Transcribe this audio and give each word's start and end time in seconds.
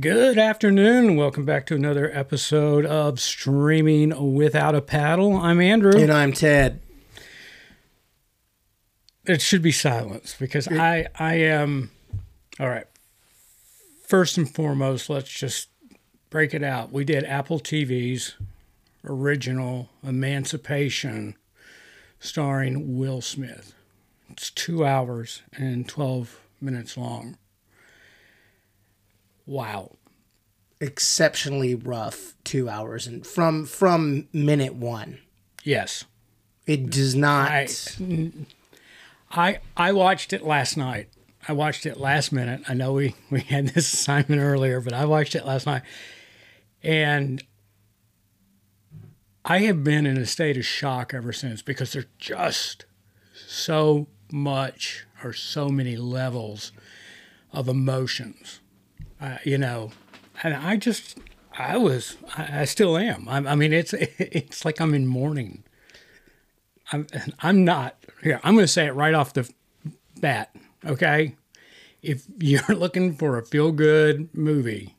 Good 0.00 0.38
afternoon. 0.38 1.16
Welcome 1.16 1.44
back 1.44 1.66
to 1.66 1.74
another 1.74 2.10
episode 2.16 2.86
of 2.86 3.20
Streaming 3.20 4.34
Without 4.34 4.74
a 4.74 4.80
Paddle. 4.80 5.36
I'm 5.36 5.60
Andrew. 5.60 5.92
And 5.94 6.10
I'm 6.10 6.32
Ted. 6.32 6.80
It 9.26 9.42
should 9.42 9.60
be 9.60 9.70
silence 9.70 10.34
because 10.40 10.66
I 10.66 11.08
I 11.18 11.34
am 11.34 11.90
all 12.58 12.70
right. 12.70 12.86
First 14.06 14.38
and 14.38 14.48
foremost, 14.48 15.10
let's 15.10 15.30
just 15.30 15.68
break 16.30 16.54
it 16.54 16.62
out. 16.62 16.90
We 16.90 17.04
did 17.04 17.24
Apple 17.24 17.60
TV's 17.60 18.36
original 19.04 19.90
Emancipation 20.02 21.36
starring 22.18 22.96
Will 22.96 23.20
Smith. 23.20 23.74
It's 24.30 24.50
2 24.52 24.86
hours 24.86 25.42
and 25.52 25.86
12 25.86 26.40
minutes 26.62 26.96
long. 26.96 27.36
Wow. 29.46 29.96
Exceptionally 30.80 31.74
rough 31.74 32.34
two 32.44 32.68
hours 32.68 33.06
and 33.06 33.26
from 33.26 33.66
from 33.66 34.28
minute 34.32 34.74
one. 34.74 35.18
Yes. 35.62 36.04
It 36.66 36.90
does 36.90 37.14
not 37.14 37.50
I 37.50 37.68
I 39.30 39.58
I 39.76 39.92
watched 39.92 40.32
it 40.32 40.44
last 40.44 40.76
night. 40.76 41.08
I 41.48 41.52
watched 41.52 41.86
it 41.86 41.98
last 41.98 42.32
minute. 42.32 42.62
I 42.68 42.74
know 42.74 42.92
we 42.92 43.14
we 43.30 43.40
had 43.40 43.68
this 43.68 43.92
assignment 43.94 44.40
earlier, 44.40 44.80
but 44.80 44.92
I 44.92 45.04
watched 45.04 45.34
it 45.34 45.44
last 45.44 45.66
night, 45.66 45.82
and 46.82 47.42
I 49.44 49.58
have 49.60 49.82
been 49.82 50.06
in 50.06 50.16
a 50.18 50.26
state 50.26 50.56
of 50.56 50.64
shock 50.64 51.12
ever 51.12 51.32
since 51.32 51.62
because 51.62 51.92
there's 51.92 52.06
just 52.18 52.84
so 53.34 54.06
much 54.30 55.04
or 55.24 55.32
so 55.32 55.68
many 55.68 55.96
levels 55.96 56.72
of 57.52 57.68
emotions, 57.68 58.60
uh, 59.22 59.38
you 59.44 59.56
know, 59.56 59.92
and 60.42 60.52
I 60.52 60.76
just 60.76 61.18
I 61.56 61.76
was 61.76 62.16
I, 62.36 62.62
I 62.62 62.64
still 62.64 62.96
am. 62.96 63.28
I, 63.28 63.36
I 63.36 63.54
mean, 63.54 63.72
it's 63.72 63.92
it's 64.18 64.64
like 64.64 64.80
I'm 64.80 64.94
in 64.94 65.06
mourning. 65.06 65.64
I'm 66.90 67.06
I'm 67.38 67.64
not 67.64 67.96
here. 68.22 68.40
I'm 68.42 68.54
going 68.54 68.64
to 68.64 68.68
say 68.72 68.86
it 68.86 68.94
right 68.94 69.14
off 69.14 69.32
the 69.32 69.48
bat. 70.20 70.54
Okay, 70.84 71.36
if 72.02 72.26
you're 72.38 72.76
looking 72.76 73.14
for 73.14 73.38
a 73.38 73.44
feel 73.44 73.70
good 73.70 74.34
movie, 74.36 74.96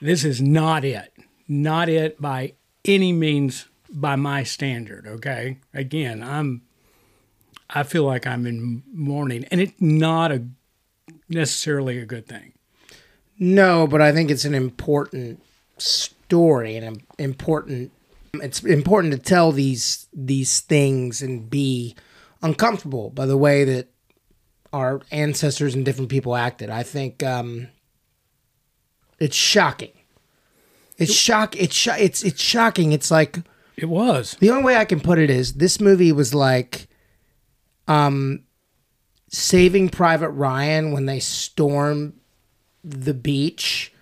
this 0.00 0.24
is 0.24 0.42
not 0.42 0.84
it. 0.84 1.12
Not 1.48 1.88
it 1.88 2.20
by 2.20 2.54
any 2.84 3.12
means 3.12 3.68
by 3.90 4.16
my 4.16 4.42
standard. 4.42 5.06
Okay, 5.06 5.58
again, 5.72 6.22
I'm 6.22 6.62
I 7.70 7.84
feel 7.84 8.04
like 8.04 8.26
I'm 8.26 8.46
in 8.46 8.82
mourning, 8.92 9.46
and 9.50 9.62
it's 9.62 9.80
not 9.80 10.30
a 10.30 10.44
necessarily 11.30 11.98
a 11.98 12.04
good 12.04 12.26
thing. 12.26 12.52
No, 13.42 13.88
but 13.88 14.00
I 14.00 14.12
think 14.12 14.30
it's 14.30 14.44
an 14.44 14.54
important 14.54 15.42
story 15.78 16.76
and 16.76 17.02
important 17.18 17.90
it's 18.34 18.62
important 18.62 19.12
to 19.12 19.18
tell 19.18 19.50
these 19.50 20.06
these 20.14 20.60
things 20.60 21.20
and 21.22 21.50
be 21.50 21.96
uncomfortable 22.40 23.10
by 23.10 23.26
the 23.26 23.36
way 23.36 23.64
that 23.64 23.88
our 24.72 25.00
ancestors 25.10 25.74
and 25.74 25.84
different 25.84 26.08
people 26.08 26.36
acted. 26.36 26.70
I 26.70 26.84
think 26.84 27.24
um, 27.24 27.66
it's 29.18 29.36
shocking. 29.36 29.90
It's 30.96 31.12
shock. 31.12 31.56
It's 31.56 31.74
sho- 31.74 31.96
it's 31.98 32.22
it's 32.22 32.40
shocking. 32.40 32.92
It's 32.92 33.10
like 33.10 33.38
It 33.76 33.88
was. 33.88 34.36
the 34.38 34.50
only 34.50 34.62
way 34.62 34.76
I 34.76 34.84
can 34.84 35.00
put 35.00 35.18
it 35.18 35.30
is 35.30 35.54
this 35.54 35.80
movie 35.80 36.12
was 36.12 36.32
like, 36.32 36.86
um, 37.88 38.44
Saving 39.30 39.88
Private 39.88 40.30
Ryan 40.30 40.92
when 40.92 41.06
they 41.06 41.18
storm 41.18 42.14
the 42.84 43.14
beach. 43.14 43.92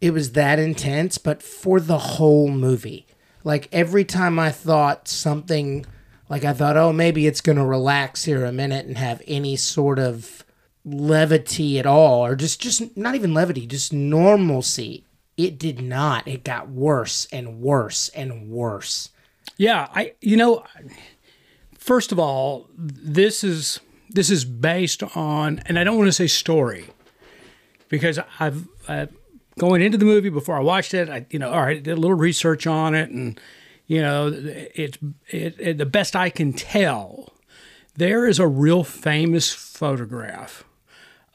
It 0.00 0.12
was 0.12 0.32
that 0.32 0.58
intense, 0.58 1.18
but 1.18 1.42
for 1.42 1.78
the 1.80 1.98
whole 1.98 2.48
movie, 2.48 3.06
like 3.44 3.68
every 3.72 4.04
time 4.04 4.38
I 4.38 4.50
thought 4.50 5.08
something, 5.08 5.84
like 6.28 6.44
I 6.44 6.52
thought, 6.52 6.76
oh, 6.76 6.92
maybe 6.92 7.26
it's 7.26 7.40
gonna 7.40 7.66
relax 7.66 8.24
here 8.24 8.44
a 8.44 8.52
minute 8.52 8.86
and 8.86 8.96
have 8.96 9.22
any 9.26 9.56
sort 9.56 9.98
of 9.98 10.44
levity 10.84 11.78
at 11.78 11.86
all, 11.86 12.24
or 12.24 12.34
just 12.34 12.60
just 12.60 12.96
not 12.96 13.14
even 13.14 13.34
levity, 13.34 13.66
just 13.66 13.92
normalcy. 13.92 15.04
It 15.36 15.58
did 15.58 15.80
not. 15.80 16.28
It 16.28 16.44
got 16.44 16.70
worse 16.70 17.26
and 17.32 17.60
worse 17.60 18.08
and 18.10 18.50
worse. 18.50 19.10
Yeah, 19.56 19.88
I 19.94 20.14
you 20.20 20.36
know 20.36 20.64
first 21.80 22.12
of 22.12 22.18
all, 22.18 22.68
this 22.76 23.42
is 23.42 23.80
this 24.08 24.30
is 24.30 24.44
based 24.44 25.02
on 25.16 25.60
and 25.66 25.78
I 25.78 25.84
don't 25.84 25.98
want 25.98 26.08
to 26.08 26.12
say 26.12 26.26
story 26.26 26.86
because 27.90 28.18
I've 28.38 28.66
uh, 28.88 29.06
going 29.58 29.82
into 29.82 29.98
the 29.98 30.06
movie 30.06 30.30
before 30.30 30.56
I 30.56 30.60
watched 30.60 30.94
it, 30.94 31.10
I 31.10 31.26
you 31.28 31.38
know, 31.38 31.52
all 31.52 31.60
right, 31.60 31.82
did 31.82 31.92
a 31.92 32.00
little 32.00 32.16
research 32.16 32.66
on 32.66 32.94
it 32.94 33.10
and 33.10 33.38
you 33.86 34.00
know, 34.00 34.32
it's 34.32 34.96
it, 35.28 35.56
it, 35.58 35.78
the 35.78 35.84
best 35.84 36.16
I 36.16 36.30
can 36.30 36.54
tell. 36.54 37.34
There 37.96 38.26
is 38.26 38.38
a 38.38 38.46
real 38.46 38.84
famous 38.84 39.52
photograph 39.52 40.64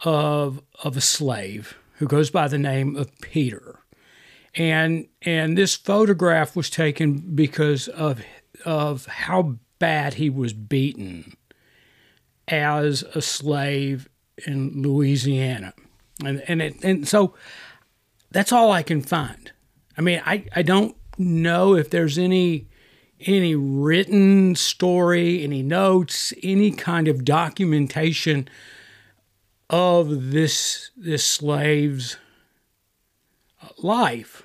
of 0.03 0.63
of 0.83 0.97
a 0.97 1.01
slave 1.01 1.77
who 1.97 2.07
goes 2.07 2.31
by 2.31 2.47
the 2.47 2.57
name 2.57 2.95
of 2.95 3.11
Peter 3.21 3.79
and 4.55 5.07
and 5.21 5.57
this 5.57 5.75
photograph 5.75 6.55
was 6.55 6.69
taken 6.69 7.35
because 7.35 7.87
of 7.89 8.21
of 8.63 9.05
how 9.05 9.57
bad 9.79 10.15
he 10.15 10.29
was 10.29 10.53
beaten 10.53 11.35
as 12.47 13.03
a 13.13 13.21
slave 13.21 14.07
in 14.45 14.81
Louisiana, 14.81 15.73
and 16.23 16.43
and 16.47 16.61
it, 16.61 16.83
and 16.83 17.07
so 17.07 17.33
that's 18.31 18.51
all 18.51 18.71
I 18.71 18.83
can 18.83 19.01
find. 19.01 19.51
I 19.97 20.01
mean, 20.01 20.21
I 20.25 20.45
I 20.55 20.61
don't 20.61 20.95
know 21.17 21.75
if 21.75 21.89
there's 21.89 22.17
any 22.17 22.67
any 23.21 23.55
written 23.55 24.55
story, 24.55 25.43
any 25.43 25.63
notes, 25.63 26.33
any 26.43 26.71
kind 26.71 27.07
of 27.07 27.25
documentation 27.25 28.47
of 29.69 30.31
this 30.31 30.91
this 30.95 31.25
slave's 31.25 32.17
life. 33.77 34.43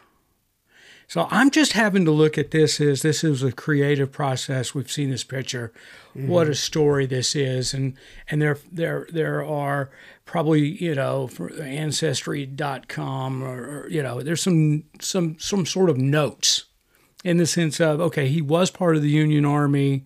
So 1.09 1.27
I'm 1.29 1.51
just 1.51 1.73
having 1.73 2.05
to 2.05 2.13
look 2.13 2.39
at 2.39 2.53
this 2.53 2.81
as 2.81 3.03
this 3.03 3.25
is 3.25 3.43
a 3.43 3.51
creative 3.51 4.13
process. 4.13 4.77
We've 4.77 4.91
seen 4.91 5.11
this 5.11 5.25
picture, 5.25 5.73
what 6.15 6.45
mm-hmm. 6.45 6.53
a 6.53 6.55
story 6.55 7.07
this 7.07 7.35
is, 7.35 7.75
and 7.75 7.95
and 8.31 8.41
there 8.41 8.59
there 8.71 9.09
there 9.13 9.45
are 9.45 9.91
probably 10.31 10.81
you 10.81 10.95
know 10.95 11.27
for 11.27 11.53
ancestry.com 11.61 13.43
or, 13.43 13.83
or 13.83 13.89
you 13.89 14.01
know 14.01 14.23
there's 14.23 14.41
some 14.41 14.85
some 15.01 15.37
some 15.41 15.67
sort 15.67 15.91
of 15.91 15.99
notes 15.99 16.67
in 17.25 17.37
the 17.37 17.47
sense 17.47 17.81
of 17.81 18.01
okay 18.01 18.29
he 18.29 18.41
was 18.41 18.71
part 18.71 18.95
of 18.95 19.03
the 19.03 19.11
Union 19.11 19.45
Army, 19.45 20.05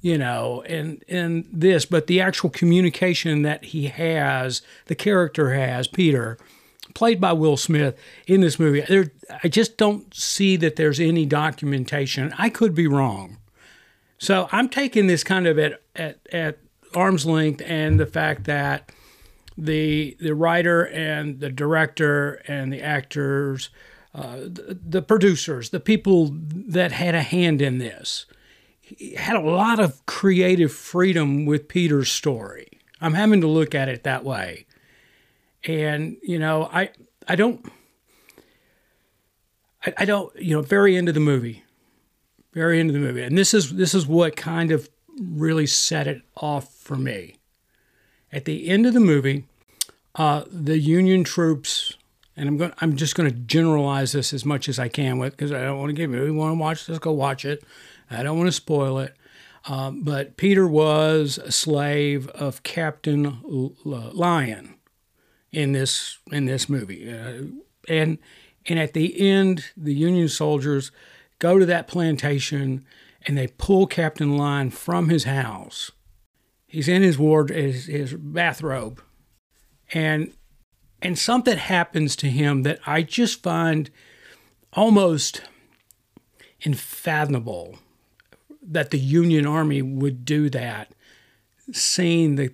you 0.00 0.16
know, 0.16 0.62
and 0.66 1.04
and 1.06 1.46
this, 1.52 1.84
but 1.84 2.06
the 2.06 2.18
actual 2.18 2.48
communication 2.48 3.42
that 3.42 3.66
he 3.66 3.88
has, 3.88 4.62
the 4.86 4.94
character 4.94 5.52
has, 5.52 5.86
Peter 5.86 6.38
played 6.94 7.20
by 7.20 7.32
Will 7.32 7.58
Smith 7.58 7.94
in 8.26 8.40
this 8.40 8.58
movie. 8.58 8.80
There, 8.80 9.12
I 9.42 9.48
just 9.48 9.76
don't 9.76 10.12
see 10.14 10.56
that 10.56 10.76
there's 10.76 10.98
any 10.98 11.26
documentation. 11.26 12.34
I 12.38 12.48
could 12.48 12.74
be 12.74 12.86
wrong. 12.86 13.36
So 14.18 14.48
I'm 14.50 14.68
taking 14.68 15.06
this 15.08 15.24
kind 15.24 15.46
of 15.46 15.58
at, 15.58 15.82
at, 15.96 16.18
at 16.32 16.58
arm's 16.94 17.24
length 17.24 17.62
and 17.64 17.98
the 17.98 18.06
fact 18.06 18.44
that 18.44 18.92
the 19.56 20.16
the 20.20 20.34
writer 20.34 20.86
and 20.86 21.40
the 21.40 21.50
director 21.50 22.42
and 22.46 22.72
the 22.72 22.80
actors, 22.80 23.70
uh, 24.14 24.36
the, 24.36 24.78
the 24.84 25.02
producers, 25.02 25.70
the 25.70 25.80
people 25.80 26.30
that 26.32 26.92
had 26.92 27.14
a 27.14 27.22
hand 27.22 27.62
in 27.62 27.78
this, 27.78 28.26
had 29.16 29.36
a 29.36 29.40
lot 29.40 29.78
of 29.80 30.04
creative 30.06 30.72
freedom 30.72 31.46
with 31.46 31.68
Peter's 31.68 32.10
story. 32.10 32.78
I'm 33.00 33.14
having 33.14 33.40
to 33.40 33.48
look 33.48 33.74
at 33.74 33.88
it 33.88 34.04
that 34.04 34.24
way. 34.24 34.66
And 35.64 36.16
you 36.24 36.40
know 36.40 36.68
i 36.72 36.90
i 37.28 37.36
don't 37.36 37.64
I, 39.86 39.94
I 39.98 40.04
don't 40.04 40.34
you 40.34 40.56
know 40.56 40.62
very 40.62 40.96
end 40.96 41.08
of 41.08 41.14
the 41.14 41.20
movie 41.20 41.62
very 42.52 42.78
end 42.78 42.90
of 42.90 42.94
the 42.94 43.00
movie. 43.00 43.22
And 43.22 43.36
this 43.36 43.54
is 43.54 43.74
this 43.74 43.94
is 43.94 44.06
what 44.06 44.36
kind 44.36 44.70
of 44.70 44.88
really 45.20 45.66
set 45.66 46.06
it 46.06 46.22
off 46.36 46.74
for 46.74 46.96
me. 46.96 47.36
At 48.32 48.44
the 48.44 48.68
end 48.68 48.86
of 48.86 48.94
the 48.94 49.00
movie 49.00 49.44
uh, 50.16 50.44
the 50.50 50.78
union 50.78 51.24
troops 51.24 51.96
and 52.36 52.48
i'm 52.48 52.56
going 52.56 52.72
i'm 52.80 52.96
just 52.96 53.14
going 53.14 53.28
to 53.28 53.36
generalize 53.36 54.12
this 54.12 54.32
as 54.32 54.44
much 54.44 54.68
as 54.68 54.78
i 54.78 54.88
can 54.88 55.18
with 55.18 55.32
because 55.32 55.52
i 55.52 55.62
don't 55.62 55.78
want 55.78 55.88
to 55.88 55.94
give 55.94 56.12
you 56.12 56.34
want 56.34 56.52
to 56.52 56.60
watch 56.60 56.86
this 56.86 56.98
go 56.98 57.12
watch 57.12 57.44
it. 57.44 57.64
I 58.10 58.22
don't 58.22 58.36
want 58.36 58.48
to 58.48 58.52
spoil 58.52 58.98
it. 58.98 59.16
Um, 59.66 60.02
but 60.02 60.36
peter 60.36 60.66
was 60.66 61.38
a 61.38 61.52
slave 61.52 62.28
of 62.28 62.62
captain 62.62 63.26
L- 63.26 63.74
Lyon 63.84 64.74
in 65.52 65.72
this 65.72 66.18
in 66.30 66.46
this 66.46 66.68
movie, 66.68 67.10
uh, 67.10 67.44
and 67.88 68.18
and 68.66 68.78
at 68.78 68.94
the 68.94 69.20
end, 69.20 69.66
the 69.76 69.94
Union 69.94 70.28
soldiers 70.28 70.92
go 71.38 71.58
to 71.58 71.66
that 71.66 71.88
plantation 71.88 72.84
and 73.26 73.36
they 73.36 73.46
pull 73.46 73.86
Captain 73.86 74.36
Lyon 74.36 74.70
from 74.70 75.08
his 75.08 75.24
house. 75.24 75.90
He's 76.66 76.88
in 76.88 77.02
his 77.02 77.18
ward 77.18 77.50
his, 77.50 77.86
his 77.86 78.14
bathrobe, 78.14 79.02
and 79.92 80.32
and 81.00 81.18
something 81.18 81.58
happens 81.58 82.14
to 82.16 82.28
him 82.28 82.62
that 82.62 82.78
I 82.86 83.02
just 83.02 83.42
find 83.42 83.90
almost 84.72 85.42
unfathomable 86.64 87.78
that 88.62 88.90
the 88.90 88.98
Union 88.98 89.46
Army 89.46 89.82
would 89.82 90.24
do 90.24 90.48
that, 90.50 90.92
seeing 91.72 92.36
the 92.36 92.52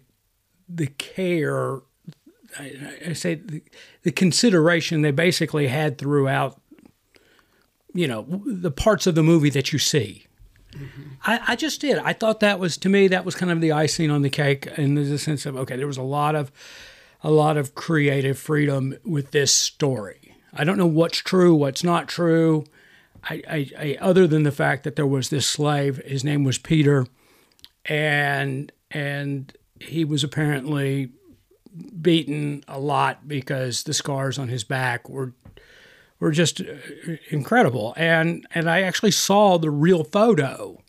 the 0.69 0.87
care, 0.87 1.81
I, 2.58 2.73
I 3.06 3.12
say 3.14 3.37
the, 3.37 3.62
the 4.02 4.12
consideration 4.12 5.00
they 5.00 5.11
basically 5.11 5.69
had 5.69 5.96
throughout, 5.96 6.61
you 7.94 8.06
know, 8.06 8.43
the 8.44 8.70
parts 8.70 9.06
of 9.06 9.14
the 9.14 9.23
movie 9.23 9.50
that 9.50 9.73
you 9.73 9.79
see. 9.79 10.26
Mm-hmm. 10.73 11.02
I, 11.25 11.41
I 11.49 11.56
just 11.56 11.81
did. 11.81 11.99
I 11.99 12.12
thought 12.12 12.41
that 12.41 12.58
was 12.58 12.76
to 12.79 12.88
me 12.88 13.08
that 13.08 13.25
was 13.25 13.34
kind 13.34 13.50
of 13.50 13.61
the 13.61 13.73
icing 13.73 14.11
on 14.11 14.23
the 14.23 14.31
cake, 14.31 14.67
in 14.76 14.94
the 14.94 15.19
sense 15.19 15.46
of 15.46 15.56
okay, 15.56 15.76
there 15.76 15.87
was 15.87 15.96
a 15.96 16.02
lot 16.02 16.34
of 16.34 16.52
a 17.23 17.31
lot 17.31 17.56
of 17.56 17.75
creative 17.75 18.38
freedom 18.38 18.97
with 19.05 19.31
this 19.32 19.53
story. 19.53 20.37
I 20.53 20.65
don't 20.65 20.79
know 20.79 20.87
what's 20.87 21.19
true, 21.19 21.55
what's 21.55 21.85
not 21.85 22.09
true. 22.09 22.65
I, 23.25 23.43
I, 23.49 23.70
I 23.79 23.99
other 24.00 24.26
than 24.26 24.44
the 24.44 24.53
fact 24.53 24.85
that 24.85 24.97
there 24.97 25.06
was 25.06 25.29
this 25.29 25.47
slave, 25.47 25.99
his 26.05 26.25
name 26.25 26.44
was 26.44 26.59
Peter, 26.59 27.06
and 27.85 28.73
and 28.91 29.53
he 29.81 30.05
was 30.05 30.25
apparently 30.25 31.11
beaten 32.00 32.65
a 32.67 32.79
lot 32.79 33.29
because 33.29 33.82
the 33.82 33.94
scars 33.94 34.38
on 34.38 34.49
his 34.49 34.65
back 34.65 35.09
were 35.09 35.32
were 36.20 36.31
just 36.31 36.61
uh, 36.61 36.65
incredible. 37.31 37.94
And 37.97 38.47
and 38.55 38.70
I 38.70 38.82
actually 38.82 39.11
saw 39.12 39.59
the 39.59 39.70
real 39.70 40.05
photo 40.05 40.82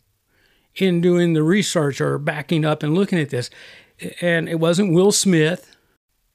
in 0.76 1.00
doing 1.00 1.32
the 1.32 1.42
research 1.42 2.00
or 2.00 2.18
backing 2.18 2.64
up 2.64 2.82
and 2.82 2.94
looking 2.94 3.18
at 3.18 3.30
this. 3.30 3.50
And 4.20 4.48
it 4.48 4.60
wasn't 4.60 4.94
Will 4.94 5.12
Smith 5.12 5.69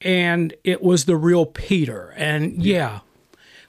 and 0.00 0.54
it 0.64 0.82
was 0.82 1.04
the 1.04 1.16
real 1.16 1.46
Peter. 1.46 2.12
And 2.16 2.62
yeah, 2.64 3.00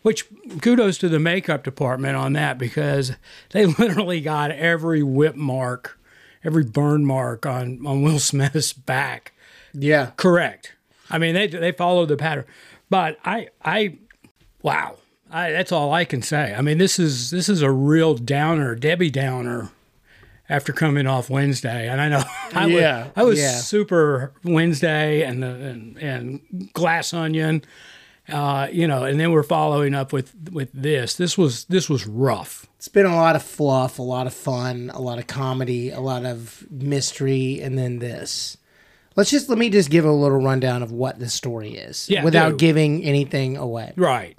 which 0.01 0.25
kudos 0.61 0.97
to 0.99 1.09
the 1.09 1.19
makeup 1.19 1.63
department 1.63 2.15
on 2.15 2.33
that 2.33 2.57
because 2.57 3.13
they 3.51 3.65
literally 3.79 4.21
got 4.21 4.51
every 4.51 5.03
whip 5.03 5.35
mark, 5.35 5.99
every 6.43 6.63
burn 6.63 7.05
mark 7.05 7.45
on, 7.45 7.85
on 7.85 8.01
Will 8.01 8.19
Smith's 8.19 8.73
back 8.73 9.33
Yeah. 9.73 10.11
correct. 10.17 10.73
I 11.09 11.17
mean, 11.17 11.33
they 11.35 11.47
they 11.47 11.71
follow 11.71 12.05
the 12.05 12.17
pattern. 12.17 12.45
But 12.89 13.17
I 13.25 13.47
I 13.63 13.97
wow. 14.61 14.97
I, 15.29 15.51
that's 15.51 15.73
all 15.73 15.91
I 15.93 16.05
can 16.05 16.21
say. 16.21 16.53
I 16.57 16.61
mean, 16.61 16.77
this 16.77 16.99
is 16.99 17.31
this 17.31 17.49
is 17.49 17.61
a 17.61 17.69
real 17.71 18.15
downer, 18.15 18.75
Debbie 18.75 19.09
Downer, 19.09 19.69
after 20.49 20.71
coming 20.73 21.07
off 21.07 21.29
Wednesday. 21.29 21.87
And 21.89 21.99
I 22.01 22.09
know 22.09 22.23
I 22.53 22.65
Yeah, 22.67 23.03
was, 23.03 23.11
I 23.15 23.23
was 23.23 23.39
yeah. 23.39 23.57
super 23.57 24.31
Wednesday 24.43 25.23
and 25.23 25.43
the 25.43 25.47
and, 25.49 25.97
and 25.97 26.69
Glass 26.73 27.13
Onion, 27.13 27.63
uh, 28.29 28.67
you 28.71 28.87
know, 28.87 29.03
and 29.03 29.19
then 29.19 29.31
we're 29.31 29.43
following 29.43 29.93
up 29.95 30.11
with 30.13 30.33
with 30.51 30.69
this. 30.73 31.15
This 31.15 31.37
was 31.37 31.65
this 31.65 31.89
was 31.89 32.05
rough. 32.07 32.65
It's 32.77 32.87
been 32.87 33.05
a 33.05 33.15
lot 33.15 33.35
of 33.35 33.41
fluff, 33.43 33.99
a 33.99 34.03
lot 34.03 34.27
of 34.27 34.33
fun, 34.33 34.91
a 34.93 35.01
lot 35.01 35.17
of 35.17 35.27
comedy, 35.27 35.89
a 35.89 35.99
lot 35.99 36.25
of 36.25 36.65
mystery, 36.69 37.59
and 37.61 37.77
then 37.77 37.99
this. 37.99 38.57
Let's 39.15 39.31
just 39.31 39.49
let 39.49 39.57
me 39.57 39.71
just 39.71 39.89
give 39.89 40.05
a 40.05 40.11
little 40.11 40.37
rundown 40.39 40.83
of 40.83 40.91
what 40.91 41.17
the 41.17 41.27
story 41.27 41.71
is 41.75 42.07
Yeah, 42.07 42.23
without 42.23 42.57
giving 42.59 43.03
anything 43.03 43.57
away. 43.57 43.93
Right. 43.95 44.37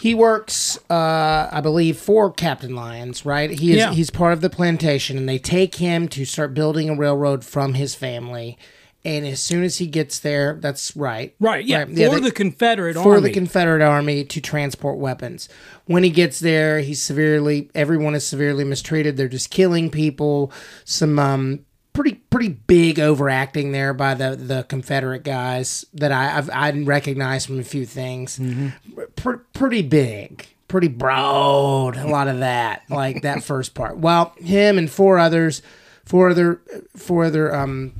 He 0.00 0.14
works, 0.14 0.78
uh, 0.88 1.48
I 1.50 1.60
believe, 1.60 1.96
for 1.98 2.30
Captain 2.32 2.74
Lyons, 2.74 3.24
right? 3.26 3.50
He 3.50 3.72
is 3.72 3.78
Yeah. 3.78 3.92
he's 3.92 4.10
part 4.10 4.32
of 4.32 4.40
the 4.40 4.50
plantation, 4.50 5.16
and 5.18 5.28
they 5.28 5.38
take 5.38 5.76
him 5.76 6.06
to 6.08 6.24
start 6.24 6.54
building 6.54 6.88
a 6.88 6.94
railroad 6.94 7.44
from 7.44 7.74
his 7.74 7.94
family. 7.94 8.56
And 9.04 9.24
as 9.26 9.40
soon 9.40 9.62
as 9.64 9.78
he 9.78 9.86
gets 9.86 10.18
there, 10.18 10.58
that's 10.60 10.94
right, 10.96 11.32
Right. 11.40 11.64
Yeah. 11.64 11.78
Right, 11.78 11.88
yeah, 11.90 12.08
for 12.10 12.16
they- 12.16 12.26
the 12.28 12.30
Confederate 12.32 12.94
for 12.94 13.00
Army. 13.00 13.14
For 13.14 13.20
the 13.20 13.30
Confederate 13.30 13.82
Army 13.82 14.24
to 14.24 14.40
transport 14.40 14.98
weapons. 14.98 15.48
When 15.86 16.02
he 16.02 16.10
gets 16.10 16.40
there, 16.40 16.80
he's 16.80 17.00
severely 17.00 17.70
everyone 17.74 18.14
is 18.14 18.26
severely 18.26 18.64
mistreated. 18.64 19.16
They're 19.16 19.28
just 19.28 19.50
killing 19.50 19.88
people. 19.88 20.52
Some 20.84 21.18
um, 21.18 21.60
pretty 21.98 22.14
pretty 22.30 22.48
big 22.48 23.00
overacting 23.00 23.72
there 23.72 23.92
by 23.92 24.14
the 24.14 24.36
the 24.36 24.62
Confederate 24.68 25.24
guys 25.24 25.84
that 25.92 26.12
I 26.12 26.38
I've, 26.38 26.48
I 26.50 26.70
recognize 26.70 27.44
from 27.44 27.58
a 27.58 27.64
few 27.64 27.84
things. 27.84 28.40
Pr- 29.16 29.42
pretty 29.52 29.82
big. 29.82 30.46
Pretty 30.68 30.86
broad, 30.86 31.96
a 31.96 32.06
lot 32.06 32.28
of 32.28 32.38
that, 32.38 32.82
like 32.88 33.22
that 33.22 33.42
first 33.50 33.74
part. 33.74 33.96
Well, 33.96 34.32
him 34.36 34.78
and 34.78 34.88
four 34.88 35.18
others, 35.18 35.60
four 36.04 36.28
other, 36.28 36.60
four 36.94 37.24
other 37.24 37.52
um, 37.52 37.94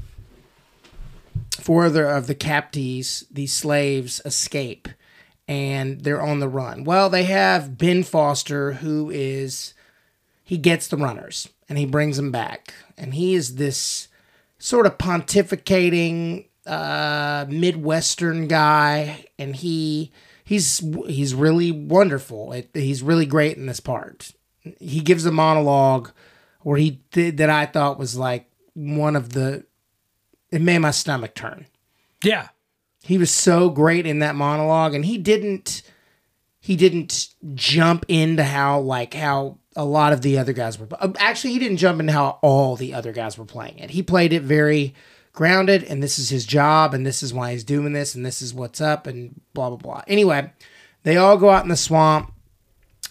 four 1.50 1.86
other 1.86 2.06
of 2.06 2.28
the 2.28 2.34
captives, 2.36 3.24
these 3.32 3.52
slaves, 3.52 4.20
escape 4.24 4.86
and 5.48 6.02
they're 6.02 6.22
on 6.22 6.38
the 6.40 6.48
run. 6.48 6.84
Well, 6.84 7.08
they 7.08 7.24
have 7.24 7.78
Ben 7.78 8.02
Foster, 8.04 8.74
who 8.74 9.10
is, 9.10 9.72
he 10.44 10.58
gets 10.58 10.86
the 10.86 10.98
runners 10.98 11.48
and 11.70 11.78
he 11.78 11.86
brings 11.86 12.18
them 12.18 12.30
back. 12.30 12.74
And 12.98 13.14
he 13.14 13.34
is 13.34 13.54
this 13.54 14.08
sort 14.58 14.86
of 14.86 14.98
pontificating 14.98 16.46
uh, 16.66 17.46
Midwestern 17.48 18.48
guy. 18.48 19.24
And 19.38 19.56
he, 19.56 20.12
he's, 20.44 20.80
he's 21.06 21.34
really 21.34 21.72
wonderful. 21.72 22.52
It, 22.52 22.70
he's 22.74 23.02
really 23.02 23.26
great 23.26 23.56
in 23.56 23.66
this 23.66 23.80
part. 23.80 24.32
He 24.80 25.00
gives 25.00 25.24
a 25.24 25.32
monologue 25.32 26.10
where 26.62 26.76
he 26.76 27.00
did 27.12 27.38
that 27.38 27.48
I 27.48 27.64
thought 27.64 27.98
was 27.98 28.16
like 28.16 28.50
one 28.74 29.16
of 29.16 29.32
the, 29.32 29.64
it 30.50 30.60
made 30.60 30.78
my 30.78 30.90
stomach 30.90 31.34
turn. 31.34 31.66
yeah. 32.22 32.48
He 33.00 33.16
was 33.16 33.30
so 33.30 33.70
great 33.70 34.04
in 34.04 34.18
that 34.18 34.34
monologue, 34.34 34.92
and 34.92 35.02
he 35.02 35.16
didn't 35.16 35.82
he 36.60 36.76
didn't 36.76 37.28
jump 37.54 38.04
into 38.08 38.44
how 38.44 38.80
like 38.80 39.14
how 39.14 39.56
a 39.78 39.84
lot 39.84 40.12
of 40.12 40.20
the 40.20 40.36
other 40.36 40.52
guys 40.52 40.78
were. 40.78 40.88
uh, 40.92 41.12
Actually, 41.18 41.54
he 41.54 41.58
didn't 41.58 41.78
jump 41.78 42.00
into 42.00 42.12
how 42.12 42.38
all 42.42 42.76
the 42.76 42.92
other 42.92 43.12
guys 43.12 43.38
were 43.38 43.46
playing 43.46 43.78
it. 43.78 43.90
He 43.90 44.02
played 44.02 44.32
it 44.34 44.42
very 44.42 44.94
grounded, 45.32 45.84
and 45.84 46.02
this 46.02 46.18
is 46.18 46.28
his 46.28 46.44
job, 46.44 46.92
and 46.92 47.06
this 47.06 47.22
is 47.22 47.32
why 47.32 47.52
he's 47.52 47.64
doing 47.64 47.92
this, 47.94 48.14
and 48.14 48.26
this 48.26 48.42
is 48.42 48.52
what's 48.52 48.80
up, 48.80 49.06
and 49.06 49.40
blah 49.54 49.68
blah 49.70 49.78
blah. 49.78 50.02
Anyway, 50.06 50.52
they 51.04 51.16
all 51.16 51.38
go 51.38 51.48
out 51.48 51.62
in 51.62 51.70
the 51.70 51.76
swamp 51.76 52.32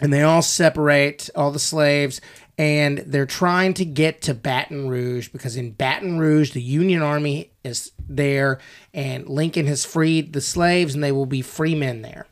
and 0.00 0.12
they 0.12 0.22
all 0.22 0.42
separate 0.42 1.28
all 1.34 1.50
the 1.50 1.58
slaves 1.58 2.20
and 2.56 2.98
they're 2.98 3.26
trying 3.26 3.72
to 3.74 3.84
get 3.84 4.20
to 4.22 4.34
Baton 4.34 4.88
Rouge 4.88 5.28
because 5.28 5.56
in 5.56 5.72
Baton 5.72 6.18
Rouge 6.18 6.52
the 6.52 6.62
Union 6.62 7.02
Army 7.02 7.50
is 7.64 7.92
there 8.08 8.60
and 8.94 9.28
Lincoln 9.28 9.66
has 9.66 9.84
freed 9.84 10.32
the 10.32 10.40
slaves 10.40 10.94
and 10.94 11.02
they 11.02 11.12
will 11.12 11.26
be 11.26 11.42
free 11.42 11.74
men 11.74 12.02
there. 12.02 12.26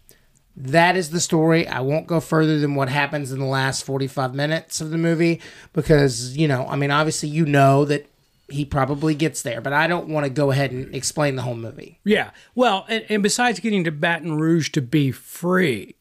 That 0.57 0.97
is 0.97 1.11
the 1.11 1.21
story. 1.21 1.69
I 1.69 1.81
won't 1.81 2.07
go 2.07 2.19
further 2.19 2.59
than 2.59 2.75
what 2.75 2.89
happens 2.89 3.31
in 3.31 3.39
the 3.39 3.45
last 3.45 3.85
45 3.85 4.35
minutes 4.35 4.81
of 4.81 4.91
the 4.91 4.99
movie 4.99 5.41
because, 5.75 6.37
you 6.37 6.49
know, 6.49 6.67
I 6.67 6.77
mean 6.77 6.91
obviously 6.91 7.29
you 7.29 7.45
know 7.45 7.85
that 7.85 8.09
he 8.49 8.65
probably 8.65 9.15
gets 9.15 9.43
there, 9.43 9.61
but 9.61 9.73
I 9.73 9.87
don't 9.87 10.09
want 10.09 10.25
to 10.25 10.31
go 10.31 10.51
ahead 10.51 10.71
and 10.71 10.95
explain 10.95 11.37
the 11.37 11.43
whole 11.43 11.57
movie. 11.57 11.99
Yeah. 12.05 12.31
Well, 12.55 12.87
and, 12.89 13.05
and 13.09 13.23
besides 13.23 13.61
getting 13.61 13.85
to 13.85 13.91
Baton 13.91 14.39
Rouge 14.39 14.71
to 14.71 14.83
be 14.83 15.11
free, 15.11 15.97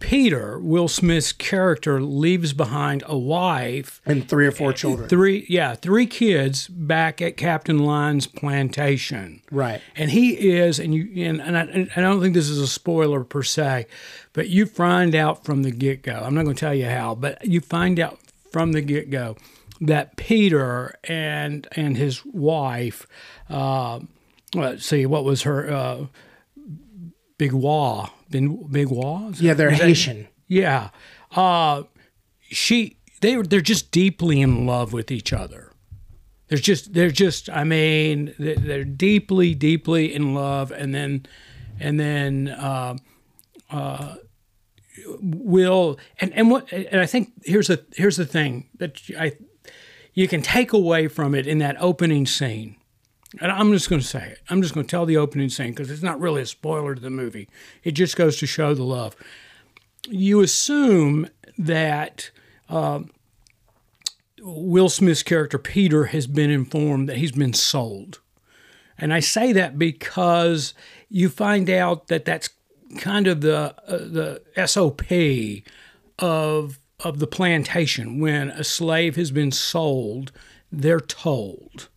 Peter, 0.00 0.58
Will 0.58 0.88
Smith's 0.88 1.32
character, 1.32 2.00
leaves 2.00 2.52
behind 2.52 3.02
a 3.06 3.16
wife, 3.18 4.00
And 4.06 4.28
three 4.28 4.46
or 4.46 4.50
four 4.52 4.72
children. 4.72 5.08
three, 5.08 5.46
yeah, 5.48 5.74
three 5.74 6.06
kids 6.06 6.68
back 6.68 7.20
at 7.20 7.36
Captain 7.36 7.78
Lyon's 7.78 8.26
plantation. 8.26 9.42
Right. 9.50 9.80
And 9.96 10.10
he 10.10 10.50
is, 10.50 10.78
and 10.78 10.94
you, 10.94 11.24
and, 11.24 11.40
and 11.40 11.56
I, 11.56 11.62
and 11.62 11.90
I 11.96 12.00
don't 12.00 12.20
think 12.20 12.34
this 12.34 12.48
is 12.48 12.58
a 12.58 12.68
spoiler 12.68 13.24
per 13.24 13.42
se, 13.42 13.86
but 14.32 14.48
you 14.48 14.66
find 14.66 15.14
out 15.14 15.44
from 15.44 15.62
the 15.62 15.70
get 15.70 16.02
go. 16.02 16.22
I'm 16.24 16.34
not 16.34 16.44
going 16.44 16.56
to 16.56 16.60
tell 16.60 16.74
you 16.74 16.86
how, 16.86 17.14
but 17.14 17.44
you 17.44 17.60
find 17.60 17.98
out 17.98 18.18
from 18.52 18.72
the 18.72 18.80
get 18.80 19.10
go 19.10 19.36
that 19.80 20.16
Peter 20.16 20.94
and 21.04 21.68
and 21.72 21.96
his 21.96 22.24
wife, 22.24 23.06
uh, 23.48 24.00
let's 24.54 24.84
see, 24.84 25.06
what 25.06 25.24
was 25.24 25.42
her, 25.42 25.70
uh, 25.70 26.06
Bingwa, 27.38 28.10
Big, 28.30 28.44
Bingwa? 28.44 29.32
Is 29.32 29.40
Yeah, 29.42 29.54
they're 29.54 29.72
is 29.72 29.78
that- 29.78 29.86
Haitian. 29.86 30.28
yeah. 30.46 30.90
Uh, 31.34 31.84
she 32.42 32.96
they 33.20 33.36
they're 33.42 33.60
just 33.60 33.90
deeply 33.90 34.40
in 34.40 34.66
love 34.66 34.92
with 34.92 35.10
each 35.10 35.32
other. 35.32 35.72
They're 36.48 36.58
just 36.58 36.94
they're 36.94 37.10
just 37.10 37.50
I 37.50 37.64
mean 37.64 38.34
they're, 38.38 38.56
they're 38.56 38.84
deeply 38.84 39.54
deeply 39.54 40.14
in 40.14 40.34
love 40.34 40.70
and 40.72 40.94
then 40.94 41.26
and 41.78 42.00
then 42.00 42.48
uh, 42.48 42.96
uh, 43.70 44.14
will 45.20 45.98
and 46.20 46.32
and 46.34 46.50
what 46.50 46.72
and 46.72 47.00
I 47.00 47.06
think 47.06 47.32
here's 47.44 47.68
the 47.68 47.84
here's 47.94 48.16
the 48.16 48.26
thing 48.26 48.68
that 48.78 49.00
I 49.18 49.32
you 50.14 50.26
can 50.26 50.42
take 50.42 50.72
away 50.72 51.06
from 51.08 51.34
it 51.34 51.46
in 51.46 51.58
that 51.58 51.76
opening 51.80 52.26
scene. 52.26 52.76
And 53.40 53.52
I'm 53.52 53.72
just 53.72 53.90
going 53.90 54.00
to 54.00 54.06
say 54.06 54.26
it. 54.26 54.38
I'm 54.48 54.62
just 54.62 54.72
going 54.72 54.86
to 54.86 54.90
tell 54.90 55.04
the 55.04 55.18
opening 55.18 55.50
scene 55.50 55.70
because 55.70 55.90
it's 55.90 56.02
not 56.02 56.18
really 56.18 56.42
a 56.42 56.46
spoiler 56.46 56.94
to 56.94 57.00
the 57.00 57.10
movie. 57.10 57.48
It 57.84 57.92
just 57.92 58.16
goes 58.16 58.38
to 58.38 58.46
show 58.46 58.72
the 58.74 58.84
love 58.84 59.14
you 60.10 60.40
assume 60.40 61.28
that 61.56 62.30
uh, 62.68 63.00
Will 64.40 64.88
Smith's 64.88 65.22
character 65.22 65.58
Peter 65.58 66.06
has 66.06 66.26
been 66.26 66.50
informed 66.50 67.08
that 67.08 67.16
he's 67.16 67.32
been 67.32 67.52
sold, 67.52 68.20
And 68.96 69.12
I 69.12 69.20
say 69.20 69.52
that 69.52 69.78
because 69.78 70.74
you 71.08 71.28
find 71.28 71.68
out 71.70 72.08
that 72.08 72.24
that's 72.24 72.50
kind 72.98 73.26
of 73.26 73.40
the 73.40 73.74
uh, 73.86 73.98
the 73.98 74.66
SOP 74.66 75.02
of 76.18 76.78
of 77.00 77.18
the 77.18 77.26
plantation 77.26 78.18
when 78.18 78.50
a 78.50 78.64
slave 78.64 79.16
has 79.16 79.30
been 79.30 79.52
sold, 79.52 80.32
they're 80.72 81.00
told. 81.00 81.88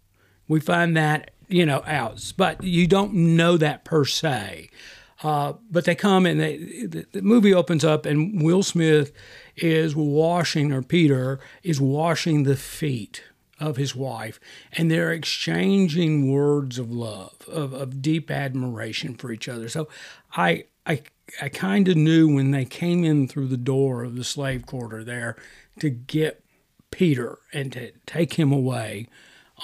We 0.52 0.60
find 0.60 0.98
that 0.98 1.32
you 1.48 1.66
know 1.66 1.82
out, 1.86 2.34
but 2.36 2.62
you 2.62 2.86
don't 2.86 3.14
know 3.14 3.56
that 3.56 3.86
per 3.86 4.04
se. 4.04 4.70
Uh, 5.24 5.54
but 5.70 5.86
they 5.86 5.96
come 5.96 6.26
and 6.26 6.42
they, 6.42 6.58
the, 6.88 7.06
the 7.14 7.22
movie 7.22 7.54
opens 7.54 7.86
up 7.86 8.06
and 8.06 8.42
Will 8.42 8.62
Smith 8.62 9.14
is 9.56 9.96
washing 9.96 10.74
or 10.74 10.82
Peter 10.82 11.40
is 11.64 11.80
washing 11.80 12.44
the 12.44 12.58
feet 12.58 13.24
of 13.62 13.78
his 13.78 13.96
wife 13.96 14.42
and 14.74 14.92
they're 14.92 15.14
exchanging 15.14 16.30
words 16.30 16.78
of 16.78 16.92
love 16.92 17.48
of, 17.48 17.72
of 17.72 18.02
deep 18.02 18.30
admiration 18.30 19.14
for 19.14 19.32
each 19.32 19.48
other 19.48 19.70
so 19.70 19.88
i 20.36 20.64
i 20.88 21.00
i 21.40 21.48
kind 21.48 21.88
of 21.88 21.96
knew 21.96 22.34
when 22.34 22.50
they 22.50 22.66
came 22.66 23.04
in 23.04 23.28
through 23.28 23.48
the 23.48 23.58
door 23.58 24.04
of 24.04 24.16
the 24.16 24.24
slave 24.24 24.66
quarter 24.66 25.04
there 25.04 25.36
to 25.80 25.92
get 25.92 26.44
peter 26.90 27.38
and 27.54 27.72
to 27.72 27.92
take 28.08 28.34
him 28.34 28.52
away 28.52 29.08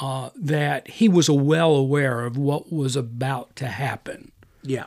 uh, 0.01 0.29
that 0.35 0.87
he 0.89 1.09
was 1.09 1.29
well 1.29 1.75
aware 1.75 2.25
of 2.25 2.37
what 2.37 2.71
was 2.71 2.95
about 2.95 3.55
to 3.55 3.67
happen 3.67 4.31
Yeah. 4.63 4.85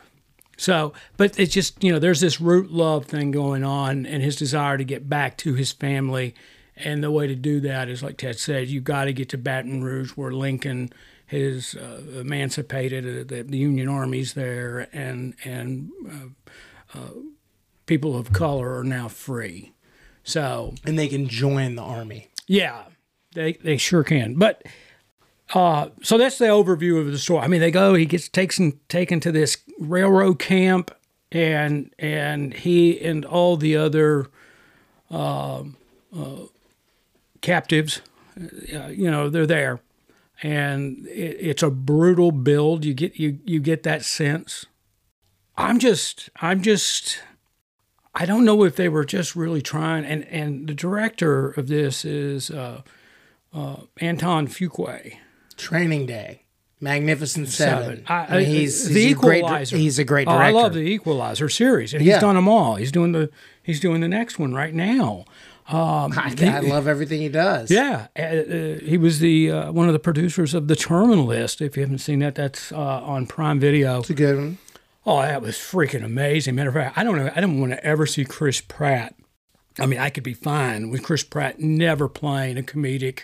so, 0.57 0.93
but 1.17 1.39
it's 1.39 1.53
just, 1.53 1.83
you 1.83 1.91
know, 1.93 1.99
there's 1.99 2.21
this 2.21 2.41
root 2.41 2.71
love 2.71 3.07
thing 3.07 3.31
going 3.31 3.65
on 3.65 4.07
and 4.07 4.23
his 4.23 4.37
desire 4.37 4.79
to 4.79 4.85
get 4.85 5.09
back 5.09 5.37
to 5.39 5.55
his 5.55 5.73
family. 5.73 6.35
And 6.77 7.03
the 7.03 7.11
way 7.11 7.27
to 7.27 7.35
do 7.35 7.61
that 7.61 7.89
is, 7.89 8.03
like 8.03 8.17
Ted 8.19 8.39
said, 8.39 8.69
you 8.69 8.81
got 8.81 9.05
to 9.05 9.13
get 9.13 9.29
to 9.31 9.39
Baton 9.39 9.83
Rouge 9.83 10.13
where 10.13 10.33
Lincoln 10.33 10.91
has 11.27 11.75
uh, 11.75 12.21
emancipated 12.21 13.05
uh, 13.05 13.25
the, 13.37 13.43
the 13.43 13.59
Union 13.59 13.89
armies 13.89 14.35
there 14.35 14.89
and, 14.93 15.35
and 15.45 15.91
uh, 16.09 16.99
uh, 16.99 17.11
people 17.87 18.17
of 18.17 18.33
color 18.33 18.79
are 18.79 18.85
now 18.85 19.09
free. 19.09 19.73
So, 20.25 20.75
And 20.85 20.99
they 20.99 21.09
can 21.09 21.27
join 21.29 21.75
the 21.75 21.83
army. 21.83 22.29
yeah, 22.47 22.85
they 23.35 23.53
they 23.55 23.77
sure 23.77 24.03
can. 24.05 24.35
But 24.35 24.63
uh, 25.55 25.89
so 26.03 26.17
that's 26.17 26.39
the 26.39 26.47
overview 26.47 27.01
of 27.01 27.07
the 27.11 27.19
story. 27.19 27.43
I 27.43 27.49
mean, 27.49 27.61
they 27.61 27.71
go. 27.71 27.95
He 27.95 28.07
gets 28.07 28.29
taken 28.29 28.79
taken 28.89 29.21
to 29.21 29.33
this 29.33 29.59
railroad 29.79 30.39
camp, 30.39 30.93
and 31.33 31.93
and 31.99 32.55
he 32.55 33.01
and 33.01 33.25
all 33.25 33.57
the 33.57 33.77
other 33.77 34.27
um, 35.11 35.77
uh, 36.17 36.47
captives, 37.41 38.01
uh, 38.73 38.87
you 38.87 39.11
know, 39.11 39.29
they're 39.29 39.47
there, 39.47 39.81
and 40.43 41.07
it, 41.09 41.37
it's 41.41 41.63
a 41.63 41.71
brutal 41.71 42.31
build. 42.31 42.85
You 42.85 42.95
get 42.95 43.19
you 43.19 43.41
you 43.45 43.59
get 43.61 43.83
that 43.83 44.05
sense. 44.05 44.67
I'm 45.57 45.79
just 45.79 46.31
I'm 46.37 46.63
just 46.63 47.21
I 48.15 48.25
don't 48.25 48.45
know 48.45 48.65
if 48.65 48.77
they 48.77 48.89
were 48.89 49.05
just 49.05 49.35
really 49.35 49.63
trying. 49.63 50.05
And 50.05 50.25
and 50.27 50.69
the 50.69 50.75
director 50.75 51.51
of 51.51 51.67
this 51.67 52.05
is 52.05 52.51
uh, 52.51 52.83
uh, 53.53 53.77
Antoine 54.01 54.47
Fuqua. 54.47 55.17
Training 55.61 56.07
Day. 56.07 56.43
Magnificent 56.83 57.49
Seven. 57.49 58.05
I- 58.09 58.27
I 58.27 58.39
mean, 58.39 58.47
he's, 58.47 58.89
the 58.89 58.95
he's 58.95 59.13
a 59.13 59.15
great, 59.15 59.39
Equalizer. 59.45 59.77
he's 59.77 59.99
a 59.99 60.05
great 60.05 60.27
Oh, 60.27 60.33
director. 60.33 60.57
I 60.59 60.63
love 60.63 60.73
the 60.73 60.81
Equalizer 60.81 61.49
series, 61.51 61.93
and 61.93 62.03
Yeah. 62.03 62.15
he's 62.15 62.21
done 62.23 62.37
them 62.37 62.49
all. 62.49 62.77
He's 62.77 62.91
doing 62.91 63.13
the 63.13 63.29
he's 63.63 63.81
doing 63.81 64.01
the 64.01 64.09
next 64.09 64.39
one 64.39 64.55
right 64.55 64.73
now. 64.73 65.25
Um, 65.69 66.13
I, 66.17 66.33
the- 66.35 66.49
I 66.49 66.61
love 66.61 66.89
everything 66.89 67.21
he 67.21 67.29
does. 67.29 67.71
yeah, 67.71 68.07
uh, 68.19 68.23
uh, 68.23 68.79
he 68.83 68.97
was 68.99 69.19
the 69.21 69.51
uh, 69.51 69.73
one 69.73 69.89
of 69.89 69.93
the 69.93 69.99
producers 69.99 70.55
of 70.55 70.69
the 70.69 70.75
Terminal 70.75 71.27
List. 71.27 71.61
If 71.61 71.77
you 71.77 71.83
haven't 71.83 71.99
seen 71.99 72.21
that, 72.21 72.35
that's 72.35 72.73
uh, 72.73 72.77
on 72.79 73.27
Prime 73.27 73.61
Video. 73.61 74.01
It's 74.01 74.09
a 74.11 74.15
good 74.15 74.37
one. 74.37 74.59
Oh, 75.07 75.21
that 75.21 75.43
was 75.43 75.57
freaking 75.57 76.03
amazing. 76.05 76.55
Matter 76.55 76.71
of 76.71 76.75
fact, 76.77 76.97
I 76.99 77.05
don't 77.05 77.17
know. 77.17 77.31
I 77.37 77.41
don't 77.43 77.61
want 77.61 77.73
to 77.73 77.85
ever 77.85 78.07
see 78.07 78.25
Chris 78.25 78.61
Pratt. 78.63 79.15
I 79.79 79.85
mean, 79.87 79.99
I 80.01 80.09
could 80.11 80.25
be 80.25 80.35
fine 80.35 80.89
with 80.91 81.03
Chris 81.03 81.23
Pratt 81.23 81.61
never 81.61 82.09
playing 82.09 82.57
a 82.59 82.63
comedic 82.63 83.21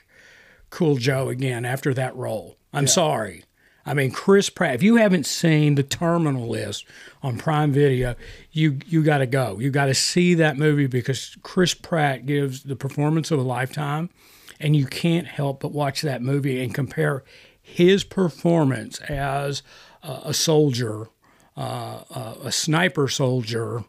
Cool 0.70 0.96
Joe 0.96 1.28
again 1.28 1.64
after 1.64 1.94
that 1.94 2.14
role. 2.16 2.56
I'm 2.72 2.86
sorry. 2.86 3.44
I 3.86 3.94
mean, 3.94 4.10
Chris 4.10 4.50
Pratt. 4.50 4.74
If 4.74 4.82
you 4.82 4.96
haven't 4.96 5.26
seen 5.26 5.76
The 5.76 5.84
Terminal 5.84 6.48
List 6.48 6.84
on 7.22 7.38
Prime 7.38 7.72
Video, 7.72 8.16
you 8.50 8.80
you 8.86 9.02
got 9.02 9.18
to 9.18 9.26
go. 9.26 9.58
You 9.60 9.70
got 9.70 9.86
to 9.86 9.94
see 9.94 10.34
that 10.34 10.58
movie 10.58 10.88
because 10.88 11.36
Chris 11.42 11.72
Pratt 11.72 12.26
gives 12.26 12.64
the 12.64 12.76
performance 12.76 13.30
of 13.30 13.38
a 13.38 13.42
lifetime, 13.42 14.10
and 14.58 14.74
you 14.74 14.86
can't 14.86 15.28
help 15.28 15.60
but 15.60 15.72
watch 15.72 16.02
that 16.02 16.20
movie 16.20 16.62
and 16.62 16.74
compare 16.74 17.22
his 17.62 18.02
performance 18.02 19.00
as 19.02 19.62
uh, 20.02 20.20
a 20.24 20.34
soldier 20.34 21.08
uh, 21.56 22.02
uh, 22.10 22.34
a 22.44 22.52
sniper 22.52 23.08
soldier 23.08 23.84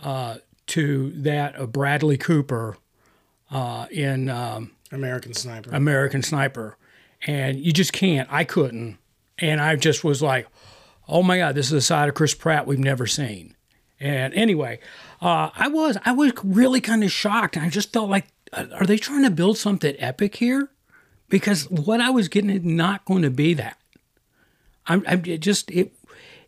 uh, 0.00 0.38
to 0.66 1.10
that 1.12 1.54
of 1.54 1.70
Bradley 1.70 2.16
Cooper 2.16 2.76
uh, 3.50 3.86
in 3.90 4.28
um, 4.28 4.72
American 4.92 5.34
Sniper. 5.34 5.70
American 5.72 6.22
Sniper. 6.22 6.76
And 7.26 7.58
you 7.58 7.72
just 7.72 7.92
can't. 7.92 8.28
I 8.30 8.44
couldn't. 8.44 8.98
And 9.38 9.60
I 9.60 9.76
just 9.76 10.04
was 10.04 10.22
like, 10.22 10.46
oh 11.08 11.22
my 11.22 11.38
God, 11.38 11.54
this 11.54 11.66
is 11.66 11.72
a 11.72 11.80
side 11.80 12.08
of 12.08 12.14
Chris 12.14 12.34
Pratt 12.34 12.66
we've 12.66 12.78
never 12.78 13.06
seen. 13.06 13.56
And 13.98 14.34
anyway, 14.34 14.80
uh, 15.20 15.50
I 15.54 15.68
was 15.68 15.96
I 16.04 16.12
was 16.12 16.32
really 16.42 16.80
kind 16.80 17.04
of 17.04 17.12
shocked. 17.12 17.56
I 17.56 17.68
just 17.68 17.92
felt 17.92 18.10
like, 18.10 18.26
uh, 18.52 18.66
are 18.74 18.86
they 18.86 18.96
trying 18.98 19.22
to 19.22 19.30
build 19.30 19.58
something 19.58 19.94
epic 19.98 20.36
here? 20.36 20.70
Because 21.28 21.70
what 21.70 22.00
I 22.00 22.10
was 22.10 22.28
getting 22.28 22.50
is 22.50 22.64
not 22.64 23.04
going 23.04 23.22
to 23.22 23.30
be 23.30 23.54
that. 23.54 23.78
I'm, 24.86 25.04
I'm 25.06 25.24
it 25.24 25.38
just 25.38 25.70
it 25.70 25.94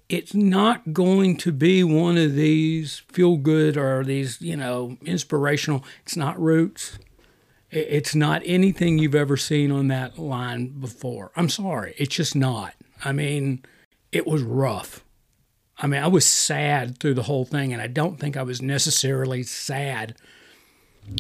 it's 0.09 0.35
not 0.35 0.93
going 0.93 1.37
to 1.39 1.53
be 1.53 1.83
one 1.83 2.19
of 2.19 2.35
these 2.35 3.03
feel 3.09 3.37
good 3.37 3.77
or 3.77 4.05
these 4.05 4.41
you 4.41 4.57
know 4.57 4.99
inspirational. 5.03 5.85
It's 6.03 6.17
not 6.17 6.41
Roots. 6.41 6.99
It- 7.75 7.89
It's 7.91 8.15
not 8.15 8.43
anything 8.45 8.99
you've 8.99 9.15
ever 9.15 9.37
seen 9.37 9.71
on 9.71 9.89
that 9.89 10.19
line 10.19 10.69
before. 10.81 11.33
I'm 11.37 11.49
sorry, 11.49 11.95
it's 11.99 12.15
just 12.15 12.35
not. 12.37 12.75
I 13.05 13.13
mean, 13.13 13.65
it 14.13 14.27
was 14.27 14.43
rough. 14.43 15.05
I 15.79 15.87
mean, 15.89 16.03
I 16.03 16.07
was 16.07 16.25
sad 16.25 16.99
through 16.99 17.15
the 17.15 17.25
whole 17.25 17.45
thing, 17.45 17.73
and 17.73 17.83
I 17.83 17.89
don't 17.89 18.19
think 18.21 18.37
I 18.37 18.43
was 18.45 18.63
necessarily 18.63 19.43
sad 19.43 20.15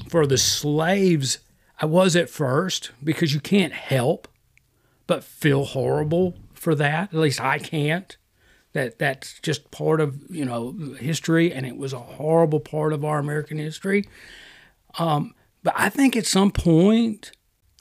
for 0.08 0.26
the 0.26 0.38
slaves. 0.38 1.38
I 1.80 1.86
was 1.86 2.14
at 2.14 2.30
first 2.30 2.92
because 3.02 3.34
you 3.34 3.40
can't 3.40 3.72
help 3.72 4.28
but 5.08 5.24
feel 5.24 5.64
horrible 5.64 6.38
for 6.54 6.74
that. 6.76 7.12
At 7.12 7.18
least 7.18 7.40
I 7.40 7.58
can't. 7.58 8.16
That 8.74 8.98
that's 8.98 9.38
just 9.40 9.70
part 9.72 10.00
of 10.00 10.18
you 10.30 10.44
know 10.44 10.72
history, 11.00 11.52
and 11.52 11.66
it 11.66 11.76
was 11.76 11.92
a 11.92 11.98
horrible 11.98 12.60
part 12.60 12.92
of 12.92 13.04
our 13.04 13.18
American 13.18 13.58
history. 13.58 14.04
Um, 14.98 15.34
but 15.64 15.74
I 15.76 15.88
think 15.88 16.14
at 16.14 16.26
some 16.26 16.52
point 16.52 17.32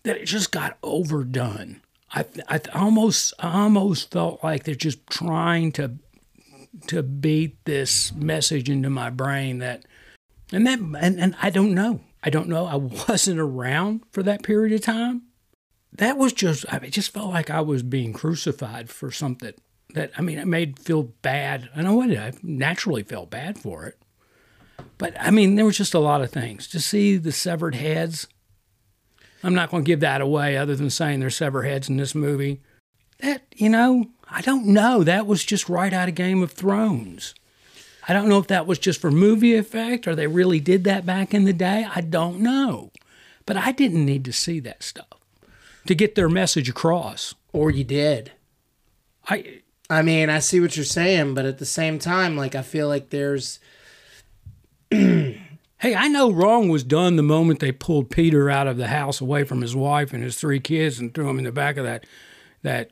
that 0.03 0.17
it 0.17 0.25
just 0.25 0.51
got 0.51 0.77
overdone. 0.81 1.81
I, 2.11 2.25
I 2.47 2.61
almost 2.73 3.33
I 3.39 3.61
almost 3.61 4.11
felt 4.11 4.43
like 4.43 4.63
they're 4.63 4.73
just 4.73 5.05
trying 5.07 5.71
to 5.73 5.91
to 6.87 7.03
beat 7.03 7.63
this 7.65 8.13
message 8.13 8.69
into 8.69 8.89
my 8.89 9.09
brain 9.09 9.59
that 9.59 9.85
and 10.51 10.65
that 10.65 10.79
and, 10.79 11.19
and 11.19 11.35
I 11.41 11.49
don't 11.49 11.73
know. 11.73 11.99
I 12.23 12.29
don't 12.29 12.47
know. 12.47 12.65
I 12.65 12.75
wasn't 13.09 13.39
around 13.39 14.03
for 14.11 14.23
that 14.23 14.43
period 14.43 14.73
of 14.73 14.81
time. 14.81 15.23
That 15.91 16.17
was 16.17 16.33
just 16.33 16.65
I 16.71 16.79
mean, 16.79 16.85
it 16.85 16.93
just 16.93 17.13
felt 17.13 17.31
like 17.31 17.49
I 17.49 17.61
was 17.61 17.83
being 17.83 18.13
crucified 18.13 18.89
for 18.89 19.11
something 19.11 19.53
that 19.93 20.11
I 20.17 20.21
mean 20.21 20.39
it 20.39 20.47
made 20.47 20.79
feel 20.79 21.03
bad. 21.03 21.69
I 21.75 21.81
know 21.81 21.95
what 21.95 22.11
I 22.11 22.33
naturally 22.41 23.03
felt 23.03 23.29
bad 23.29 23.57
for 23.57 23.85
it. 23.85 23.99
But 25.03 25.19
I 25.19 25.31
mean 25.31 25.55
there 25.55 25.65
was 25.65 25.75
just 25.75 25.93
a 25.93 25.99
lot 25.99 26.21
of 26.21 26.31
things. 26.31 26.65
To 26.67 26.79
see 26.79 27.17
the 27.17 27.33
severed 27.33 27.75
heads. 27.75 28.25
I'm 29.43 29.53
not 29.53 29.69
going 29.69 29.83
to 29.83 29.85
give 29.87 29.99
that 29.99 30.21
away 30.21 30.55
other 30.55 30.77
than 30.77 30.89
saying 30.89 31.19
there's 31.19 31.35
severed 31.35 31.63
heads 31.63 31.89
in 31.89 31.97
this 31.97 32.15
movie. 32.15 32.61
That, 33.19 33.41
you 33.53 33.67
know, 33.67 34.05
I 34.29 34.39
don't 34.39 34.65
know. 34.67 35.03
That 35.03 35.27
was 35.27 35.43
just 35.43 35.67
right 35.67 35.91
out 35.91 36.07
of 36.07 36.15
Game 36.15 36.41
of 36.41 36.53
Thrones. 36.53 37.35
I 38.07 38.13
don't 38.13 38.29
know 38.29 38.39
if 38.39 38.47
that 38.47 38.65
was 38.65 38.79
just 38.79 39.01
for 39.01 39.11
movie 39.11 39.57
effect 39.57 40.07
or 40.07 40.15
they 40.15 40.27
really 40.27 40.61
did 40.61 40.85
that 40.85 41.05
back 41.05 41.33
in 41.33 41.43
the 41.43 41.51
day. 41.51 41.85
I 41.93 41.99
don't 41.99 42.39
know. 42.39 42.89
But 43.45 43.57
I 43.57 43.73
didn't 43.73 44.05
need 44.05 44.23
to 44.23 44.31
see 44.31 44.61
that 44.61 44.83
stuff 44.83 45.19
to 45.85 45.93
get 45.93 46.15
their 46.15 46.29
message 46.29 46.69
across. 46.69 47.35
Or 47.51 47.69
you 47.69 47.83
did. 47.83 48.31
I 49.27 49.63
I 49.89 50.01
mean, 50.01 50.29
I 50.29 50.39
see 50.39 50.61
what 50.61 50.77
you're 50.77 50.85
saying, 50.85 51.33
but 51.33 51.43
at 51.43 51.57
the 51.57 51.65
same 51.65 51.99
time, 51.99 52.37
like 52.37 52.55
I 52.55 52.61
feel 52.61 52.87
like 52.87 53.09
there's 53.09 53.59
Hey, 55.79 55.95
I 55.95 56.07
know 56.07 56.31
wrong 56.31 56.69
was 56.69 56.85
done 56.85 57.17
the 57.17 57.23
moment 57.23 57.59
they 57.59 57.73
pulled 57.73 58.09
Peter 58.09 58.49
out 58.49 58.67
of 58.67 58.77
the 58.77 58.87
house 58.87 59.19
away 59.19 59.43
from 59.43 59.59
his 59.59 59.75
wife 59.75 60.13
and 60.13 60.23
his 60.23 60.37
three 60.37 60.61
kids 60.61 60.97
and 60.97 61.13
threw 61.13 61.27
him 61.29 61.37
in 61.39 61.43
the 61.43 61.51
back 61.51 61.75
of 61.75 61.83
that 61.83 62.05
that 62.61 62.91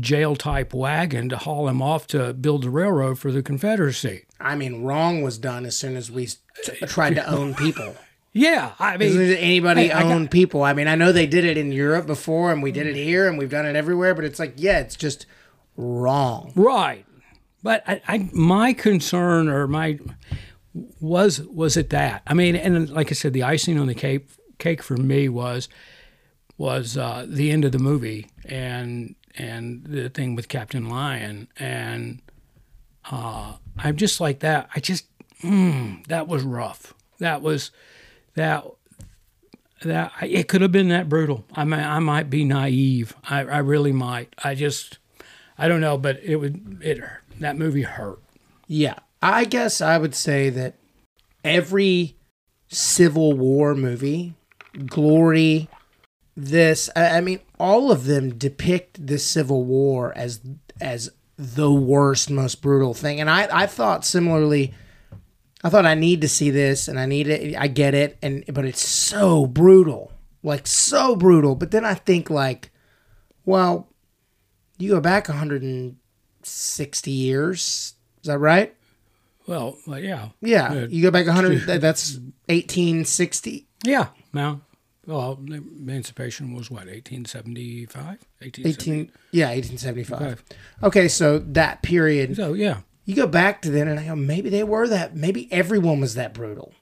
jail 0.00 0.34
type 0.34 0.74
wagon 0.74 1.28
to 1.28 1.36
haul 1.36 1.68
him 1.68 1.80
off 1.80 2.08
to 2.08 2.32
build 2.34 2.64
the 2.64 2.70
railroad 2.70 3.20
for 3.20 3.30
the 3.30 3.40
Confederacy. 3.40 4.24
I 4.40 4.56
mean, 4.56 4.82
wrong 4.82 5.22
was 5.22 5.38
done 5.38 5.64
as 5.64 5.76
soon 5.76 5.94
as 5.96 6.10
we 6.10 6.24
s- 6.24 6.38
uh, 6.82 6.86
tried 6.86 7.14
to 7.14 7.24
own 7.30 7.54
people. 7.54 7.94
Yeah, 8.36 8.72
I 8.80 8.96
mean, 8.96 9.16
anybody 9.16 9.82
Hey, 9.82 9.92
I 9.92 10.02
got- 10.02 10.10
own 10.10 10.26
people? 10.26 10.64
I 10.64 10.72
mean, 10.72 10.88
I 10.88 10.96
know 10.96 11.12
they 11.12 11.28
did 11.28 11.44
it 11.44 11.56
in 11.56 11.70
Europe 11.70 12.04
before, 12.08 12.50
and 12.50 12.64
we 12.64 12.72
did 12.72 12.88
it 12.88 12.96
here, 12.96 13.28
and 13.28 13.38
we've 13.38 13.48
done 13.48 13.64
it 13.64 13.76
everywhere. 13.76 14.12
But 14.12 14.24
it's 14.24 14.40
like, 14.40 14.54
yeah, 14.56 14.80
it's 14.80 14.96
just 14.96 15.26
wrong. 15.76 16.52
Right. 16.56 17.06
But 17.62 17.84
I, 17.88 18.02
I 18.08 18.28
my 18.32 18.72
concern 18.72 19.48
or 19.48 19.68
my 19.68 20.00
was 21.00 21.40
was 21.42 21.76
it 21.76 21.90
that 21.90 22.22
I 22.26 22.34
mean, 22.34 22.56
and 22.56 22.90
like 22.90 23.10
I 23.10 23.14
said, 23.14 23.32
the 23.32 23.42
icing 23.42 23.78
on 23.78 23.86
the 23.86 23.94
cake 23.94 24.28
cake 24.58 24.82
for 24.82 24.96
me 24.96 25.28
was 25.28 25.68
was 26.56 26.96
uh, 26.96 27.26
the 27.28 27.50
end 27.50 27.64
of 27.64 27.72
the 27.72 27.78
movie 27.78 28.26
and 28.44 29.14
and 29.36 29.84
the 29.84 30.08
thing 30.08 30.34
with 30.34 30.48
Captain 30.48 30.88
Lyon 30.88 31.48
and 31.58 32.20
uh, 33.10 33.54
I'm 33.78 33.96
just 33.96 34.20
like 34.20 34.40
that. 34.40 34.68
I 34.74 34.80
just 34.80 35.06
mm, 35.42 36.06
that 36.06 36.28
was 36.28 36.42
rough. 36.42 36.94
That 37.18 37.42
was 37.42 37.70
that 38.34 38.64
that 39.82 40.12
it 40.22 40.48
could 40.48 40.62
have 40.62 40.72
been 40.72 40.88
that 40.88 41.08
brutal. 41.08 41.44
I 41.54 41.64
might 41.64 41.84
I 41.84 41.98
might 41.98 42.30
be 42.30 42.44
naive. 42.44 43.14
I, 43.28 43.40
I 43.40 43.58
really 43.58 43.92
might. 43.92 44.34
I 44.42 44.54
just 44.54 44.98
I 45.58 45.68
don't 45.68 45.80
know, 45.80 45.98
but 45.98 46.20
it 46.22 46.36
would 46.36 46.82
it 46.82 47.02
that 47.40 47.56
movie 47.56 47.82
hurt. 47.82 48.20
Yeah. 48.66 48.98
I 49.24 49.44
guess 49.46 49.80
I 49.80 49.96
would 49.96 50.14
say 50.14 50.50
that 50.50 50.74
every 51.42 52.14
Civil 52.68 53.32
War 53.32 53.74
movie, 53.74 54.34
Glory, 54.84 55.70
this, 56.36 56.90
I 56.94 57.22
mean, 57.22 57.40
all 57.58 57.90
of 57.90 58.04
them 58.04 58.34
depict 58.36 59.06
the 59.06 59.18
Civil 59.18 59.64
War 59.64 60.12
as 60.14 60.42
as 60.78 61.10
the 61.38 61.72
worst, 61.72 62.28
most 62.30 62.60
brutal 62.60 62.92
thing. 62.92 63.18
And 63.18 63.30
I, 63.30 63.48
I 63.50 63.66
thought 63.66 64.04
similarly. 64.04 64.74
I 65.62 65.70
thought 65.70 65.86
I 65.86 65.94
need 65.94 66.20
to 66.20 66.28
see 66.28 66.50
this, 66.50 66.86
and 66.86 67.00
I 67.00 67.06
need 67.06 67.26
it. 67.26 67.56
I 67.56 67.68
get 67.68 67.94
it, 67.94 68.18
and 68.20 68.44
but 68.52 68.66
it's 68.66 68.86
so 68.86 69.46
brutal, 69.46 70.12
like 70.42 70.66
so 70.66 71.16
brutal. 71.16 71.54
But 71.54 71.70
then 71.70 71.86
I 71.86 71.94
think 71.94 72.28
like, 72.28 72.72
well, 73.46 73.88
you 74.76 74.90
go 74.90 75.00
back 75.00 75.28
160 75.28 77.10
years. 77.10 77.94
Is 78.20 78.26
that 78.26 78.38
right? 78.38 78.76
Well, 79.46 79.76
yeah, 79.86 80.28
Yeah, 80.40 80.86
you 80.86 81.02
go 81.02 81.10
back 81.10 81.26
100. 81.26 81.60
that's 81.80 82.14
1860, 82.48 83.66
yeah. 83.84 84.08
Now, 84.32 84.62
well, 85.06 85.38
emancipation 85.46 86.54
was 86.54 86.70
what 86.70 86.86
1875, 86.86 88.18
18. 88.40 89.10
Yeah, 89.32 89.48
1875. 89.50 90.42
Okay, 90.82 91.08
so 91.08 91.38
that 91.40 91.82
period, 91.82 92.36
So 92.36 92.54
yeah, 92.54 92.78
you 93.04 93.14
go 93.14 93.26
back 93.26 93.60
to 93.62 93.70
then, 93.70 93.86
and 93.88 94.00
I 94.00 94.06
go, 94.06 94.16
maybe 94.16 94.48
they 94.48 94.64
were 94.64 94.88
that. 94.88 95.14
Maybe 95.14 95.52
everyone 95.52 96.00
was 96.00 96.14
that 96.14 96.32
brutal. 96.32 96.72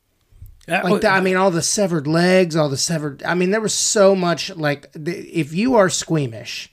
That 0.68 0.84
Like 0.84 0.92
was- 0.92 1.02
that, 1.02 1.16
I 1.16 1.20
mean, 1.20 1.34
all 1.36 1.50
the 1.50 1.62
severed 1.62 2.06
legs, 2.06 2.54
all 2.54 2.68
the 2.68 2.76
severed. 2.76 3.24
I 3.24 3.34
mean, 3.34 3.50
there 3.50 3.60
was 3.60 3.74
so 3.74 4.14
much. 4.14 4.54
Like, 4.54 4.92
the, 4.92 5.18
if 5.18 5.52
you 5.52 5.74
are 5.74 5.88
squeamish, 5.88 6.72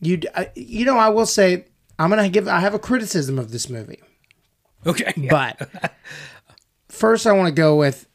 you 0.00 0.20
you 0.56 0.84
know, 0.84 0.96
I 0.98 1.08
will 1.10 1.26
say, 1.26 1.66
I'm 1.98 2.10
gonna 2.10 2.28
give. 2.28 2.48
I 2.48 2.58
have 2.58 2.74
a 2.74 2.80
criticism 2.80 3.38
of 3.38 3.52
this 3.52 3.68
movie. 3.70 4.00
Okay, 4.86 5.12
But 5.30 5.70
first, 6.88 7.26
I 7.26 7.32
want 7.32 7.48
to 7.48 7.52
go 7.54 7.76
with 7.76 8.06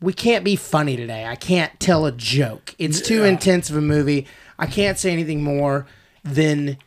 we 0.00 0.12
can't 0.14 0.44
be 0.44 0.56
funny 0.56 0.96
today. 0.96 1.26
I 1.26 1.36
can't 1.36 1.78
tell 1.78 2.06
a 2.06 2.12
joke. 2.12 2.74
It's 2.78 3.00
too 3.02 3.24
intense 3.24 3.68
of 3.68 3.76
a 3.76 3.82
movie. 3.82 4.26
I 4.58 4.66
can't 4.66 4.98
say 4.98 5.12
anything 5.12 5.42
more 5.42 5.86
than 6.24 6.78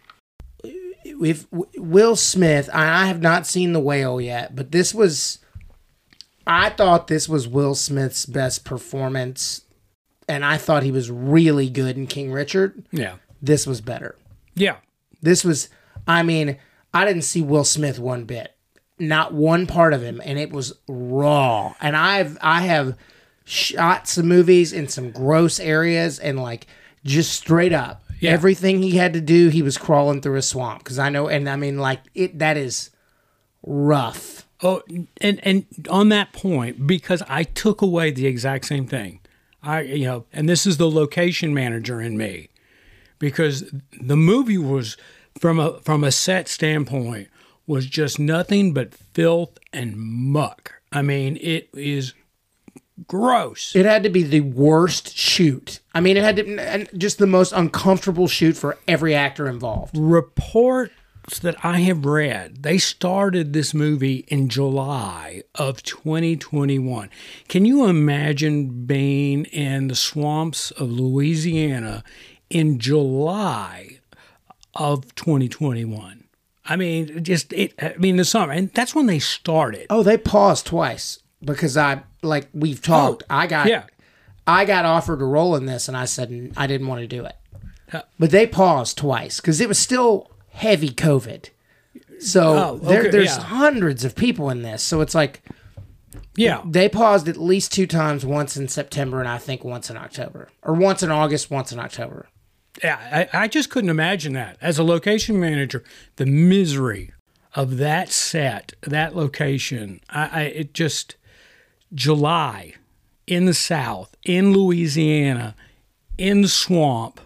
if 0.63 1.45
Will 1.51 2.15
Smith. 2.15 2.69
I 2.73 3.03
I 3.03 3.05
have 3.05 3.21
not 3.21 3.45
seen 3.45 3.73
The 3.73 3.79
Whale 3.79 4.19
yet, 4.19 4.55
but 4.55 4.71
this 4.71 4.93
was. 4.93 5.39
I 6.45 6.69
thought 6.71 7.07
this 7.07 7.29
was 7.29 7.47
Will 7.47 7.73
Smith's 7.75 8.25
best 8.25 8.65
performance, 8.65 9.61
and 10.27 10.43
I 10.43 10.57
thought 10.57 10.83
he 10.83 10.91
was 10.91 11.09
really 11.09 11.69
good 11.69 11.95
in 11.97 12.05
King 12.07 12.31
Richard. 12.33 12.83
yeah, 12.91 13.15
This 13.41 13.65
was 13.67 13.79
better. 13.79 14.15
yeah. 14.55 14.77
This 15.21 15.45
was, 15.45 15.69
I 16.05 16.21
mean, 16.21 16.57
I 16.93 17.05
didn't 17.05 17.23
see 17.23 17.41
Will 17.41 17.63
Smith 17.63 17.97
one 17.99 18.25
bit, 18.25 18.55
not 18.99 19.33
one 19.33 19.65
part 19.67 19.93
of 19.93 20.01
him, 20.03 20.21
and 20.23 20.37
it 20.37 20.51
was 20.51 20.73
raw. 20.87 21.73
And 21.81 21.95
I've 21.97 22.37
I 22.41 22.61
have 22.61 22.97
shot 23.45 24.07
some 24.07 24.27
movies 24.27 24.71
in 24.73 24.87
some 24.87 25.11
gross 25.11 25.59
areas, 25.59 26.19
and 26.19 26.39
like 26.39 26.67
just 27.03 27.33
straight 27.33 27.73
up, 27.73 28.03
Yeah. 28.19 28.31
everything 28.31 28.81
he 28.81 28.91
had 28.97 29.13
to 29.13 29.21
do, 29.21 29.49
he 29.49 29.61
was 29.61 29.77
crawling 29.77 30.21
through 30.21 30.37
a 30.37 30.41
swamp. 30.41 30.79
Because 30.83 30.99
I 30.99 31.09
know, 31.09 31.27
and 31.27 31.49
I 31.49 31.55
mean, 31.55 31.77
like 31.79 31.99
it 32.15 32.39
that 32.39 32.57
is 32.57 32.89
rough. 33.65 34.47
Oh, 34.61 34.81
and 35.19 35.39
and 35.43 35.65
on 35.89 36.09
that 36.09 36.31
point, 36.33 36.87
because 36.87 37.21
I 37.27 37.43
took 37.43 37.81
away 37.81 38.11
the 38.11 38.27
exact 38.27 38.65
same 38.65 38.87
thing. 38.87 39.19
I 39.61 39.81
you 39.81 40.05
know, 40.05 40.25
and 40.31 40.47
this 40.47 40.65
is 40.65 40.77
the 40.77 40.89
location 40.89 41.53
manager 41.53 42.01
in 42.01 42.17
me, 42.17 42.49
because 43.19 43.69
the 44.01 44.15
movie 44.17 44.57
was 44.57 44.95
from 45.39 45.59
a 45.59 45.79
from 45.79 46.03
a 46.03 46.11
set 46.11 46.47
standpoint 46.47 47.29
was 47.65 47.85
just 47.85 48.19
nothing 48.19 48.73
but 48.73 48.93
filth 48.93 49.57
and 49.71 49.97
muck. 49.97 50.73
I 50.91 51.01
mean, 51.01 51.37
it 51.41 51.69
is 51.73 52.13
gross. 53.07 53.75
It 53.75 53.85
had 53.85 54.03
to 54.03 54.09
be 54.09 54.23
the 54.23 54.41
worst 54.41 55.15
shoot. 55.15 55.79
I 55.93 56.01
mean, 56.01 56.17
it 56.17 56.23
had 56.23 56.35
to 56.37 56.57
and 56.57 56.89
just 56.97 57.17
the 57.17 57.27
most 57.27 57.53
uncomfortable 57.53 58.27
shoot 58.27 58.57
for 58.57 58.77
every 58.87 59.15
actor 59.15 59.47
involved. 59.47 59.97
reports 59.97 60.91
that 61.41 61.55
I 61.63 61.79
have 61.79 62.05
read, 62.05 62.63
they 62.63 62.77
started 62.77 63.53
this 63.53 63.73
movie 63.73 64.25
in 64.27 64.49
July 64.49 65.43
of 65.55 65.81
2021. 65.83 67.09
Can 67.47 67.65
you 67.65 67.85
imagine 67.85 68.85
being 68.85 69.45
in 69.45 69.87
the 69.87 69.95
swamps 69.95 70.71
of 70.71 70.91
Louisiana 70.91 72.03
in 72.49 72.77
July 72.77 73.99
of 74.75 75.13
2021? 75.15 76.23
I 76.65 76.75
mean, 76.77 77.23
just 77.23 77.51
it. 77.53 77.73
I 77.81 77.95
mean, 77.97 78.15
the 78.15 78.23
summer, 78.25 78.53
and 78.53 78.71
that's 78.73 78.95
when 78.95 79.05
they 79.05 79.19
started. 79.19 79.87
Oh, 79.89 80.01
they 80.03 80.17
paused 80.17 80.65
twice 80.65 81.19
because 81.43 81.75
I 81.75 82.03
like 82.21 82.47
we've 82.53 82.81
talked. 82.81 83.23
I 83.29 83.47
got 83.47 83.67
Oh, 83.67 83.69
yeah. 83.69 83.83
I 84.47 84.63
got 84.65 84.85
offered 84.85 85.21
a 85.21 85.25
role 85.25 85.55
in 85.57 85.65
this, 85.65 85.87
and 85.89 85.97
I 85.97 86.05
said 86.05 86.53
I 86.55 86.67
didn't 86.67 86.87
want 86.87 87.01
to 87.01 87.07
do 87.07 87.25
it. 87.25 87.35
Uh, 87.91 88.01
But 88.17 88.31
they 88.31 88.47
paused 88.47 88.97
twice 88.97 89.41
because 89.41 89.59
it 89.59 89.67
was 89.67 89.77
still 89.77 90.31
heavy 90.51 90.89
COVID. 90.89 91.49
So 92.19 92.41
Oh, 92.57 92.77
there, 92.77 93.11
there's 93.11 93.35
yeah. 93.37 93.43
hundreds 93.43 94.05
of 94.05 94.15
people 94.15 94.49
in 94.49 94.61
this. 94.61 94.81
So 94.83 95.01
it's 95.01 95.13
like 95.15 95.41
Yeah, 96.37 96.61
they 96.65 96.87
paused 96.87 97.27
at 97.27 97.35
least 97.37 97.73
two 97.73 97.87
times. 97.87 98.25
Once 98.25 98.55
in 98.55 98.69
September, 98.69 99.19
and 99.19 99.27
I 99.27 99.37
think 99.37 99.65
once 99.65 99.89
in 99.89 99.97
October, 99.97 100.47
or 100.61 100.73
once 100.73 101.03
in 101.03 101.11
August, 101.11 101.51
once 101.51 101.73
in 101.73 101.79
October. 101.79 102.27
Yeah, 102.81 103.27
I, 103.33 103.43
I 103.43 103.47
just 103.47 103.69
couldn't 103.69 103.89
imagine 103.89 104.33
that. 104.33 104.57
As 104.61 104.79
a 104.79 104.83
location 104.83 105.39
manager, 105.39 105.83
the 106.15 106.25
misery 106.25 107.11
of 107.53 107.77
that 107.77 108.11
set, 108.11 108.73
that 108.81 109.15
location, 109.15 109.99
I, 110.09 110.29
I 110.31 110.41
it 110.43 110.73
just 110.73 111.15
July 111.93 112.73
in 113.27 113.45
the 113.45 113.53
South, 113.53 114.15
in 114.23 114.53
Louisiana, 114.53 115.55
in 116.17 116.41
the 116.41 116.47
swamp. 116.47 117.19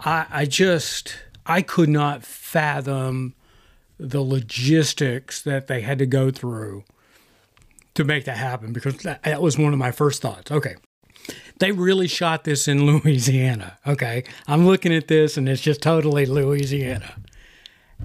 I, 0.00 0.26
I 0.30 0.44
just 0.46 1.16
I 1.46 1.60
could 1.60 1.88
not 1.88 2.22
fathom 2.22 3.34
the 3.98 4.22
logistics 4.22 5.42
that 5.42 5.66
they 5.66 5.82
had 5.82 5.98
to 5.98 6.06
go 6.06 6.30
through 6.30 6.84
to 7.94 8.04
make 8.04 8.24
that 8.24 8.36
happen 8.36 8.72
because 8.72 8.96
that, 8.98 9.22
that 9.22 9.40
was 9.40 9.58
one 9.58 9.72
of 9.72 9.78
my 9.78 9.92
first 9.92 10.20
thoughts. 10.20 10.50
Okay, 10.50 10.76
they 11.58 11.72
really 11.72 12.08
shot 12.08 12.44
this 12.44 12.68
in 12.68 12.86
Louisiana. 12.98 13.78
Okay, 13.86 14.24
I'm 14.46 14.66
looking 14.66 14.94
at 14.94 15.08
this 15.08 15.36
and 15.36 15.48
it's 15.48 15.62
just 15.62 15.82
totally 15.82 16.26
Louisiana. 16.26 17.16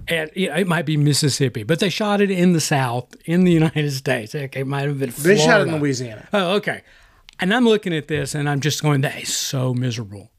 And 0.08 0.30
you 0.36 0.50
know, 0.50 0.56
it 0.56 0.68
might 0.68 0.86
be 0.86 0.98
Mississippi, 0.98 1.64
but 1.64 1.80
they 1.80 1.90
shot 1.90 2.22
it 2.22 2.32
in 2.32 2.54
the 2.54 2.62
South, 2.62 3.16
in 3.26 3.44
the 3.44 3.52
United 3.64 3.92
States. 3.92 4.36
Okay, 4.36 4.62
it 4.62 4.68
might 4.68 4.88
have 4.88 5.00
been. 5.00 5.12
They 5.18 5.38
shot 5.38 5.62
it 5.62 5.68
in 5.68 5.80
Louisiana. 5.80 6.28
Oh, 6.32 6.56
okay. 6.56 6.84
And 7.40 7.54
I'm 7.54 7.66
looking 7.66 7.96
at 7.96 8.08
this 8.08 8.36
and 8.36 8.50
I'm 8.50 8.60
just 8.60 8.82
going, 8.84 9.02
that 9.02 9.22
is 9.22 9.34
so 9.34 9.74
miserable. 9.74 10.30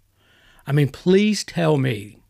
I 0.66 0.72
mean, 0.72 0.88
please 0.88 1.44
tell 1.44 1.78
me 1.78 2.22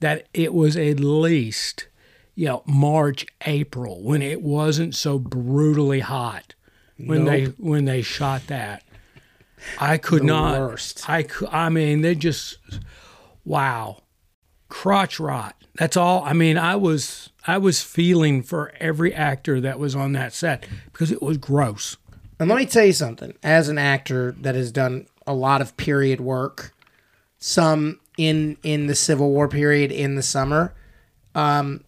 that 0.00 0.26
it 0.34 0.52
was 0.52 0.76
at 0.76 0.98
least, 0.98 1.86
you 2.34 2.46
know, 2.46 2.62
March, 2.66 3.24
April 3.46 4.02
when 4.02 4.20
it 4.20 4.42
wasn't 4.42 4.94
so 4.94 5.18
brutally 5.18 6.00
hot 6.00 6.54
when 6.98 7.24
they 7.24 7.44
when 7.58 7.84
they 7.84 8.02
shot 8.02 8.48
that. 8.48 8.82
I 9.78 9.98
could 9.98 10.22
The 10.22 10.26
not. 10.26 10.58
worst. 10.58 11.08
I 11.08 11.26
I 11.50 11.68
mean, 11.68 12.00
they 12.02 12.14
just 12.14 12.58
wow, 13.44 14.02
crotch 14.68 15.18
rot. 15.20 15.54
That's 15.76 15.96
all. 15.96 16.22
I 16.24 16.32
mean, 16.32 16.58
I 16.58 16.76
was 16.76 17.30
I 17.46 17.58
was 17.58 17.82
feeling 17.82 18.42
for 18.42 18.72
every 18.80 19.14
actor 19.14 19.60
that 19.60 19.78
was 19.78 19.94
on 19.94 20.12
that 20.12 20.32
set 20.32 20.66
because 20.92 21.10
it 21.12 21.22
was 21.22 21.38
gross. 21.38 21.96
And 22.40 22.48
let 22.48 22.56
me 22.58 22.66
tell 22.66 22.84
you 22.84 22.92
something. 22.92 23.34
As 23.42 23.68
an 23.68 23.78
actor 23.78 24.32
that 24.40 24.54
has 24.54 24.70
done 24.70 25.06
a 25.26 25.34
lot 25.34 25.60
of 25.60 25.76
period 25.76 26.20
work, 26.20 26.72
some 27.38 28.00
in 28.16 28.56
in 28.62 28.86
the 28.86 28.94
Civil 28.94 29.30
War 29.30 29.48
period 29.48 29.92
in 29.92 30.14
the 30.16 30.22
summer, 30.22 30.72
um, 31.34 31.84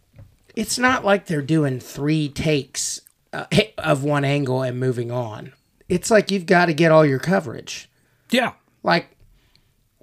it's 0.57 0.79
not 0.79 1.05
like 1.05 1.27
they're 1.27 1.43
doing 1.43 1.81
three 1.81 2.29
takes 2.29 3.01
uh, 3.33 3.47
of 3.79 4.03
one 4.05 4.25
angle 4.25 4.63
and 4.63 4.79
moving 4.79 5.11
on. 5.11 5.53
It's 5.91 6.11
like 6.11 6.31
you've 6.31 6.47
got 6.47 6.67
to 6.67 6.75
get 6.75 6.93
all 6.93 7.05
your 7.05 7.19
coverage. 7.19 7.91
Yeah. 8.31 8.53
Like 8.83 9.17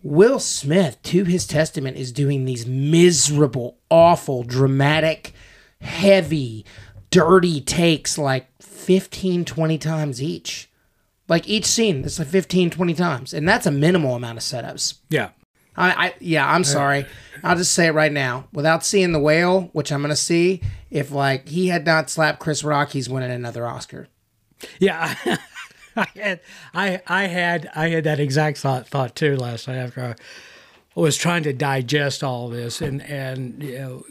Will 0.03 0.39
Smith, 0.39 1.01
to 1.03 1.23
his 1.23 1.47
testament, 1.47 1.97
is 1.97 2.11
doing 2.11 2.45
these 2.45 2.67
miserable, 2.67 3.77
awful, 3.89 4.43
dramatic, 4.43 5.33
heavy, 5.81 6.65
dirty 7.09 7.61
takes 7.61 8.17
like 8.17 8.47
15, 8.61 9.45
20 9.45 9.77
times 9.77 10.21
each. 10.21 10.69
Like 11.29 11.47
each 11.47 11.65
scene, 11.65 12.03
it's 12.05 12.19
like 12.19 12.27
15, 12.27 12.69
20 12.69 12.93
times. 12.93 13.33
And 13.33 13.47
that's 13.47 13.65
a 13.65 13.71
minimal 13.71 14.15
amount 14.15 14.37
of 14.37 14.43
setups. 14.43 14.99
Yeah. 15.09 15.29
I, 15.75 16.07
I 16.07 16.13
yeah, 16.19 16.49
I'm 16.49 16.63
sorry. 16.63 17.05
I'll 17.43 17.55
just 17.55 17.73
say 17.73 17.87
it 17.87 17.93
right 17.93 18.11
now. 18.11 18.47
Without 18.51 18.83
seeing 18.83 19.11
the 19.11 19.19
whale, 19.19 19.69
which 19.73 19.91
I'm 19.91 20.01
gonna 20.01 20.15
see, 20.15 20.61
if 20.89 21.11
like 21.11 21.47
he 21.47 21.67
had 21.67 21.85
not 21.85 22.09
slapped 22.09 22.39
Chris 22.39 22.63
Rock, 22.63 22.89
he's 22.91 23.09
winning 23.09 23.31
another 23.31 23.67
Oscar. 23.67 24.07
Yeah. 24.79 25.13
I 26.15 26.19
had 26.19 26.39
I 26.73 27.01
I 27.07 27.23
had 27.25 27.69
I 27.75 27.89
had 27.89 28.03
that 28.03 28.19
exact 28.19 28.59
thought 28.59 28.87
thought 28.87 29.15
too 29.15 29.35
last 29.35 29.67
night 29.67 29.77
after 29.77 30.15
I 30.95 30.99
was 30.99 31.17
trying 31.17 31.43
to 31.43 31.53
digest 31.53 32.23
all 32.23 32.49
this 32.49 32.81
and 32.81 33.01
and 33.01 33.63
you 33.63 33.77
know 33.79 34.05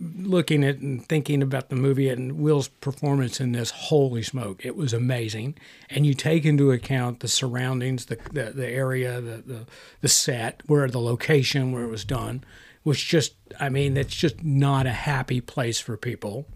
looking 0.00 0.64
at 0.64 0.78
and 0.78 1.06
thinking 1.06 1.42
about 1.42 1.68
the 1.68 1.76
movie 1.76 2.08
and 2.08 2.38
Will's 2.38 2.68
performance 2.68 3.40
in 3.40 3.52
this, 3.52 3.70
holy 3.70 4.22
smoke, 4.22 4.64
it 4.64 4.76
was 4.76 4.92
amazing. 4.92 5.56
And 5.88 6.06
you 6.06 6.14
take 6.14 6.44
into 6.44 6.70
account 6.70 7.20
the 7.20 7.28
surroundings, 7.28 8.06
the 8.06 8.18
the, 8.32 8.52
the 8.52 8.68
area, 8.68 9.20
the, 9.20 9.42
the 9.44 9.66
the 10.00 10.08
set, 10.08 10.62
where 10.66 10.88
the 10.88 11.00
location 11.00 11.72
where 11.72 11.84
it 11.84 11.90
was 11.90 12.04
done, 12.04 12.44
was 12.84 13.02
just 13.02 13.34
I 13.58 13.68
mean, 13.68 13.96
it's 13.96 14.14
just 14.14 14.42
not 14.42 14.86
a 14.86 14.92
happy 14.92 15.40
place 15.40 15.80
for 15.80 15.96
people, 15.96 16.46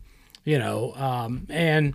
you 0.44 0.58
know. 0.58 0.94
Um, 0.96 1.46
and 1.50 1.94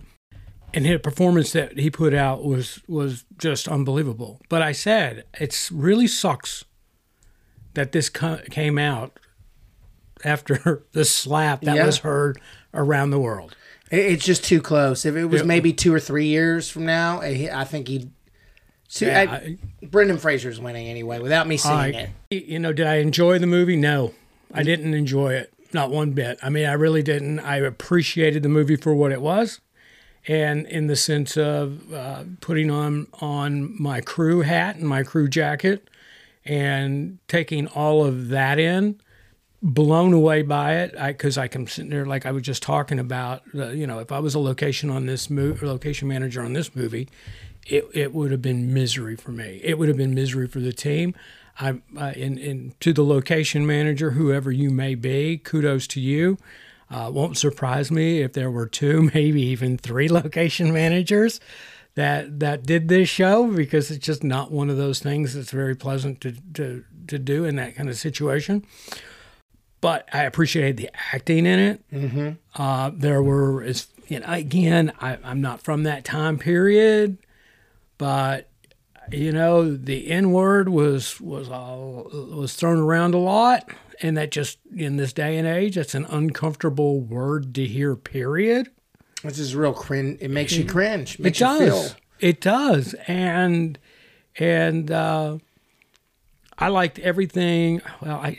and 0.74 0.86
his 0.86 1.00
performance 1.00 1.52
that 1.52 1.78
he 1.78 1.90
put 1.90 2.14
out 2.14 2.44
was 2.44 2.80
was 2.88 3.24
just 3.38 3.68
unbelievable. 3.68 4.40
But 4.48 4.62
I 4.62 4.72
said 4.72 5.24
it 5.38 5.68
really 5.72 6.06
sucks 6.06 6.64
that 7.74 7.92
this 7.92 8.08
co- 8.08 8.40
came 8.50 8.78
out 8.78 9.18
after 10.24 10.84
the 10.92 11.04
slap 11.04 11.62
that 11.62 11.76
Yeah. 11.76 11.86
was 11.86 11.98
heard 11.98 12.40
around 12.74 13.10
the 13.10 13.20
world. 13.20 13.56
It's 13.90 14.24
just 14.24 14.44
too 14.44 14.60
close. 14.60 15.04
If 15.04 15.16
it 15.16 15.26
was 15.26 15.40
Yeah. 15.40 15.46
maybe 15.46 15.72
two 15.72 15.92
or 15.92 16.00
three 16.00 16.26
years 16.26 16.68
from 16.70 16.86
now, 16.86 17.20
eh, 17.20 17.48
I 17.52 17.62
I 17.62 17.64
think 17.64 17.88
he'd. 17.88 18.10
See, 18.88 19.06
Yeah, 19.06 19.20
I, 19.20 19.22
I- 19.34 19.58
Brendan 19.86 20.18
Fraser's 20.18 20.60
winning 20.60 20.88
anyway, 20.88 21.20
without 21.20 21.46
me 21.46 21.56
seeing 21.56 21.74
I, 21.74 22.10
it. 22.30 22.44
you 22.44 22.58
know, 22.58 22.72
did 22.72 22.86
I 22.86 22.96
enjoy 22.96 23.38
the 23.38 23.46
movie? 23.46 23.76
No, 23.76 24.12
I 24.52 24.62
mm. 24.62 24.64
didn't 24.64 24.94
enjoy 24.94 25.34
it. 25.34 25.52
Not 25.72 25.90
one 25.92 26.10
bit. 26.10 26.38
I 26.42 26.48
mean, 26.50 26.66
I 26.66 26.72
really 26.72 27.02
didn't. 27.02 27.38
I 27.40 27.58
appreciated 27.58 28.42
the 28.42 28.48
movie 28.48 28.74
for 28.74 28.92
what 28.92 29.12
it 29.12 29.20
was, 29.22 29.60
and 30.28 30.66
in 30.66 30.86
the 30.86 30.96
sense 30.96 31.36
of 31.36 31.92
uh, 31.92 32.24
putting 32.40 32.70
on 32.70 33.06
on 33.20 33.80
my 33.80 34.00
crew 34.00 34.40
hat 34.42 34.76
and 34.76 34.88
my 34.88 35.02
crew 35.02 35.28
jacket, 35.28 35.88
and 36.44 37.18
taking 37.28 37.66
all 37.68 38.04
of 38.04 38.28
that 38.28 38.58
in. 38.58 39.00
Blown 39.62 40.14
away 40.14 40.40
by 40.40 40.76
it, 40.76 40.94
because 40.98 41.36
I, 41.36 41.46
can 41.46 41.66
sitting 41.66 41.90
there 41.90 42.06
like 42.06 42.24
I 42.24 42.32
was 42.32 42.44
just 42.44 42.62
talking 42.62 42.98
about. 42.98 43.42
Uh, 43.54 43.68
you 43.68 43.86
know, 43.86 43.98
if 43.98 44.10
I 44.10 44.18
was 44.18 44.34
a 44.34 44.38
location 44.38 44.88
on 44.88 45.04
this 45.04 45.28
movie, 45.28 45.66
location 45.66 46.08
manager 46.08 46.40
on 46.40 46.54
this 46.54 46.74
movie, 46.74 47.10
it, 47.66 47.84
it 47.92 48.14
would 48.14 48.30
have 48.30 48.40
been 48.40 48.72
misery 48.72 49.16
for 49.16 49.32
me. 49.32 49.60
It 49.62 49.78
would 49.78 49.88
have 49.88 49.98
been 49.98 50.14
misery 50.14 50.48
for 50.48 50.60
the 50.60 50.72
team. 50.72 51.14
I, 51.58 51.80
uh, 51.94 52.04
and 52.16 52.80
to 52.80 52.94
the 52.94 53.04
location 53.04 53.66
manager, 53.66 54.12
whoever 54.12 54.50
you 54.50 54.70
may 54.70 54.94
be, 54.94 55.36
kudos 55.36 55.86
to 55.88 56.00
you. 56.00 56.38
Uh, 56.90 57.10
won't 57.12 57.36
surprise 57.36 57.90
me 57.90 58.20
if 58.20 58.32
there 58.32 58.50
were 58.50 58.66
two, 58.66 59.10
maybe 59.14 59.42
even 59.42 59.78
three 59.78 60.08
location 60.08 60.72
managers 60.72 61.40
that 61.94 62.40
that 62.40 62.64
did 62.64 62.88
this 62.88 63.08
show 63.08 63.48
because 63.48 63.90
it's 63.90 64.04
just 64.04 64.22
not 64.22 64.52
one 64.52 64.70
of 64.70 64.76
those 64.76 65.00
things 65.00 65.34
that's 65.34 65.50
very 65.50 65.74
pleasant 65.74 66.20
to 66.20 66.34
to, 66.54 66.84
to 67.08 67.18
do 67.18 67.44
in 67.44 67.56
that 67.56 67.74
kind 67.74 67.88
of 67.88 67.96
situation. 67.96 68.64
But 69.80 70.08
I 70.12 70.24
appreciated 70.24 70.76
the 70.76 70.90
acting 71.14 71.46
in 71.46 71.58
it. 71.58 71.90
Mm-hmm. 71.90 72.30
Uh, 72.62 72.90
there 72.92 73.22
were, 73.22 73.62
as 73.62 73.88
you 74.08 74.20
know, 74.20 74.26
again, 74.28 74.92
I, 75.00 75.16
I'm 75.24 75.40
not 75.40 75.62
from 75.62 75.84
that 75.84 76.04
time 76.04 76.38
period 76.38 77.16
but 78.00 78.48
you 79.12 79.32
know 79.32 79.74
the 79.74 80.10
N 80.10 80.32
word 80.32 80.68
was 80.68 81.20
was 81.20 81.48
all 81.48 82.08
was 82.12 82.54
thrown 82.54 82.78
around 82.78 83.14
a 83.14 83.18
lot, 83.18 83.70
and 84.00 84.16
that 84.16 84.30
just 84.30 84.58
in 84.74 84.96
this 84.96 85.12
day 85.12 85.36
and 85.36 85.46
age, 85.46 85.74
that's 85.76 85.94
an 85.94 86.06
uncomfortable 86.06 87.00
word 87.00 87.54
to 87.54 87.66
hear. 87.66 87.96
Period. 87.96 88.68
Which 89.22 89.38
is 89.38 89.54
real 89.54 89.74
cringe. 89.74 90.18
It 90.20 90.30
makes 90.30 90.52
you 90.52 90.64
cringe. 90.64 91.14
It 91.14 91.22
Makes 91.22 91.40
you 91.40 91.46
does. 91.46 91.96
It 92.20 92.40
does, 92.40 92.94
and 93.06 93.78
and 94.38 94.90
uh, 94.90 95.38
I 96.58 96.68
liked 96.68 96.98
everything. 96.98 97.82
Well, 98.00 98.16
I 98.16 98.38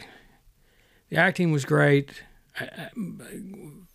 the 1.09 1.17
acting 1.17 1.51
was 1.51 1.65
great. 1.65 2.23
I, 2.59 2.63
I 2.63 2.89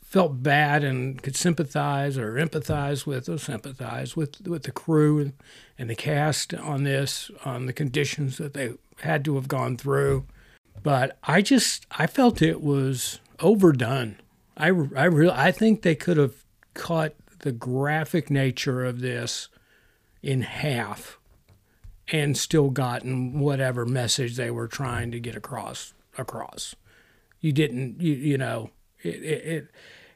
felt 0.05 0.43
bad 0.43 0.85
and 0.85 1.21
could 1.21 1.37
sympathize 1.37 2.17
or 2.17 2.35
empathize 2.35 3.07
with 3.07 3.29
or 3.29 3.39
sympathize 3.39 4.17
with 4.17 4.47
with 4.47 4.63
the 4.63 4.73
crew 4.73 5.19
and, 5.19 5.33
and 5.79 5.91
the 5.91 5.95
cast 5.95 6.55
on 6.55 6.85
this 6.85 7.31
on 7.45 7.67
the 7.67 7.73
conditions 7.73 8.39
that 8.39 8.55
they 8.55 8.73
had 9.01 9.25
to 9.25 9.35
have 9.37 9.49
gone 9.49 9.77
through. 9.77 10.25
But 10.83 11.19
I 11.25 11.43
just 11.43 11.87
I 11.91 12.07
felt 12.07 12.43
it 12.43 12.63
was 12.63 13.21
overdone. 13.41 14.17
I 14.57 14.67
I 14.67 15.05
really 15.05 15.35
I 15.35 15.53
think 15.53 15.83
they 15.83 15.95
could 15.95 16.17
have 16.17 16.45
cut 16.75 17.17
the 17.41 17.53
graphic 17.53 18.31
nature 18.31 18.85
of 18.85 19.01
this 19.01 19.49
in 20.23 20.43
half 20.43 21.19
and 22.09 22.37
still 22.37 22.71
gotten 22.71 23.41
whatever 23.41 23.85
message 23.85 24.37
they 24.37 24.51
were 24.51 24.69
trying 24.69 25.11
to 25.11 25.21
get 25.21 25.37
across 25.37 25.95
across. 26.17 26.75
You 27.41 27.53
didn't 27.53 28.01
you 28.01 28.15
you 28.15 28.39
know 28.39 28.71
it, 29.03 29.23
it, 29.23 29.45
it, 29.45 29.71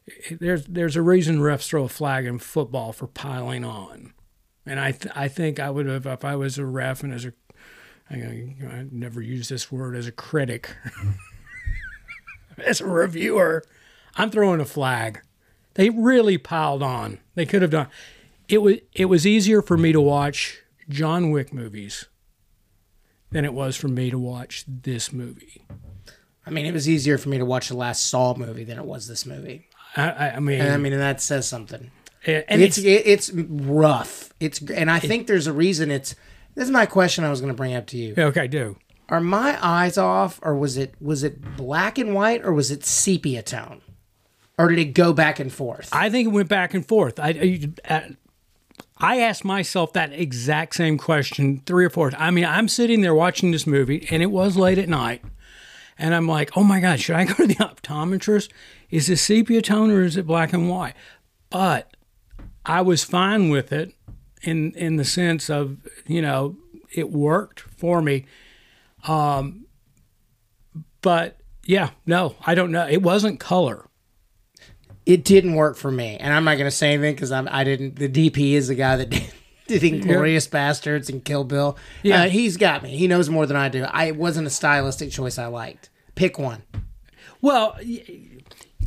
it 0.07 0.41
there's 0.41 0.65
there's 0.67 0.97
a 0.97 1.03
reason 1.03 1.39
refs 1.39 1.69
throw 1.69 1.85
a 1.85 1.89
flag 1.89 2.27
in 2.27 2.39
football 2.39 2.93
for 2.93 3.07
piling 3.07 3.65
on, 3.65 4.13
and 4.67 4.79
I 4.81 4.93
th- 4.93 5.15
I 5.15 5.29
think 5.29 5.59
I 5.59 5.71
would 5.71 5.87
have 5.87 6.07
if 6.07 6.25
I 6.25 6.37
was 6.37 6.59
a 6.59 6.65
ref 6.65 7.03
and 7.03 7.13
as 7.13 7.25
a 7.25 7.33
I, 8.11 8.17
I 8.17 8.87
never 8.91 9.23
use 9.23 9.49
this 9.49 9.71
word 9.71 9.95
as 9.95 10.07
a 10.07 10.13
critic 10.13 10.75
as 12.59 12.81
a 12.81 12.87
reviewer, 12.87 13.65
I'm 14.17 14.31
throwing 14.31 14.61
a 14.61 14.65
flag. 14.65 15.23
They 15.75 15.91
really 15.91 16.39
piled 16.39 16.83
on. 16.83 17.19
They 17.35 17.47
could 17.47 17.63
have 17.63 17.71
done. 17.71 17.89
It 18.49 18.59
was 18.59 18.77
it 18.93 19.07
was 19.07 19.27
easier 19.27 19.63
for 19.63 19.77
me 19.77 19.93
to 19.93 20.01
watch 20.01 20.63
John 20.89 21.31
Wick 21.31 21.53
movies 21.53 22.07
than 23.31 23.45
it 23.45 23.55
was 23.55 23.77
for 23.77 23.89
me 23.89 24.11
to 24.11 24.19
watch 24.19 24.65
this 24.67 25.13
movie. 25.13 25.65
I 26.45 26.51
mean, 26.51 26.67
it 26.67 26.73
was 26.73 26.89
easier 26.89 27.17
for 27.17 27.29
me 27.29 27.39
to 27.39 27.45
watch 27.45 27.69
the 27.69 27.77
last 27.77 28.09
Saw 28.09 28.35
movie 28.35 28.65
than 28.65 28.79
it 28.79 28.85
was 28.85 29.07
this 29.07 29.25
movie. 29.25 29.69
I, 29.97 30.31
I, 30.31 30.41
mean, 30.41 30.61
And 30.61 30.73
I 30.73 30.77
mean, 30.79 30.93
and 30.93 31.03
that 31.03 31.21
says 31.21 31.47
something. 31.47 31.91
And, 32.27 32.63
it's 32.63 32.79
it's, 32.79 33.29
it's 33.29 33.33
rough. 33.33 34.33
It's 34.41 34.61
and 34.61 34.91
I 34.91 34.99
think 34.99 35.27
there's 35.27 35.47
a 35.47 35.53
reason. 35.53 35.91
It's 35.91 36.15
this 36.55 36.65
is 36.65 36.71
my 36.71 36.87
question. 36.87 37.25
I 37.25 37.31
was 37.31 37.41
going 37.41 37.53
to 37.53 37.57
bring 37.57 37.75
up 37.75 37.87
to 37.89 37.97
you. 37.97 38.15
okay. 38.17 38.47
Do 38.47 38.77
Are 39.09 39.21
my 39.21 39.59
eyes 39.65 39.97
off, 39.97 40.39
or 40.43 40.55
was 40.55 40.77
it 40.77 40.95
was 41.01 41.23
it 41.23 41.57
black 41.57 41.99
and 41.99 42.15
white, 42.15 42.45
or 42.45 42.53
was 42.53 42.71
it 42.71 42.85
sepia 42.85 43.43
tone, 43.43 43.81
or 44.59 44.69
did 44.69 44.79
it 44.79 44.93
go 44.93 45.13
back 45.13 45.39
and 45.39 45.53
forth? 45.53 45.89
I 45.93 46.11
think 46.11 46.27
it 46.29 46.33
went 46.33 46.49
back 46.49 46.75
and 46.75 46.87
forth. 46.87 47.19
I, 47.19 47.71
I, 47.89 48.17
I 48.99 49.21
asked 49.21 49.45
myself 49.45 49.95
that 49.95 50.13
exact 50.13 50.75
same 50.75 50.99
question 50.99 51.63
three 51.65 51.85
or 51.85 51.91
four. 51.91 52.13
I 52.19 52.31
mean, 52.31 52.45
I'm 52.45 52.69
sitting 52.69 53.01
there 53.01 53.15
watching 53.15 53.51
this 53.51 53.67
movie, 53.67 54.07
and 54.11 54.23
it 54.23 54.31
was 54.31 54.57
late 54.57 54.79
at 54.79 54.89
night, 54.89 55.25
and 55.97 56.15
I'm 56.15 56.29
like, 56.29 56.57
"Oh 56.57 56.65
my 56.65 56.81
God, 56.81 57.01
should 57.01 57.17
I 57.17 57.25
go 57.25 57.35
to 57.35 57.47
the 57.47 57.55
optometrist? 57.55 58.51
Is 58.91 59.09
it 59.09 59.17
sepia 59.17 59.63
tone 59.63 59.91
or 59.91 60.03
is 60.03 60.17
it 60.19 60.27
black 60.27 60.53
and 60.53 60.69
white?" 60.69 60.95
But 61.49 61.97
I 62.65 62.83
was 62.83 63.05
fine 63.05 63.51
with 63.51 63.73
it 63.73 63.95
in 64.43 64.73
in 64.73 64.97
the 64.97 65.05
sense 65.05 65.49
of 65.51 65.79
you 66.07 66.23
know 66.23 66.57
it 66.93 67.11
worked 67.11 67.61
for 67.61 68.03
me. 68.03 68.27
Um, 69.07 69.67
but 71.03 71.39
yeah, 71.65 71.91
no, 72.07 72.37
I 72.45 72.55
don't 72.55 72.71
know. 72.73 72.87
It 72.89 73.03
wasn't 73.03 73.41
color. 73.41 73.87
it 75.07 75.25
didn't 75.25 75.55
work 75.55 75.77
for 75.77 75.91
me, 75.91 76.17
and 76.19 76.33
I'm 76.33 76.45
not 76.45 76.55
going 76.57 76.67
to 76.67 76.77
say 76.77 76.93
anything 76.95 77.15
because 77.15 77.33
I'm 77.33 77.49
I 77.51 77.65
didn't. 77.65 77.97
The 77.97 78.09
DP 78.09 78.53
is 78.53 78.69
the 78.69 78.75
guy 78.75 78.97
that 78.97 79.11
did, 79.11 79.33
did 79.67 79.83
Inglourious 79.83 80.49
Basterds 80.49 81.09
and 81.09 81.25
Kill 81.25 81.45
Bill. 81.45 81.77
Yeah. 82.03 82.23
uh, 82.25 82.29
he's 82.29 82.57
got 82.57 82.83
me. 82.83 82.97
He 82.97 83.09
knows 83.09 83.31
more 83.31 83.47
than 83.47 83.57
I 83.57 83.69
do. 83.69 83.85
I 83.85 84.07
it 84.07 84.17
wasn't 84.17 84.47
a 84.47 84.51
stylistic 84.51 85.11
choice 85.11 85.39
I 85.39 85.47
liked. 85.47 85.89
Pick 86.15 86.39
one. 86.39 86.63
Well, 87.41 87.77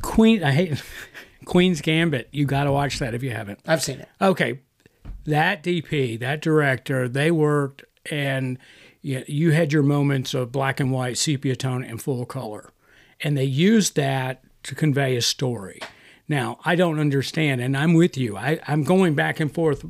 Queen, 0.02 0.44
I 0.44 0.52
hate 0.52 0.84
Queen's 1.46 1.82
Gambit. 1.82 2.30
You 2.32 2.46
got 2.46 2.64
to 2.66 2.72
watch 2.72 3.00
that 3.00 3.14
if 3.14 3.24
you 3.24 3.32
haven't. 3.32 3.60
I've 3.68 3.84
seen 3.84 4.00
it. 4.00 4.10
Okay, 4.22 4.60
that 5.26 5.64
DP, 5.64 6.20
that 6.20 6.42
director, 6.42 7.08
they 7.08 7.32
worked, 7.32 7.84
and 8.10 8.58
you, 9.02 9.24
you 9.28 9.52
had 9.52 9.72
your 9.72 9.84
moments 9.84 10.34
of 10.34 10.52
black 10.52 10.80
and 10.80 10.92
white, 10.92 11.18
sepia 11.18 11.56
tone, 11.56 11.84
and 11.84 12.02
full 12.02 12.26
color, 12.26 12.72
and 13.22 13.38
they 13.38 13.44
used 13.46 13.96
that 13.96 14.44
to 14.64 14.76
convey 14.76 15.16
a 15.16 15.22
story. 15.22 15.80
Now, 16.28 16.60
I 16.64 16.76
don't 16.76 17.00
understand, 17.00 17.62
and 17.62 17.76
I'm 17.76 17.94
with 17.94 18.18
you. 18.18 18.38
I, 18.38 18.60
I'm 18.68 18.84
going 18.84 19.14
back 19.14 19.40
and 19.40 19.54
forth. 19.54 19.86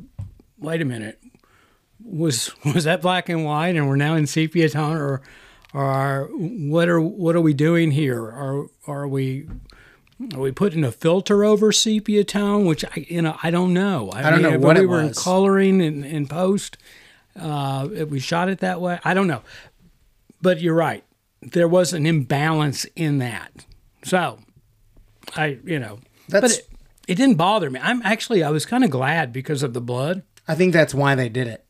Wait 0.58 0.82
a 0.82 0.84
minute. 0.84 1.20
was 2.04 2.52
was 2.74 2.84
that 2.84 3.02
black 3.02 3.28
and 3.28 3.44
white, 3.44 3.76
and 3.76 3.88
we're 3.88 3.96
now 3.96 4.14
in 4.14 4.26
sepia 4.26 4.68
tone, 4.68 4.96
or 4.96 5.22
or 5.72 5.84
are, 5.84 6.24
what 6.26 6.88
are 6.88 7.00
what 7.00 7.34
are 7.34 7.40
we 7.40 7.54
doing 7.54 7.90
here? 7.90 8.22
Are 8.22 8.66
are 8.86 9.08
we 9.08 9.48
are 10.32 10.40
we 10.40 10.52
putting 10.52 10.84
a 10.84 10.92
filter 10.92 11.44
over 11.44 11.72
sepia 11.72 12.24
tone? 12.24 12.64
Which 12.64 12.84
I 12.84 13.06
you 13.08 13.22
know 13.22 13.36
I 13.42 13.50
don't 13.50 13.72
know. 13.72 14.10
I 14.12 14.30
don't 14.30 14.42
know 14.42 14.58
what 14.58 14.78
we 14.78 14.86
were 14.86 15.04
was. 15.06 15.18
coloring 15.18 15.80
in, 15.80 16.04
in 16.04 16.26
post. 16.26 16.76
Uh, 17.38 17.88
if 17.92 18.08
we 18.10 18.20
shot 18.20 18.48
it 18.48 18.60
that 18.60 18.80
way. 18.80 19.00
I 19.04 19.12
don't 19.12 19.26
know, 19.26 19.42
but 20.40 20.60
you're 20.60 20.74
right. 20.74 21.02
There 21.42 21.68
was 21.68 21.92
an 21.92 22.06
imbalance 22.06 22.84
in 22.96 23.18
that. 23.18 23.66
So, 24.04 24.38
I 25.36 25.58
you 25.64 25.78
know, 25.78 25.98
but 26.28 26.42
That's- 26.42 26.58
it, 26.58 26.68
it 27.08 27.14
didn't 27.16 27.36
bother 27.36 27.70
me. 27.70 27.80
I'm 27.82 28.00
actually 28.02 28.42
I 28.44 28.50
was 28.50 28.64
kind 28.66 28.84
of 28.84 28.90
glad 28.90 29.32
because 29.32 29.62
of 29.62 29.74
the 29.74 29.80
blood. 29.80 30.22
I 30.46 30.54
think 30.54 30.72
that's 30.72 30.94
why 30.94 31.14
they 31.14 31.28
did 31.28 31.48
it. 31.48 31.64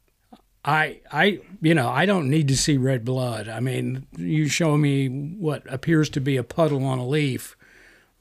I, 0.65 1.01
I, 1.13 1.41
you 1.61 1.75
know, 1.75 1.91
I 1.91 2.07
don't 2.07 2.31
need 2.31 2.49
to 2.49 2.57
see 2.57 2.79
red 2.79 3.05
blood. 3.05 3.49
I 3.49 3.61
mean, 3.61 4.07
you 4.17 4.49
show 4.49 4.77
me 4.79 5.09
what 5.09 5.63
appears 5.71 6.09
to 6.11 6.21
be 6.21 6.37
a 6.39 6.43
puddle 6.43 6.85
on 6.85 6.99
a 6.99 7.07
leaf. 7.07 7.55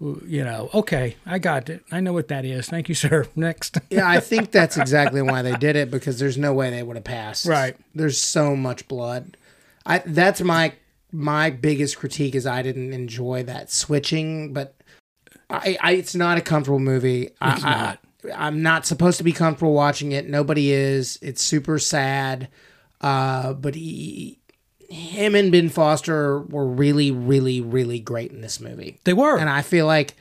You 0.04 0.44
know, 0.44 0.70
okay, 0.74 1.16
I 1.26 1.40
got 1.40 1.70
it. 1.70 1.84
I 1.90 2.02
know 2.02 2.12
what 2.12 2.28
that 2.28 2.44
is. 2.44 2.68
Thank 2.68 2.90
you, 2.90 2.96
sir. 3.04 3.28
Next. 3.36 3.78
Yeah, 3.90 4.10
I 4.10 4.20
think 4.20 4.52
that's 4.52 4.78
exactly 4.84 5.22
why 5.22 5.42
they 5.42 5.56
did 5.56 5.76
it 5.76 5.90
because 5.90 6.20
there's 6.20 6.38
no 6.38 6.54
way 6.54 6.70
they 6.70 6.84
would 6.84 6.98
have 6.98 7.06
passed. 7.06 7.46
Right. 7.46 7.78
There's 7.96 8.20
so 8.20 8.56
much 8.56 8.88
blood. 8.88 9.38
I 9.86 10.00
that's 10.00 10.42
my 10.42 10.74
my 11.12 11.50
biggest 11.52 11.98
critique 11.98 12.36
is 12.36 12.46
I 12.46 12.62
didn't 12.62 12.92
enjoy 12.92 13.44
that 13.44 13.72
switching, 13.72 14.52
but 14.54 14.76
I, 15.50 15.78
I 15.82 15.92
it's 15.94 16.16
not 16.16 16.38
a 16.38 16.42
comfortable 16.42 16.80
movie. 16.80 17.30
I, 17.40 17.54
It's 17.54 17.64
not. 17.64 18.00
I, 18.26 18.48
I'm 18.48 18.62
not 18.62 18.86
supposed 18.86 19.18
to 19.20 19.24
be 19.24 19.34
comfortable 19.34 19.74
watching 19.74 20.12
it. 20.12 20.28
Nobody 20.28 20.72
is. 20.72 21.20
It's 21.22 21.42
super 21.42 21.78
sad. 21.80 22.48
Uh, 23.02 23.54
but 23.54 23.76
he, 23.76 24.40
him 24.94 25.34
and 25.34 25.52
Ben 25.52 25.70
Foster 25.70 26.40
were 26.40 26.68
really, 26.68 27.10
really, 27.12 27.60
really 27.62 28.00
great 28.00 28.32
in 28.32 28.42
this 28.42 28.60
movie. 28.60 29.00
They 29.04 29.14
were. 29.14 29.38
And 29.38 29.50
I 29.50 29.62
feel 29.62 29.88
like, 29.88 30.16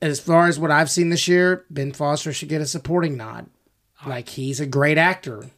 as 0.00 0.20
far 0.20 0.46
as 0.46 0.58
what 0.58 0.70
I've 0.70 0.90
seen 0.90 1.10
this 1.10 1.28
year, 1.28 1.64
Ben 1.68 1.92
Foster 1.92 2.32
should 2.32 2.48
get 2.48 2.62
a 2.62 2.66
supporting 2.66 3.16
nod. 3.16 3.46
Like 4.06 4.28
he's 4.28 4.60
a 4.60 4.66
great 4.66 4.96
actor, 4.96 5.50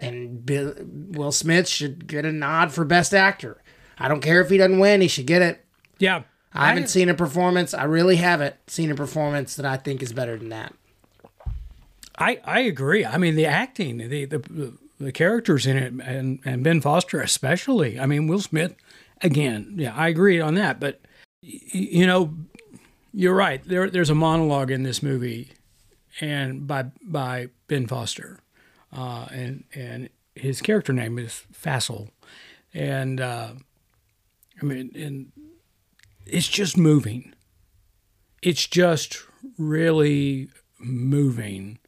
and 0.00 0.46
Bill, 0.46 0.72
Will 0.78 1.32
Smith 1.32 1.68
should 1.68 2.06
get 2.06 2.24
a 2.24 2.30
nod 2.30 2.72
for 2.72 2.84
best 2.84 3.12
actor. 3.12 3.60
I 3.98 4.06
don't 4.06 4.20
care 4.20 4.40
if 4.40 4.50
he 4.50 4.56
doesn't 4.56 4.78
win; 4.78 5.00
he 5.00 5.08
should 5.08 5.26
get 5.26 5.42
it. 5.42 5.64
yeah. 5.98 6.22
I 6.54 6.68
haven't 6.68 6.88
seen 6.88 7.08
a 7.10 7.14
performance. 7.14 7.74
I 7.74 7.84
really 7.84 8.16
haven't 8.16 8.54
seen 8.68 8.90
a 8.90 8.94
performance 8.94 9.56
that 9.56 9.66
I 9.66 9.76
think 9.76 10.02
is 10.02 10.14
better 10.14 10.38
than 10.38 10.48
that. 10.48 10.74
I, 12.16 12.40
I 12.42 12.60
agree. 12.60 13.04
I 13.04 13.18
mean, 13.18 13.36
the 13.36 13.46
acting, 13.46 13.98
the, 13.98 14.24
the, 14.24 14.78
the 14.98 15.12
characters 15.12 15.66
in 15.66 15.76
it, 15.76 15.92
and, 15.92 16.40
and 16.44 16.64
Ben 16.64 16.80
Foster 16.80 17.20
especially. 17.20 17.98
I 17.98 18.06
mean, 18.06 18.26
Will 18.26 18.40
Smith, 18.40 18.74
again, 19.22 19.74
yeah, 19.76 19.94
I 19.94 20.08
agree 20.08 20.40
on 20.40 20.54
that. 20.54 20.80
But, 20.80 21.00
you 21.40 22.06
know, 22.06 22.34
you're 23.12 23.34
right. 23.34 23.62
There, 23.64 23.88
there's 23.88 24.10
a 24.10 24.14
monologue 24.14 24.70
in 24.70 24.82
this 24.82 25.02
movie 25.02 25.50
and 26.20 26.66
by 26.66 26.84
by 27.02 27.48
Ben 27.66 27.86
Foster, 27.86 28.40
uh, 28.92 29.26
and 29.30 29.64
and 29.74 30.08
his 30.34 30.60
character 30.60 30.92
name 30.92 31.18
is 31.18 31.44
Fassel, 31.52 32.10
and 32.74 33.20
uh, 33.20 33.52
I 34.60 34.64
mean, 34.64 34.90
and 34.94 35.32
it's 36.26 36.48
just 36.48 36.76
moving. 36.76 37.34
It's 38.42 38.66
just 38.66 39.22
really 39.56 40.48
moving. 40.78 41.78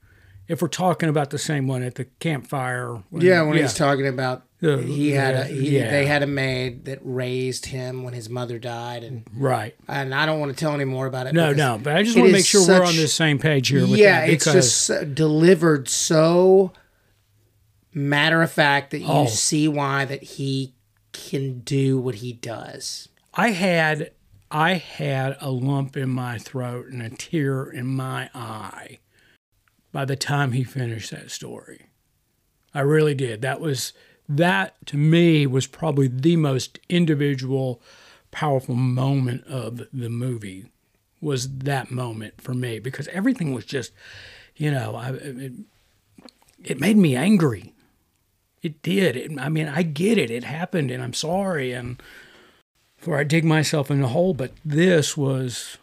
If 0.51 0.61
we're 0.63 0.69
talking 0.69 1.09
about 1.09 1.31
the 1.31 1.39
same 1.39 1.67
one 1.69 1.83
at 1.83 1.95
the 1.95 2.07
campfire, 2.19 3.03
when- 3.11 3.23
Yeah, 3.23 3.43
when 3.43 3.57
he's 3.57 3.75
talking 3.75 4.07
about 4.07 4.43
Uh, 4.63 4.77
he 4.79 5.13
had 5.13 5.35
a 5.35 5.45
he, 5.45 5.79
yeah. 5.79 5.91
they 5.91 6.05
had 6.07 6.23
a 6.23 6.27
maid 6.27 6.85
that 6.85 6.99
raised 7.03 7.67
him 7.67 8.03
when 8.03 8.13
his 8.13 8.29
mother 8.29 8.59
died, 8.59 9.03
and 9.05 9.23
right. 9.35 9.75
and 9.89 10.15
I 10.15 10.27
don't 10.27 10.39
want 10.41 10.55
to 10.55 10.59
tell 10.59 10.75
any 10.75 10.85
more 10.85 11.07
about 11.07 11.27
it. 11.27 11.33
No, 11.35 11.53
no, 11.53 11.79
but 11.83 11.97
I 11.97 12.03
just 12.03 12.15
want 12.17 12.29
to 12.29 12.33
make 12.33 12.45
sure 12.45 12.67
we're 12.67 12.85
on 12.85 12.95
the 12.97 13.09
same 13.09 13.39
page 13.39 13.69
here. 13.69 13.81
With 13.87 13.99
yeah, 13.99 14.25
it's 14.25 14.45
just 14.45 14.91
delivered 15.15 15.89
so 15.89 16.73
matter 17.95 18.43
of 18.43 18.51
fact 18.51 18.91
that 18.91 18.99
you 19.01 19.07
Oh. 19.09 19.27
see 19.27 19.67
why 19.69 20.05
that 20.05 20.23
he 20.23 20.75
can 21.13 21.61
do 21.61 21.99
what 21.99 22.17
he 22.17 22.33
does. 22.33 23.09
I 23.35 23.51
had 23.51 24.11
I 24.51 24.75
had 24.75 25.37
a 25.41 25.51
lump 25.51 25.97
in 25.97 26.09
my 26.11 26.37
throat 26.39 26.87
and 26.89 27.01
a 27.03 27.09
tear 27.11 27.65
in 27.71 27.87
my 27.87 28.29
eye 28.35 28.99
by 29.93 30.05
the 30.05 30.17
time 30.17 30.53
he 30.53 30.65
finished 30.65 31.11
that 31.11 31.31
story. 31.31 31.87
I 32.75 32.81
really 32.81 33.15
did. 33.15 33.43
That 33.43 33.61
was 33.61 33.93
that 34.29 34.75
to 34.87 34.97
me 34.97 35.47
was 35.47 35.67
probably 35.67 36.07
the 36.07 36.37
most 36.37 36.79
individual 36.89 37.83
powerful 38.31 38.77
moment 38.77 39.45
of 39.47 39.83
the 39.93 40.09
movie 40.09 40.67
was 41.21 41.59
that 41.59 41.91
moment 41.91 42.41
for 42.41 42.55
me 42.55 42.79
because 42.79 43.09
everything 43.09 43.53
was 43.53 43.65
just 43.65 43.91
you 44.55 44.71
know 44.71 44.95
I, 44.95 45.11
it, 45.11 45.53
it 46.63 46.81
made 46.81 46.97
me 46.97 47.17
angry 47.17 47.75
it 48.63 48.81
did 48.83 49.17
it, 49.17 49.33
i 49.41 49.49
mean 49.49 49.67
i 49.67 49.83
get 49.83 50.17
it 50.17 50.31
it 50.31 50.45
happened 50.45 50.93
and 50.93 51.03
i'm 51.03 51.13
sorry 51.13 51.73
and 51.73 52.01
for 53.01 53.17
I 53.17 53.25
dig 53.25 53.45
myself 53.45 53.91
in 53.91 54.03
a 54.03 54.09
hole. 54.09 54.35
But 54.35 54.53
this 54.65 55.17
was, 55.17 55.79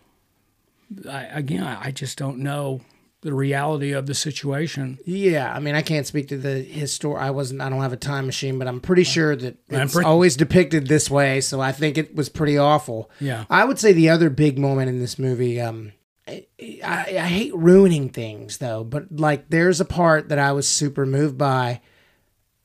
I, 1.10 1.24
again, 1.26 1.64
I 1.64 1.92
just 1.92 2.18
don't 2.18 2.38
know 2.38 2.82
the 3.28 3.34
reality 3.34 3.92
of 3.92 4.06
the 4.06 4.16
situation. 4.16 4.98
Yeah, 5.06 5.54
I 5.54 5.60
mean, 5.60 5.76
I 5.76 5.82
can't 5.82 6.08
speak 6.08 6.30
to 6.30 6.38
the 6.38 6.66
histor. 6.66 7.20
I 7.20 7.30
wasn't. 7.32 7.60
I 7.62 7.70
don't 7.70 7.82
have 7.82 7.92
a 7.92 7.98
time 7.98 8.26
machine, 8.26 8.58
but 8.58 8.70
I'm 8.70 8.80
pretty 8.80 9.04
sure 9.04 9.36
that 9.36 9.58
it's 9.68 9.94
pretty- 9.94 10.08
always 10.08 10.38
depicted 10.38 10.88
this 10.88 11.10
way. 11.10 11.42
So 11.42 11.60
I 11.60 11.74
think 11.74 11.98
it 11.98 12.16
was 12.16 12.30
pretty 12.30 12.58
awful. 12.58 13.12
Yeah. 13.20 13.44
I 13.50 13.66
would 13.66 13.80
say 13.80 13.92
the 13.92 14.10
other 14.10 14.30
big 14.30 14.58
moment 14.58 14.88
in 14.88 15.00
this 15.00 15.20
movie. 15.20 15.60
Um, 15.60 15.92
I, 16.26 16.46
I, 16.84 17.18
I 17.20 17.28
hate 17.28 17.54
ruining 17.54 18.10
things 18.10 18.60
though, 18.60 18.86
but 18.86 19.12
like 19.12 19.50
there's 19.50 19.82
a 19.82 19.86
part 19.86 20.30
that 20.30 20.40
I 20.40 20.54
was 20.54 20.68
super 20.68 21.06
moved 21.06 21.38
by 21.38 21.82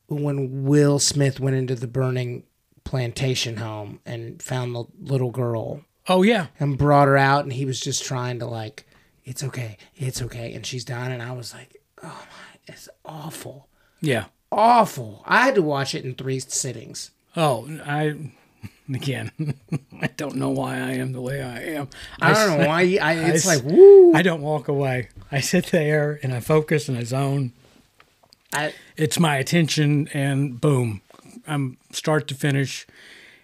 when 0.06 0.62
Will 0.62 1.00
Smith 1.00 1.40
went 1.40 1.56
into 1.56 1.74
the 1.74 1.88
burning 1.88 2.44
plantation 2.84 3.56
home 3.56 3.98
and 4.06 4.40
found 4.40 4.74
the 4.76 4.84
little 5.00 5.30
girl 5.30 5.82
Oh 6.08 6.22
yeah, 6.22 6.48
and 6.58 6.76
brought 6.76 7.06
her 7.06 7.16
out 7.16 7.44
and 7.44 7.52
he 7.52 7.64
was 7.64 7.78
just 7.80 8.04
trying 8.04 8.40
to 8.40 8.46
like 8.46 8.86
it's 9.24 9.42
okay 9.42 9.76
it's 9.96 10.20
okay 10.22 10.52
and 10.52 10.64
she's 10.66 10.84
dying 10.84 11.12
and 11.12 11.22
i 11.22 11.32
was 11.32 11.52
like 11.54 11.80
oh 12.02 12.06
my 12.08 12.58
it's 12.72 12.88
awful 13.04 13.68
yeah. 14.00 14.24
awful 14.50 15.22
i 15.26 15.44
had 15.44 15.54
to 15.54 15.62
watch 15.62 15.94
it 15.94 16.04
in 16.04 16.14
three 16.14 16.38
sittings 16.40 17.10
Oh, 17.34 17.66
I 17.86 18.14
again, 18.94 19.30
I 20.02 20.08
don't 20.18 20.36
know 20.36 20.50
why 20.50 20.74
I 20.76 20.90
am 20.96 21.12
the 21.12 21.20
way 21.22 21.40
I 21.42 21.60
am. 21.76 21.88
i 22.20 22.34
don't 22.34 22.58
know 22.60 22.66
why 22.68 22.80
I, 23.00 23.14
it's 23.14 23.46
I- 23.48 23.54
like 23.54 23.64
woo 23.64 24.12
I 24.14 24.20
don't 24.20 24.42
walk 24.42 24.68
away. 24.68 25.08
I 25.30 25.40
sit 25.40 25.66
there 25.68 26.20
and 26.22 26.34
I 26.34 26.40
focus 26.40 26.90
and 26.90 26.98
I 26.98 27.04
zone. 27.04 27.52
I, 28.52 28.74
It's 28.98 29.18
my 29.18 29.36
attention 29.38 30.08
and 30.12 30.60
boom, 30.60 31.00
I'm 31.46 31.78
start 31.92 32.28
to 32.28 32.34
finish. 32.34 32.86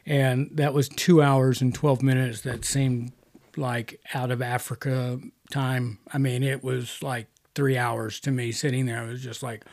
And 0.05 0.51
that 0.53 0.75
was 0.75 0.91
two 0.91 1.23
hours 1.23 1.63
and 1.63 1.75
12 1.75 2.03
minutes 2.03 2.43
that 2.43 2.67
seemed 2.67 3.13
like 3.57 4.01
out 4.13 4.31
of 4.31 4.43
Africa 4.43 5.19
time. 5.51 5.99
I 6.13 6.19
mean, 6.19 6.43
it 6.43 6.63
was 6.63 7.03
like 7.03 7.27
three 7.55 7.77
hours 7.77 8.21
to 8.21 8.31
me 8.31 8.53
sitting 8.53 8.87
there. 8.87 9.03
I 9.03 9.07
was 9.07 9.23
just 9.23 9.43
like, 9.43 9.65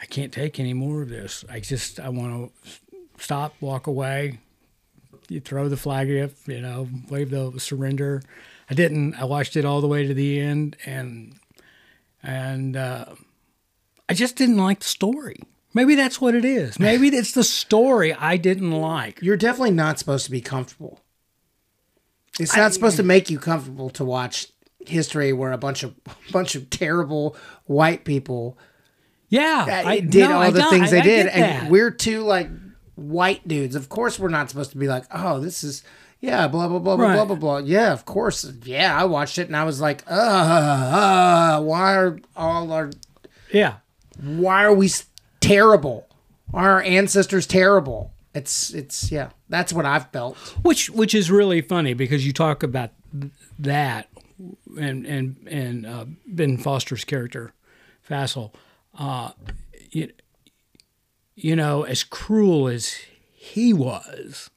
I 0.00 0.06
can't 0.06 0.32
take 0.32 0.58
any 0.58 0.72
more 0.72 1.02
of 1.02 1.08
this. 1.08 1.44
I 1.50 1.60
just, 1.60 2.00
I 2.00 2.08
want 2.08 2.52
to 2.64 2.98
stop, 3.18 3.54
walk 3.60 3.86
away. 3.86 4.38
You 5.28 5.40
throw 5.40 5.68
the 5.68 5.76
flag 5.76 6.10
up, 6.16 6.30
you 6.46 6.60
know, 6.60 6.88
wave 7.08 7.30
the 7.30 7.52
surrender. 7.58 8.22
I 8.68 8.74
didn't. 8.74 9.14
I 9.14 9.24
watched 9.24 9.56
it 9.56 9.64
all 9.64 9.80
the 9.80 9.86
way 9.86 10.06
to 10.06 10.14
the 10.14 10.40
end, 10.40 10.76
and 10.84 11.34
and 12.20 12.76
uh, 12.76 13.06
I 14.08 14.14
just 14.14 14.34
didn't 14.34 14.56
like 14.56 14.80
the 14.80 14.88
story. 14.88 15.40
Maybe 15.72 15.94
that's 15.94 16.20
what 16.20 16.34
it 16.34 16.44
is. 16.44 16.80
Maybe 16.80 17.08
it's 17.16 17.30
the 17.30 17.44
story 17.44 18.12
I 18.12 18.36
didn't 18.36 18.72
like. 18.72 19.22
you're 19.22 19.36
definitely 19.36 19.70
not 19.70 20.00
supposed 20.00 20.24
to 20.24 20.32
be 20.32 20.40
comfortable 20.40 21.00
it's 22.40 22.56
not 22.56 22.72
supposed 22.72 22.96
to 22.96 23.02
make 23.02 23.30
you 23.30 23.38
comfortable 23.38 23.90
to 23.90 24.04
watch 24.04 24.48
history 24.86 25.32
where 25.32 25.52
a 25.52 25.58
bunch 25.58 25.82
of 25.82 25.94
bunch 26.32 26.54
of 26.54 26.70
terrible 26.70 27.36
white 27.66 28.04
people 28.04 28.56
Yeah, 29.28 29.82
I 29.86 30.00
did 30.00 30.28
no, 30.28 30.36
all 30.36 30.42
I 30.42 30.50
the 30.50 30.64
things 30.70 30.92
I- 30.92 30.96
they 30.96 31.02
did, 31.02 31.26
and 31.28 31.70
we're 31.70 31.90
two 31.90 32.22
like 32.22 32.48
white 32.96 33.46
dudes. 33.46 33.74
Of 33.76 33.88
course, 33.88 34.18
we're 34.18 34.28
not 34.28 34.50
supposed 34.50 34.72
to 34.72 34.78
be 34.78 34.88
like, 34.88 35.04
oh, 35.12 35.40
this 35.40 35.62
is 35.64 35.82
yeah, 36.20 36.48
blah 36.48 36.68
blah 36.68 36.78
blah 36.78 36.96
blah 36.96 37.06
Right. 37.06 37.14
blah 37.14 37.24
blah 37.24 37.36
blah. 37.36 37.58
Yeah, 37.58 37.92
of 37.92 38.04
course, 38.04 38.44
yeah. 38.64 38.94
I 39.00 39.04
watched 39.04 39.38
it 39.38 39.46
and 39.46 39.56
I 39.56 39.64
was 39.64 39.80
like, 39.80 40.02
uh, 40.10 40.14
uh 40.14 41.60
why 41.62 41.94
are 41.96 42.18
all 42.36 42.72
our 42.72 42.90
yeah. 43.52 43.76
why 44.20 44.64
are 44.64 44.74
we 44.74 44.90
terrible? 45.40 46.06
Are 46.52 46.72
our 46.72 46.82
ancestors 46.82 47.46
terrible? 47.46 48.12
It's 48.34 48.74
it's 48.74 49.10
yeah, 49.10 49.30
that's 49.48 49.72
what 49.72 49.86
I've 49.86 50.10
felt. 50.10 50.36
which 50.62 50.90
which 50.90 51.14
is 51.14 51.30
really 51.30 51.62
funny 51.62 51.94
because 51.94 52.26
you 52.26 52.32
talk 52.34 52.62
about 52.62 52.90
that 53.58 54.08
and 54.78 55.06
and 55.06 55.48
and 55.48 55.86
uh, 55.86 56.06
Ben 56.26 56.56
Foster's 56.56 57.04
character, 57.04 57.52
Fassel. 58.08 58.52
Uh, 58.98 59.30
you, 59.90 60.10
you 61.34 61.56
know, 61.56 61.84
as 61.84 62.02
cruel 62.02 62.68
as 62.68 62.96
he 63.32 63.72
was, 63.72 64.50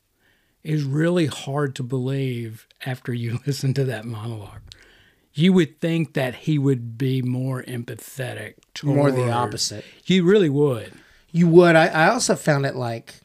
is 0.64 0.84
really 0.84 1.28
hard 1.28 1.76
to 1.76 1.84
believe 1.84 2.68
after 2.86 3.14
you 3.14 3.40
listen 3.48 3.74
to 3.76 3.84
that 3.86 4.06
monologue. 4.06 4.62
You 5.34 5.52
would 5.54 5.82
think 5.82 6.14
that 6.14 6.36
he 6.36 6.60
would 6.60 6.98
be 6.98 7.22
more 7.22 7.64
empathetic. 7.64 8.56
Toward, 8.76 8.96
More 8.96 9.12
the 9.12 9.32
opposite. 9.32 9.84
You 10.06 10.26
really 10.26 10.50
would. 10.50 10.94
You 11.32 11.48
would. 11.48 11.76
I, 11.76 11.88
I 11.88 12.10
also 12.10 12.36
found 12.36 12.68
it 12.68 12.76
like 12.76 13.16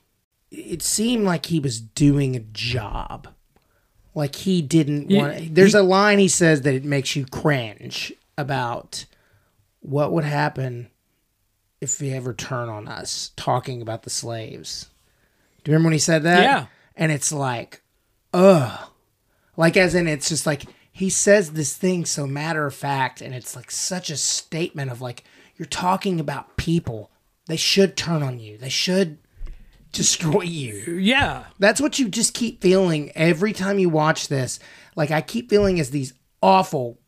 it 0.50 0.82
seemed 0.82 1.24
like 1.24 1.46
he 1.46 1.60
was 1.60 1.80
doing 1.80 2.34
a 2.34 2.40
job. 2.40 3.28
Like 4.18 4.35
he 4.35 4.62
didn't 4.62 5.12
want. 5.12 5.54
There's 5.54 5.74
he- 5.74 5.78
a 5.78 5.83
line 5.83 6.18
he 6.18 6.26
says 6.26 6.62
that 6.62 6.74
it 6.74 6.85
makes 6.85 7.14
you 7.14 7.24
cringe 7.24 8.12
about 8.37 9.04
what 9.78 10.12
would 10.12 10.24
happen 10.24 10.90
if 11.81 11.98
they 11.98 12.11
ever 12.11 12.35
turn 12.35 12.68
on 12.68 12.88
us, 12.88 13.31
talking 13.37 13.81
about 13.81 14.02
the 14.02 14.11
slaves. 14.11 14.88
Do 15.62 15.70
you 15.70 15.74
remember 15.74 15.87
when 15.87 15.92
he 15.92 16.00
said 16.00 16.24
that? 16.24 16.42
Yeah. 16.42 16.66
And 16.96 17.12
it's 17.12 17.31
like, 17.31 17.81
ugh. 18.35 18.88
Like 19.57 19.76
as 19.76 19.94
in, 19.94 20.09
it's 20.09 20.31
just 20.31 20.46
like 20.46 20.64
he 20.90 21.11
says 21.11 21.52
this 21.52 21.76
thing 21.76 22.04
so 22.04 22.26
matter 22.26 22.66
of 22.66 22.74
fact, 22.74 23.20
and 23.20 23.33
it's 23.33 23.54
like 23.54 23.70
such 23.70 24.11
a 24.11 24.16
statement 24.16 24.90
of 24.90 25.00
like 25.00 25.22
you're 25.57 25.66
talking 25.66 26.18
about 26.18 26.57
people. 26.57 27.12
They 27.46 27.57
should 27.57 27.96
turn 27.96 28.24
on 28.24 28.40
you. 28.40 28.59
They 28.59 28.68
should 28.68 29.18
destroy 29.92 30.42
you. 30.42 30.94
Yeah. 30.94 31.44
That's 31.59 31.81
what 31.81 31.98
you 31.98 32.09
just 32.09 32.35
keep 32.35 32.61
feeling 32.61 33.11
every 33.14 33.53
time 33.53 33.79
you 33.79 33.88
watch 33.88 34.29
this. 34.29 34.59
Like 34.96 35.11
I 35.11 35.20
keep 35.20 35.51
feeling 35.51 35.81
as 35.81 35.90
these 35.90 36.12
awful. 36.42 36.98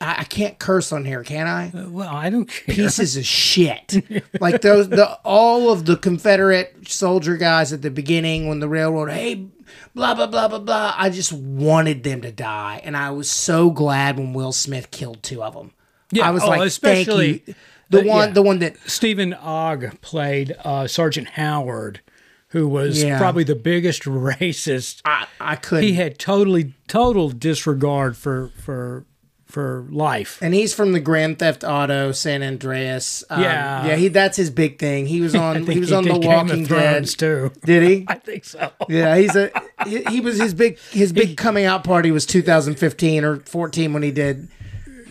I, 0.00 0.20
I 0.20 0.24
can't 0.24 0.58
curse 0.58 0.92
on 0.92 1.04
here, 1.04 1.22
can 1.24 1.46
I? 1.46 1.70
Uh, 1.70 1.88
well, 1.88 2.14
I 2.14 2.28
don't 2.28 2.46
care. 2.46 2.74
Pieces 2.74 3.16
of 3.16 3.24
shit. 3.24 4.02
Like 4.40 4.60
those, 4.60 4.88
the 4.90 5.18
all 5.24 5.72
of 5.72 5.86
the 5.86 5.96
Confederate 5.96 6.88
soldier 6.88 7.36
guys 7.36 7.72
at 7.72 7.80
the 7.80 7.90
beginning 7.90 8.48
when 8.48 8.60
the 8.60 8.68
railroad, 8.68 9.10
hey, 9.10 9.46
blah 9.94 10.14
blah 10.14 10.26
blah 10.26 10.48
blah 10.48 10.58
blah. 10.58 10.94
I 10.96 11.08
just 11.08 11.32
wanted 11.32 12.02
them 12.02 12.20
to 12.20 12.30
die, 12.30 12.82
and 12.84 12.96
I 12.96 13.10
was 13.10 13.30
so 13.30 13.70
glad 13.70 14.18
when 14.18 14.34
Will 14.34 14.52
Smith 14.52 14.90
killed 14.90 15.22
two 15.22 15.42
of 15.42 15.54
them. 15.54 15.72
Yeah, 16.12 16.28
I 16.28 16.30
was 16.30 16.42
oh, 16.42 16.48
like, 16.48 16.66
especially- 16.66 17.38
thank 17.38 17.48
you. 17.48 17.54
The 17.90 18.00
uh, 18.02 18.04
one, 18.04 18.28
yeah. 18.28 18.34
the 18.34 18.42
one 18.42 18.58
that 18.60 18.76
Steven 18.88 19.32
Ogg 19.34 20.00
played 20.00 20.56
uh, 20.64 20.86
Sergeant 20.88 21.28
Howard, 21.30 22.00
who 22.48 22.66
was 22.68 23.02
Yeah. 23.02 23.18
probably 23.18 23.44
the 23.44 23.54
biggest 23.54 24.02
racist. 24.04 25.02
I, 25.04 25.26
I 25.40 25.56
couldn't. 25.56 25.84
He 25.84 25.94
had 25.94 26.18
totally 26.18 26.74
total 26.88 27.30
disregard 27.30 28.16
for 28.16 28.50
for 28.62 29.04
for 29.44 29.86
life. 29.90 30.40
And 30.42 30.52
he's 30.52 30.74
from 30.74 30.92
the 30.92 30.98
Grand 30.98 31.38
Theft 31.38 31.62
Auto 31.62 32.10
San 32.10 32.42
Andreas. 32.42 33.22
Um, 33.30 33.40
Yeah. 33.42 33.86
yeah. 33.86 33.96
He 33.96 34.08
that's 34.08 34.36
his 34.36 34.50
big 34.50 34.78
thing. 34.80 35.06
He 35.06 35.20
was 35.20 35.34
on. 35.46 35.64
He 35.66 35.78
was 35.78 35.92
on 35.92 36.04
The 36.04 36.18
Walking 36.18 36.64
Dead. 36.64 37.06
Too. 37.06 37.52
Did 37.64 37.82
he? 37.84 38.04
I 38.08 38.14
think 38.14 38.44
so. 38.44 38.72
Yeah, 38.88 39.16
he's 39.16 39.36
a. 39.36 39.50
He, 39.86 40.02
he 40.04 40.20
was 40.20 40.38
his 40.40 40.52
big 40.54 40.78
his 40.90 41.12
big 41.12 41.36
coming 41.36 41.64
out 41.64 41.84
party 41.84 42.10
was 42.10 42.26
2015 42.26 43.24
or 43.24 43.36
14 43.36 43.92
when 43.92 44.02
he 44.02 44.10
did 44.10 44.48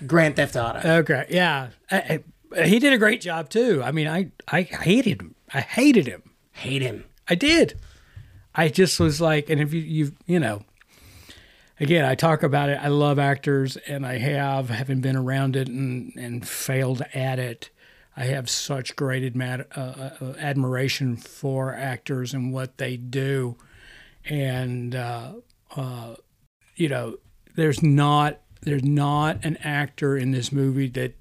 Grand 0.06 0.36
Theft 0.36 0.58
Auto. 0.58 0.80
Okay, 0.98 1.26
yeah, 1.30 1.70
I, 1.90 1.96
I- 1.98 2.24
he 2.64 2.80
did 2.80 2.94
a 2.94 2.98
great 2.98 3.22
job 3.22 3.50
too. 3.50 3.82
I 3.84 3.92
mean, 3.92 4.08
I 4.08 4.32
I 4.48 4.64
hated 4.64 5.22
him. 5.22 5.36
I 5.54 5.62
hated 5.62 6.08
him. 6.08 6.24
Hate 6.52 6.82
him. 6.82 7.06
I 7.28 7.36
did. 7.36 7.80
I 8.54 8.70
just 8.70 9.00
was 9.00 9.20
like, 9.20 9.50
and 9.50 9.62
if 9.62 9.74
you 9.74 9.82
you 9.82 10.12
you 10.26 10.40
know, 10.40 10.64
again, 11.80 12.06
I 12.06 12.16
talk 12.16 12.44
about 12.44 12.70
it. 12.70 12.80
I 12.82 12.88
love 12.88 13.20
actors, 13.20 13.78
and 13.88 14.06
I 14.06 14.18
have, 14.18 14.70
having 14.70 15.02
been 15.02 15.16
around 15.16 15.56
it 15.56 15.68
and 15.68 16.14
and 16.16 16.48
failed 16.48 17.02
at 17.14 17.40
it. 17.40 17.70
I 18.18 18.26
have 18.26 18.50
such 18.50 18.96
great 18.96 19.34
adma- 19.34 19.66
uh, 19.76 20.26
uh, 20.26 20.34
admiration 20.40 21.18
for 21.18 21.74
actors 21.76 22.34
and 22.34 22.54
what 22.54 22.78
they 22.78 22.96
do, 22.96 23.58
and 24.24 24.96
uh, 24.96 25.34
uh, 25.76 26.16
you 26.76 26.88
know, 26.88 27.18
there's 27.56 27.84
not 27.84 28.40
there's 28.62 28.84
not 28.84 29.44
an 29.44 29.58
actor 29.58 30.18
in 30.18 30.32
this 30.32 30.52
movie 30.52 30.88
that 30.90 31.16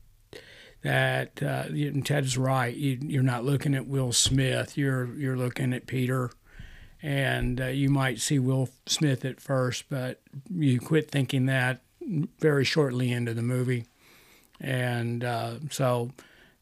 that 0.84 1.42
uh, 1.42 1.64
Ted's 2.04 2.36
right. 2.36 2.76
You, 2.76 2.98
you're 3.00 3.22
not 3.22 3.44
looking 3.44 3.74
at 3.74 3.86
Will 3.86 4.12
Smith. 4.12 4.76
You're 4.76 5.06
you're 5.16 5.36
looking 5.36 5.72
at 5.72 5.86
Peter, 5.86 6.30
and 7.02 7.60
uh, 7.60 7.66
you 7.66 7.88
might 7.88 8.20
see 8.20 8.38
Will 8.38 8.68
Smith 8.86 9.24
at 9.24 9.40
first, 9.40 9.86
but 9.88 10.20
you 10.48 10.78
quit 10.78 11.10
thinking 11.10 11.46
that 11.46 11.80
very 12.38 12.64
shortly 12.64 13.10
into 13.10 13.32
the 13.32 13.42
movie, 13.42 13.86
and 14.60 15.24
uh, 15.24 15.54
so 15.70 16.12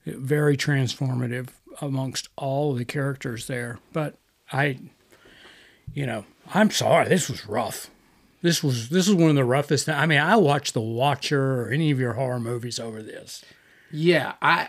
very 0.06 0.56
transformative 0.56 1.48
amongst 1.80 2.28
all 2.36 2.74
the 2.74 2.84
characters 2.84 3.48
there. 3.48 3.80
But 3.92 4.18
I, 4.52 4.78
you 5.92 6.06
know, 6.06 6.24
I'm 6.54 6.70
sorry. 6.70 7.08
This 7.08 7.28
was 7.28 7.46
rough. 7.46 7.90
This 8.40 8.62
was 8.62 8.88
this 8.88 9.08
is 9.08 9.16
one 9.16 9.30
of 9.30 9.36
the 9.36 9.44
roughest. 9.44 9.88
I 9.88 10.06
mean, 10.06 10.20
I 10.20 10.36
watched 10.36 10.74
The 10.74 10.80
Watcher 10.80 11.62
or 11.62 11.70
any 11.70 11.90
of 11.90 11.98
your 11.98 12.12
horror 12.12 12.38
movies 12.38 12.78
over 12.78 13.02
this. 13.02 13.44
Yeah, 13.92 14.34
I 14.40 14.68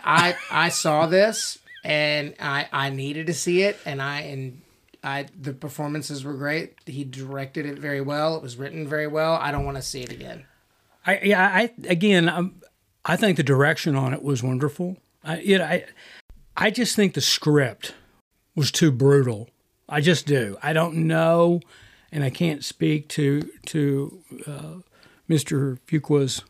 I 0.50 0.66
I 0.66 0.68
saw 0.68 1.06
this 1.06 1.58
and 1.82 2.34
I 2.38 2.68
I 2.72 2.90
needed 2.90 3.26
to 3.28 3.34
see 3.34 3.62
it 3.62 3.78
and 3.86 4.00
I 4.00 4.20
and 4.20 4.60
I 5.02 5.26
the 5.40 5.52
performances 5.52 6.24
were 6.24 6.34
great. 6.34 6.74
He 6.86 7.04
directed 7.04 7.66
it 7.66 7.78
very 7.78 8.00
well. 8.00 8.36
It 8.36 8.42
was 8.42 8.56
written 8.56 8.86
very 8.86 9.06
well. 9.06 9.34
I 9.34 9.50
don't 9.50 9.64
want 9.64 9.76
to 9.76 9.82
see 9.82 10.02
it 10.02 10.12
again. 10.12 10.44
I 11.06 11.20
yeah, 11.22 11.44
I 11.44 11.70
again, 11.88 12.28
um, 12.28 12.56
I 13.04 13.16
think 13.16 13.36
the 13.36 13.42
direction 13.42 13.96
on 13.96 14.14
it 14.14 14.22
was 14.22 14.42
wonderful. 14.42 14.96
I 15.22 15.40
you 15.40 15.58
know, 15.58 15.64
I 15.64 15.84
I 16.56 16.70
just 16.70 16.96
think 16.96 17.14
the 17.14 17.20
script 17.20 17.94
was 18.54 18.70
too 18.70 18.90
brutal. 18.90 19.48
I 19.88 20.00
just 20.00 20.26
do. 20.26 20.56
I 20.62 20.72
don't 20.72 21.06
know, 21.06 21.60
and 22.10 22.24
I 22.24 22.30
can't 22.30 22.64
speak 22.64 23.08
to 23.10 23.50
to 23.66 24.22
uh, 24.46 24.74
Mr. 25.28 25.78
Fuqua's 25.86 26.42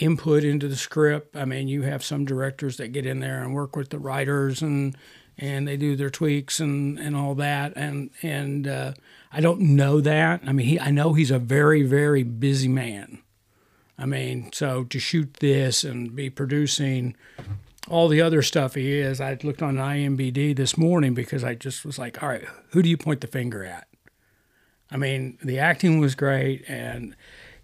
input 0.00 0.44
into 0.44 0.68
the 0.68 0.76
script. 0.76 1.36
I 1.36 1.44
mean, 1.44 1.68
you 1.68 1.82
have 1.82 2.04
some 2.04 2.24
directors 2.24 2.76
that 2.76 2.92
get 2.92 3.06
in 3.06 3.20
there 3.20 3.42
and 3.42 3.54
work 3.54 3.76
with 3.76 3.90
the 3.90 3.98
writers 3.98 4.62
and 4.62 4.96
and 5.40 5.68
they 5.68 5.76
do 5.76 5.94
their 5.94 6.10
tweaks 6.10 6.58
and, 6.58 6.98
and 6.98 7.14
all 7.14 7.34
that. 7.36 7.72
And 7.76 8.10
and 8.22 8.66
uh, 8.66 8.92
I 9.32 9.40
don't 9.40 9.60
know 9.60 10.00
that. 10.00 10.40
I 10.46 10.52
mean, 10.52 10.66
he 10.66 10.80
I 10.80 10.90
know 10.90 11.12
he's 11.12 11.30
a 11.30 11.38
very 11.38 11.82
very 11.82 12.22
busy 12.22 12.68
man. 12.68 13.22
I 13.98 14.06
mean, 14.06 14.50
so 14.52 14.84
to 14.84 14.98
shoot 14.98 15.34
this 15.40 15.82
and 15.82 16.14
be 16.14 16.30
producing 16.30 17.16
all 17.88 18.08
the 18.08 18.20
other 18.20 18.42
stuff 18.42 18.74
he 18.74 18.98
is, 18.98 19.20
I 19.20 19.36
looked 19.42 19.62
on 19.62 19.76
IMBD 19.76 20.54
this 20.54 20.76
morning 20.76 21.14
because 21.14 21.42
I 21.42 21.54
just 21.54 21.84
was 21.84 21.98
like, 21.98 22.22
all 22.22 22.28
right, 22.28 22.44
who 22.70 22.82
do 22.82 22.88
you 22.88 22.96
point 22.96 23.22
the 23.22 23.26
finger 23.26 23.64
at? 23.64 23.88
I 24.90 24.96
mean, 24.96 25.38
the 25.42 25.58
acting 25.58 25.98
was 25.98 26.14
great, 26.14 26.64
and 26.68 27.14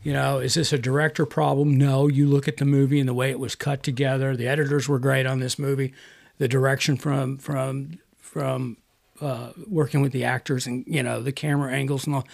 you 0.05 0.13
know, 0.13 0.39
is 0.39 0.55
this 0.55 0.73
a 0.73 0.79
director 0.79 1.27
problem? 1.27 1.77
No. 1.77 2.07
You 2.07 2.29
look 2.29 2.47
at 2.47 2.59
the 2.59 2.67
movie 2.67 3.01
and 3.01 3.09
the 3.09 3.15
way 3.15 3.31
it 3.31 3.41
was 3.41 3.55
cut 3.55 3.83
together. 3.83 4.37
The 4.37 4.47
editors 4.47 4.89
were 4.89 4.99
great 4.99 5.27
on 5.27 5.41
this 5.41 5.59
movie. 5.59 5.95
The 6.39 6.47
direction 6.47 6.97
from 6.97 7.39
from 7.39 7.99
from 8.19 8.77
uh, 9.21 9.53
working 9.67 10.03
with 10.03 10.13
the 10.13 10.25
actors 10.25 10.67
and 10.67 10.85
you 10.87 11.03
know 11.03 11.23
the 11.23 11.33
camera 11.33 11.73
angles 11.73 12.07
and 12.07 12.17
all 12.17 12.27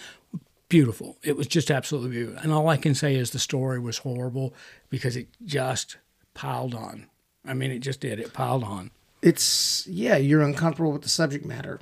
beautiful. 0.67 1.17
It 1.23 1.37
was 1.37 1.47
just 1.47 1.71
absolutely 1.71 2.11
beautiful. 2.11 2.41
And 2.41 2.51
all 2.51 2.67
I 2.67 2.77
can 2.77 2.93
say 2.93 3.15
is 3.15 3.31
the 3.31 3.39
story 3.39 3.79
was 3.79 3.99
horrible 3.99 4.53
because 4.89 5.15
it 5.15 5.27
just 5.45 5.97
piled 6.33 6.75
on. 6.75 7.07
I 7.45 7.53
mean, 7.53 7.71
it 7.71 7.79
just 7.79 8.01
did. 8.01 8.19
It 8.19 8.33
piled 8.33 8.63
on. 8.63 8.91
It's 9.21 9.87
yeah, 9.87 10.17
you're 10.17 10.41
uncomfortable 10.41 10.91
with 10.91 11.03
the 11.03 11.09
subject 11.09 11.45
matter. 11.45 11.79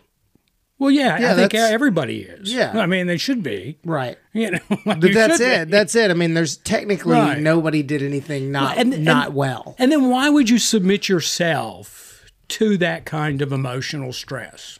Well, 0.79 0.91
yeah, 0.91 1.19
Yeah, 1.19 1.33
I 1.33 1.35
think 1.35 1.53
everybody 1.53 2.21
is. 2.21 2.51
Yeah. 2.53 2.71
I 2.79 2.85
mean, 2.85 3.05
they 3.07 3.17
should 3.17 3.43
be. 3.43 3.77
Right. 3.83 4.17
You 4.33 4.51
know, 4.51 4.59
like 4.85 5.01
But 5.01 5.03
you 5.09 5.13
that's 5.13 5.39
it. 5.41 5.65
be. 5.67 5.71
That's 5.71 5.95
it. 5.95 6.09
I 6.11 6.13
mean, 6.13 6.33
there's 6.33 6.55
technically 6.57 7.13
Right. 7.17 7.37
nobody 7.39 7.83
did 7.83 8.01
anything 8.01 8.51
not 8.51 8.77
and- 8.77 8.93
and- 8.93 9.03
not 9.03 9.33
well. 9.33 9.75
And 9.77 9.91
then 9.91 10.09
why 10.09 10.29
would 10.29 10.49
you 10.49 10.57
submit 10.59 11.09
yourself 11.09 12.25
to 12.49 12.77
that 12.77 13.05
kind 13.05 13.41
of 13.41 13.51
emotional 13.51 14.13
stress? 14.13 14.79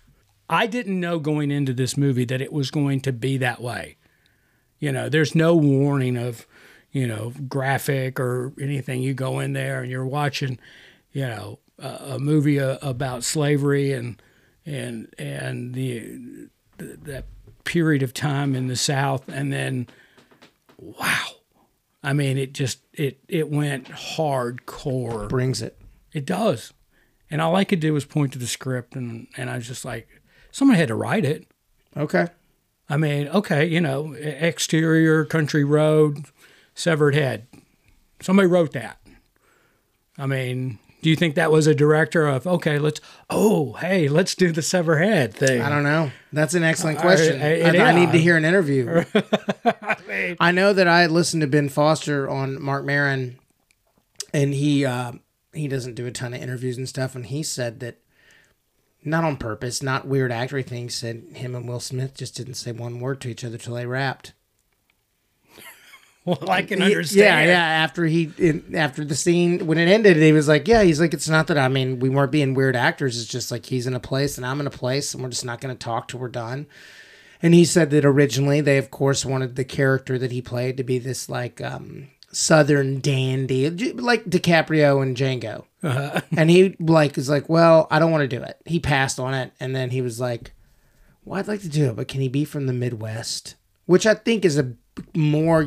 I 0.49 0.65
didn't 0.67 0.99
know 0.99 1.19
going 1.19 1.51
into 1.51 1.73
this 1.73 1.97
movie 1.97 2.25
that 2.25 2.41
it 2.41 2.53
was 2.53 2.71
going 2.71 3.01
to 3.01 3.11
be 3.11 3.37
that 3.37 3.61
way. 3.61 3.97
You 4.79 4.91
know, 4.91 5.09
there's 5.09 5.35
no 5.35 5.55
warning 5.55 6.15
of, 6.15 6.47
you 6.91 7.05
know, 7.05 7.33
graphic 7.47 8.19
or 8.19 8.53
anything. 8.61 9.01
You 9.01 9.13
go 9.13 9.39
in 9.39 9.53
there 9.53 9.81
and 9.81 9.91
you're 9.91 10.05
watching, 10.05 10.57
you 11.11 11.23
know, 11.27 11.59
a, 11.77 12.13
a 12.15 12.19
movie 12.19 12.59
uh, 12.59 12.77
about 12.81 13.23
slavery 13.23 13.91
and 13.91 14.21
and 14.69 15.13
and 15.17 15.73
the, 15.73 16.49
the 16.77 16.97
that 17.03 17.25
period 17.63 18.03
of 18.03 18.13
time 18.13 18.55
in 18.55 18.67
the 18.67 18.75
South, 18.75 19.27
and 19.27 19.51
then, 19.51 19.87
wow, 20.77 21.27
I 22.03 22.13
mean, 22.13 22.37
it 22.37 22.53
just 22.53 22.79
it 22.93 23.19
it 23.27 23.49
went 23.49 23.85
hardcore. 23.85 25.27
Brings 25.29 25.61
it. 25.61 25.79
It 26.13 26.25
does. 26.25 26.73
And 27.29 27.41
all 27.41 27.55
I 27.55 27.63
could 27.63 27.79
do 27.79 27.93
was 27.93 28.05
point 28.05 28.33
to 28.33 28.39
the 28.39 28.47
script 28.47 28.95
and, 28.95 29.27
and 29.37 29.49
I 29.49 29.57
was 29.57 29.67
just 29.67 29.85
like, 29.85 30.07
someone 30.51 30.77
had 30.77 30.87
to 30.87 30.95
write 30.95 31.25
it. 31.25 31.47
Okay. 31.95 32.27
I 32.89 32.97
mean, 32.97 33.27
okay, 33.27 33.65
you 33.65 33.79
know, 33.79 34.13
exterior, 34.13 35.25
country 35.25 35.63
road, 35.63 36.25
severed 36.73 37.13
head. 37.13 37.47
Somebody 38.19 38.47
wrote 38.47 38.73
that. 38.73 38.99
I 40.17 40.25
mean, 40.25 40.79
Do 41.01 41.09
you 41.09 41.15
think 41.15 41.35
that 41.35 41.51
was 41.51 41.65
a 41.67 41.73
director 41.73 42.27
of 42.27 42.45
okay, 42.45 42.77
let's 42.77 42.99
oh 43.29 43.73
hey, 43.73 44.07
let's 44.07 44.35
do 44.35 44.51
the 44.51 44.61
sever 44.61 44.99
head 44.99 45.33
thing? 45.33 45.61
I 45.61 45.69
don't 45.69 45.83
know. 45.83 46.11
That's 46.33 46.53
an 46.53 46.63
excellent 46.63 46.99
question. 46.99 47.41
Uh, 47.41 47.45
I, 47.45 47.47
it 47.47 47.79
I 47.79 47.91
need 47.93 48.11
to 48.11 48.19
hear 48.19 48.35
an 48.37 48.45
interview. 48.45 49.03
mean- 50.07 50.37
I 50.39 50.51
know 50.51 50.73
that 50.73 50.87
I 50.87 51.05
listened 51.05 51.41
to 51.41 51.47
Ben 51.47 51.69
Foster 51.69 52.29
on 52.29 52.61
Marc 52.61 52.85
Maron, 52.85 53.39
and 54.33 54.53
he 54.53 54.85
uh, 54.85 55.13
he 55.53 55.67
doesn't 55.67 55.95
do 55.95 56.05
a 56.05 56.11
ton 56.11 56.33
of 56.33 56.41
interviews 56.41 56.77
and 56.77 56.87
stuff, 56.87 57.15
and 57.15 57.25
he 57.25 57.43
said 57.43 57.79
that 57.79 57.97
not 59.03 59.23
on 59.23 59.37
purpose, 59.37 59.81
not 59.81 60.07
weird 60.07 60.31
actory 60.31 60.65
things. 60.65 60.95
Said 60.95 61.23
him 61.33 61.55
and 61.55 61.67
Will 61.67 61.79
Smith 61.79 62.15
just 62.15 62.35
didn't 62.35 62.55
say 62.55 62.71
one 62.71 62.99
word 62.99 63.21
to 63.21 63.29
each 63.29 63.43
other 63.43 63.57
till 63.57 63.75
they 63.75 63.85
rapped. 63.85 64.33
Well, 66.25 66.49
I 66.49 66.61
can 66.63 66.81
understand. 66.81 67.19
Yeah, 67.19 67.45
yeah. 67.45 67.83
After 67.83 68.05
he, 68.05 68.31
in, 68.37 68.75
after 68.75 69.03
the 69.03 69.15
scene 69.15 69.65
when 69.65 69.77
it 69.77 69.87
ended, 69.87 70.17
he 70.17 70.31
was 70.31 70.47
like, 70.47 70.67
"Yeah." 70.67 70.83
He's 70.83 70.99
like, 70.99 71.13
"It's 71.13 71.29
not 71.29 71.47
that 71.47 71.57
I 71.57 71.69
mean 71.69 71.99
we 71.99 72.09
weren't 72.09 72.31
being 72.31 72.53
weird 72.53 72.75
actors. 72.75 73.19
It's 73.19 73.29
just 73.29 73.51
like 73.51 73.65
he's 73.67 73.87
in 73.87 73.93
a 73.95 73.99
place 73.99 74.37
and 74.37 74.45
I'm 74.45 74.59
in 74.59 74.67
a 74.67 74.71
place, 74.71 75.13
and 75.13 75.23
we're 75.23 75.29
just 75.29 75.45
not 75.45 75.61
going 75.61 75.75
to 75.75 75.79
talk 75.79 76.07
till 76.07 76.19
we're 76.19 76.27
done." 76.27 76.67
And 77.41 77.53
he 77.53 77.63
said 77.63 77.89
that 77.91 78.03
originally 78.03 78.59
they, 78.59 78.77
of 78.77 78.91
course, 78.91 79.25
wanted 79.25 79.55
the 79.55 79.63
character 79.63 80.19
that 80.19 80.31
he 80.31 80.41
played 80.41 80.75
to 80.77 80.83
be 80.83 80.99
this 80.99 81.29
like 81.29 81.61
um, 81.61 82.09
Southern 82.33 82.99
dandy, 82.99 83.69
like 83.93 84.25
DiCaprio 84.25 85.01
and 85.01 85.15
Django. 85.15 85.63
And 86.35 86.49
he 86.49 86.75
like 86.79 87.17
is 87.17 87.29
like, 87.29 87.47
"Well, 87.47 87.87
I 87.89 87.97
don't 87.97 88.11
want 88.11 88.29
to 88.29 88.37
do 88.37 88.43
it." 88.43 88.57
He 88.65 88.79
passed 88.79 89.19
on 89.19 89.33
it, 89.33 89.53
and 89.59 89.73
then 89.73 89.91
he 89.91 90.01
was 90.01 90.19
like, 90.19 90.51
"Well, 91.23 91.39
I'd 91.39 91.47
like 91.47 91.61
to 91.61 91.69
do 91.69 91.85
it, 91.89 91.95
but 91.95 92.09
can 92.09 92.19
he 92.19 92.27
be 92.27 92.43
from 92.43 92.67
the 92.67 92.73
Midwest?" 92.73 93.55
Which 93.85 94.05
I 94.05 94.13
think 94.13 94.43
is 94.43 94.59
a 94.59 94.73
more, 95.15 95.65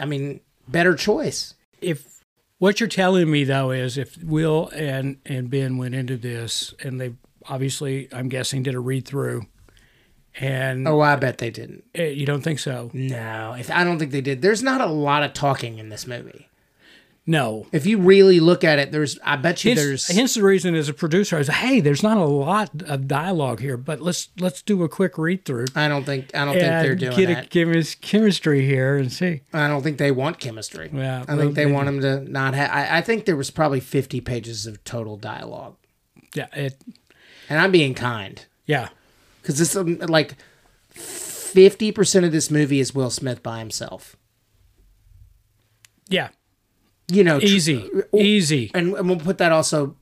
I 0.00 0.04
mean, 0.04 0.40
better 0.68 0.94
choice. 0.94 1.54
if 1.80 2.22
what 2.58 2.80
you're 2.80 2.88
telling 2.88 3.30
me 3.30 3.44
though 3.44 3.70
is 3.70 3.98
if 3.98 4.16
Will 4.22 4.68
and 4.74 5.18
and 5.26 5.50
Ben 5.50 5.76
went 5.76 5.94
into 5.94 6.16
this 6.16 6.72
and 6.82 7.00
they 7.00 7.14
obviously 7.48 8.08
I'm 8.12 8.28
guessing 8.28 8.62
did 8.62 8.74
a 8.74 8.80
read 8.80 9.06
through 9.06 9.42
and 10.38 10.86
Oh, 10.88 11.00
I 11.00 11.16
bet 11.16 11.38
they 11.38 11.50
didn't. 11.50 11.84
uh, 11.98 12.02
you 12.02 12.26
don't 12.26 12.42
think 12.42 12.58
so? 12.58 12.90
No, 12.92 13.54
if, 13.58 13.70
I 13.70 13.84
don't 13.84 13.98
think 13.98 14.10
they 14.10 14.20
did. 14.20 14.42
There's 14.42 14.62
not 14.62 14.80
a 14.80 14.86
lot 14.86 15.22
of 15.22 15.32
talking 15.32 15.78
in 15.78 15.88
this 15.88 16.06
movie. 16.06 16.48
No. 17.28 17.66
If 17.72 17.86
you 17.86 17.98
really 17.98 18.38
look 18.38 18.62
at 18.62 18.78
it, 18.78 18.92
there's. 18.92 19.18
I 19.24 19.34
bet 19.34 19.64
you 19.64 19.70
Hence, 19.72 19.80
there's. 19.80 20.06
hence 20.06 20.34
the 20.34 20.44
reason 20.44 20.76
as 20.76 20.88
a 20.88 20.94
producer 20.94 21.34
I 21.34 21.38
was 21.40 21.48
hey 21.48 21.80
there's 21.80 22.02
not 22.04 22.16
a 22.18 22.24
lot 22.24 22.70
of 22.82 23.08
dialogue 23.08 23.58
here 23.60 23.76
but 23.76 24.00
let's 24.00 24.28
let's 24.38 24.62
do 24.62 24.84
a 24.84 24.88
quick 24.88 25.18
read 25.18 25.44
through 25.44 25.66
I 25.74 25.88
don't 25.88 26.04
think. 26.04 26.32
I 26.36 26.44
don't 26.44 26.54
think 26.54 26.66
they're 26.66 26.94
doing 26.94 27.16
get 27.16 27.26
that. 27.26 27.46
a 27.46 27.48
chemis- 27.48 28.00
chemistry 28.00 28.64
here 28.64 28.96
and 28.96 29.12
see. 29.12 29.40
I 29.52 29.66
don't 29.66 29.82
think 29.82 29.98
they 29.98 30.12
want 30.12 30.38
chemistry. 30.38 30.88
Yeah, 30.92 31.24
I 31.26 31.34
well, 31.34 31.44
think 31.46 31.56
they 31.56 31.64
they- 31.64 31.72
want 31.72 31.86
them 31.86 32.00
to 32.02 32.20
not 32.30 32.54
have. 32.54 32.70
I, 32.70 32.98
I 32.98 33.00
think 33.00 33.24
there 33.24 33.36
was 33.36 33.50
probably 33.50 33.80
50 33.80 34.20
pages 34.20 34.66
of 34.66 34.84
total 34.84 35.16
dialogue, 35.16 35.74
Yeah, 36.34 36.46
it 36.52 36.80
and 37.48 37.58
I'm 37.60 37.72
being 37.72 37.94
kind 37.94 38.44
yeah. 38.66 38.90
because 39.42 39.58
this 39.58 39.74
um, 39.74 39.98
like 39.98 40.34
50 40.90 41.90
percent 41.90 42.24
of 42.24 42.30
this 42.30 42.52
movie 42.52 42.78
is 42.78 42.94
Will 42.94 43.10
Smith 43.10 43.42
by 43.42 43.58
himself. 43.58 44.14
Yeah, 46.08 46.28
You 47.08 47.22
know, 47.24 47.38
tr- 47.38 47.46
easy, 47.46 47.88
easy. 48.12 48.70
and, 48.74 48.94
and 48.94 49.08
we'll 49.08 49.18
put 49.20 49.38
that 49.38 49.52
also 49.52 49.96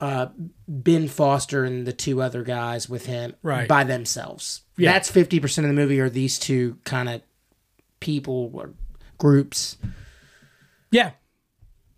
uh 0.00 0.26
Ben 0.68 1.08
Foster 1.08 1.64
and 1.64 1.86
the 1.86 1.92
two 1.92 2.20
other 2.22 2.42
guys 2.42 2.88
with 2.88 3.06
him 3.06 3.34
Right. 3.42 3.66
by 3.66 3.82
themselves. 3.84 4.62
Yeah. 4.76 4.92
That's 4.92 5.10
50% 5.10 5.58
of 5.58 5.64
the 5.64 5.72
movie 5.72 5.98
are 6.00 6.10
these 6.10 6.38
two 6.38 6.76
kind 6.84 7.08
of 7.08 7.22
people 8.00 8.50
or 8.52 8.74
groups. 9.18 9.78
Yeah, 10.90 11.12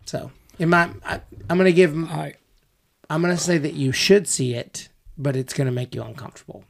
So, 0.05 0.31
in 0.57 0.69
my 0.69 0.89
I, 1.05 1.21
I'm 1.49 1.57
going 1.57 1.65
to 1.65 1.73
give 1.73 1.95
I 2.09 2.33
I'm 3.09 3.21
going 3.21 3.35
to 3.35 3.41
say 3.41 3.57
that 3.57 3.73
you 3.73 3.91
should 3.91 4.27
see 4.27 4.53
it, 4.53 4.89
but 5.17 5.35
it's 5.35 5.53
going 5.53 5.65
to 5.67 5.73
make 5.73 5.93
you 5.93 6.01
uncomfortable. 6.03 6.63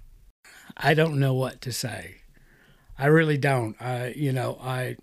I 0.75 0.93
don't 0.93 1.19
know 1.19 1.33
what 1.33 1.61
to 1.61 1.71
say. 1.71 2.15
I 2.97 3.05
really 3.07 3.37
don't. 3.37 3.75
I 3.81 4.13
you 4.15 4.33
know 4.33 4.57
I 4.61 4.97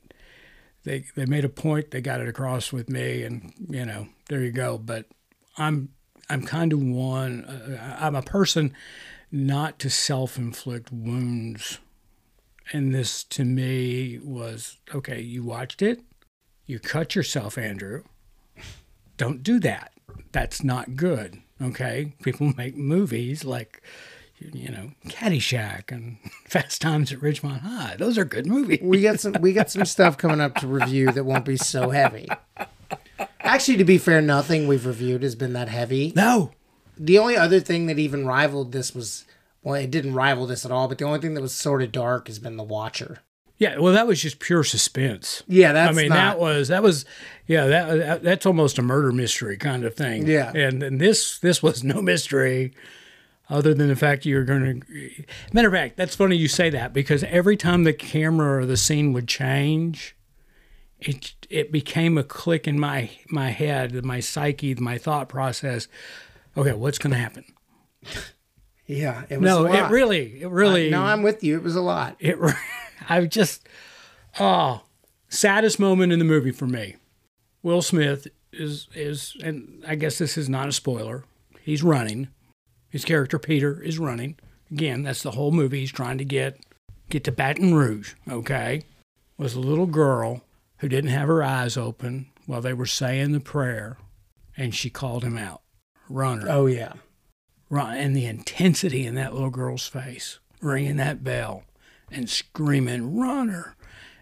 they 0.87 1.05
they 1.17 1.27
made 1.27 1.45
a 1.45 1.51
point. 1.51 1.91
They 1.91 2.01
got 2.01 2.21
it 2.21 2.29
across 2.29 2.73
with 2.73 2.89
me, 2.89 3.25
and 3.25 3.53
you 3.69 3.85
know 3.85 4.07
there 4.29 4.41
you 4.41 4.53
go. 4.53 4.79
But 4.79 5.07
I'm 5.59 5.91
I'm 6.31 6.43
kind 6.43 6.73
of 6.73 6.81
one. 6.81 7.45
Uh, 7.45 7.99
I'm 8.01 8.15
a 8.15 8.23
person 8.23 8.73
not 9.31 9.79
to 9.81 9.91
self-inflict 9.91 10.93
wounds, 10.93 11.81
and 12.73 12.95
this 12.95 13.25
to 13.25 13.45
me 13.45 14.21
was 14.23 14.79
okay. 14.95 15.21
You 15.21 15.43
watched 15.43 15.83
it. 15.83 16.03
You 16.67 16.79
cut 16.79 17.17
yourself, 17.17 17.59
Andrew. 17.59 18.05
Don't 19.17 19.43
do 19.43 19.59
that. 19.61 19.93
That's 20.31 20.63
not 20.63 20.95
good. 20.95 21.43
Okay, 21.61 22.15
people 22.23 22.53
make 22.57 22.77
movies 22.77 23.45
like 23.45 23.83
you 24.39 24.71
know, 24.71 24.93
Caddyshack 25.07 25.91
and 25.91 26.19
Fast 26.47 26.81
Times 26.81 27.13
at 27.13 27.21
Ridgemont 27.21 27.61
High. 27.61 27.97
Those 27.99 28.19
are 28.19 28.25
good 28.25 28.47
movies. 28.47 28.81
We 28.83 29.03
got 29.03 29.21
some 29.21 29.35
we 29.41 29.53
got 29.53 29.71
some 29.71 29.85
stuff 29.85 30.19
coming 30.19 30.41
up 30.41 30.57
to 30.57 30.67
review 30.67 31.13
that 31.13 31.25
won't 31.25 31.45
be 31.45 31.57
so 31.57 31.91
heavy. 31.91 32.29
Actually, 33.41 33.79
to 33.79 33.85
be 33.85 33.99
fair, 33.99 34.21
nothing 34.21 34.67
we've 34.67 34.87
reviewed 34.87 35.23
has 35.23 35.35
been 35.35 35.53
that 35.53 35.69
heavy. 35.69 36.13
No. 36.17 36.53
The 36.99 37.19
only 37.19 37.37
other 37.37 37.61
thing 37.61 37.87
that 37.87 37.99
even 37.99 38.27
rivaled 38.27 38.73
this 38.73 38.95
was 38.95 39.25
well, 39.63 39.75
it 39.75 39.91
didn't 39.91 40.15
rival 40.15 40.47
this 40.47 40.65
at 40.65 40.71
all, 40.71 40.87
but 40.87 40.99
the 40.99 41.05
only 41.05 41.19
thing 41.19 41.35
that 41.35 41.41
was 41.41 41.55
sort 41.55 41.83
of 41.83 41.91
dark 41.91 42.29
has 42.29 42.39
been 42.39 42.57
The 42.57 42.63
Watcher. 42.63 43.19
Yeah, 43.59 43.79
well, 43.79 43.95
that 43.95 44.07
was 44.07 44.21
just 44.21 44.39
pure 44.39 44.63
suspense. 44.63 45.43
Yeah, 45.49 45.73
that's 45.73 45.97
I 45.97 46.01
mean, 46.01 46.11
not, 46.11 46.15
that 46.17 46.39
was 46.39 46.69
that 46.69 46.83
was, 46.83 47.07
yeah, 47.47 47.67
that, 47.67 47.99
that 47.99 48.23
that's 48.23 48.47
almost 48.47 48.79
a 48.79 48.83
murder 48.83 49.13
mystery 49.13 49.57
kind 49.57 49.85
of 49.85 49.95
thing. 49.95 50.27
Yeah. 50.27 50.53
and 50.55 50.83
and 50.83 51.01
this 51.01 51.39
this 51.39 51.63
was 51.63 51.83
no 51.83 52.03
mystery, 52.03 52.75
other 53.49 53.75
than 53.75 53.89
the 53.89 53.97
fact 53.97 54.27
you're 54.27 54.45
going 54.45 54.81
to. 54.81 55.25
Matter 55.53 55.69
of 55.69 55.75
fact, 55.75 55.97
that's 55.97 56.17
funny 56.17 56.37
you 56.37 56.49
say 56.49 56.71
that 56.71 56.93
because 56.93 57.23
every 57.25 57.57
time 57.57 57.85
the 57.85 57.93
camera 57.93 58.61
or 58.61 58.67
the 58.67 58.77
scene 58.77 59.13
would 59.13 59.29
change, 59.29 60.17
it 60.99 61.35
it 61.49 61.71
became 61.71 62.19
a 62.19 62.25
click 62.25 62.67
in 62.67 62.79
my 62.79 63.11
my 63.29 63.51
head, 63.51 64.05
my 64.05 64.21
psyche, 64.21 64.75
my 64.75 64.99
thought 64.99 65.29
process. 65.29 65.89
Okay, 66.57 66.73
what's 66.73 66.99
going 66.99 67.13
to 67.13 67.19
happen? 67.19 67.45
yeah, 68.87 69.25
it 69.29 69.41
was 69.41 69.47
No, 69.47 69.67
it 69.67 69.91
really, 69.91 70.43
it 70.43 70.49
really. 70.49 70.91
No, 70.91 71.03
I'm 71.03 71.23
with 71.23 71.45
you. 71.45 71.57
It 71.57 71.63
was 71.63 71.77
a 71.77 71.83
lot. 71.83 72.17
it 72.19 72.39
I 73.09 73.25
just 73.27 73.69
oh 74.41 74.83
saddest 75.29 75.79
moment 75.79 76.13
in 76.13 76.19
the 76.19 76.25
movie 76.25 76.53
for 76.53 76.67
me. 76.67 76.97
Will 77.63 77.83
Smith 77.83 78.27
is 78.53 78.89
is 78.95 79.37
and 79.43 79.85
I 79.87 79.95
guess 79.95 80.19
this 80.19 80.37
is 80.37 80.49
not 80.49 80.69
a 80.69 80.73
spoiler. 80.73 81.25
He's 81.61 81.83
running. 81.83 82.29
His 82.97 83.05
character 83.05 83.39
Peter 83.39 83.83
is 83.83 83.99
running. 83.99 84.39
Again, 84.71 85.03
that's 85.03 85.23
the 85.23 85.33
whole 85.33 85.53
movie. 85.53 85.81
He's 85.81 85.93
trying 85.93 86.17
to 86.17 86.25
get 86.25 86.59
get 87.11 87.25
to 87.25 87.31
Baton 87.31 87.75
Rouge, 87.75 88.15
okay? 88.27 88.85
Was 89.37 89.53
a 89.53 89.61
little 89.61 89.85
girl 89.85 90.41
who 90.79 90.89
didn't 90.89 91.11
have 91.11 91.29
her 91.29 91.43
eyes 91.43 91.77
open 91.77 92.29
while 92.47 92.63
they 92.63 92.73
were 92.73 92.87
saying 92.87 93.33
the 93.33 93.41
prayer 93.41 93.99
and 94.57 94.75
she 94.75 94.89
called 94.89 95.25
him 95.25 95.37
out. 95.37 95.61
Runner 96.09 96.47
Oh 96.49 96.65
yeah, 96.65 96.95
run 97.69 97.99
and 97.99 98.17
the 98.17 98.25
intensity 98.25 99.05
in 99.05 99.15
that 99.17 99.35
little 99.35 99.51
girl's 99.51 99.87
face, 99.87 100.39
ringing 100.63 100.97
that 100.97 101.23
bell 101.23 101.65
and 102.11 102.31
screaming, 102.31 103.15
"Runner!" 103.19 103.77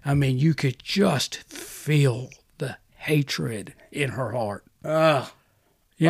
I 0.05 0.15
mean, 0.15 0.37
you 0.37 0.53
could 0.53 0.83
just 0.83 1.45
feel 1.45 2.29
the 2.59 2.79
hatred 2.97 3.75
in 3.93 4.11
her 4.11 4.33
heart. 4.33 4.65
Ugh. 4.85 5.29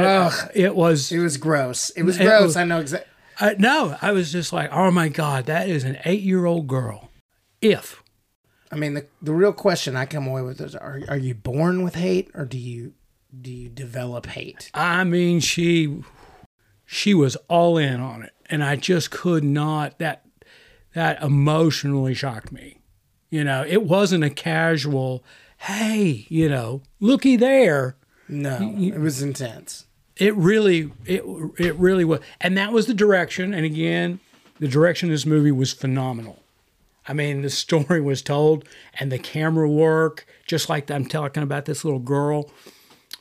Ugh. 0.02 0.32
Uh, 0.32 0.48
it 0.54 0.74
was 0.74 1.10
it 1.12 1.18
was 1.18 1.36
gross. 1.36 1.90
It 1.90 2.02
was 2.02 2.18
It 2.18 2.24
gross. 2.24 2.42
was- 2.42 2.56
I 2.56 2.64
know 2.64 2.80
exactly. 2.80 3.10
I, 3.40 3.56
no. 3.58 3.96
I 4.00 4.12
was 4.12 4.30
just 4.30 4.52
like, 4.52 4.70
"Oh 4.72 4.90
my 4.92 5.08
God, 5.08 5.46
that 5.46 5.68
is 5.68 5.82
an 5.84 5.98
eight-year-old 6.04 6.66
girl." 6.68 7.10
If 7.60 8.02
I 8.70 8.76
mean, 8.76 8.94
the 8.94 9.06
the 9.22 9.32
real 9.34 9.52
question 9.52 9.96
I 9.96 10.06
come 10.06 10.26
away 10.26 10.42
with 10.42 10.60
is: 10.60 10.74
Are 10.76 11.00
are 11.08 11.16
you 11.16 11.34
born 11.34 11.82
with 11.82 11.94
hate, 11.96 12.30
or 12.34 12.44
do 12.44 12.58
you 12.58 12.92
do 13.38 13.50
you 13.50 13.68
develop 13.68 14.26
hate? 14.26 14.70
I 14.74 15.02
mean, 15.04 15.40
she 15.40 16.02
she 16.86 17.12
was 17.14 17.36
all 17.48 17.76
in 17.78 18.00
on 18.00 18.22
it, 18.22 18.32
and 18.48 18.62
I 18.62 18.76
just 18.76 19.10
could 19.10 19.42
not. 19.44 19.98
That 19.98 20.24
that 20.94 21.20
emotionally 21.22 22.14
shocked 22.14 22.52
me. 22.52 22.80
You 23.30 23.42
know, 23.42 23.64
it 23.66 23.82
wasn't 23.82 24.22
a 24.22 24.30
casual, 24.30 25.24
"Hey, 25.58 26.26
you 26.28 26.48
know, 26.48 26.82
looky 27.00 27.34
there." 27.36 27.96
No, 28.28 28.74
it 28.78 28.98
was 28.98 29.22
intense. 29.22 29.86
It 30.16 30.34
really, 30.36 30.92
it 31.04 31.22
it 31.58 31.74
really 31.76 32.04
was, 32.04 32.20
and 32.40 32.56
that 32.56 32.72
was 32.72 32.86
the 32.86 32.94
direction. 32.94 33.52
And 33.52 33.64
again, 33.64 34.20
the 34.60 34.68
direction 34.68 35.08
of 35.08 35.12
this 35.12 35.26
movie 35.26 35.52
was 35.52 35.72
phenomenal. 35.72 36.40
I 37.06 37.12
mean, 37.12 37.42
the 37.42 37.50
story 37.64 38.00
was 38.00 38.22
told, 38.22 38.66
and 38.98 39.10
the 39.10 39.18
camera 39.18 39.68
work, 39.68 40.26
just 40.46 40.68
like 40.68 40.90
I'm 40.90 41.06
talking 41.06 41.42
about 41.42 41.64
this 41.64 41.84
little 41.84 42.00
girl 42.00 42.50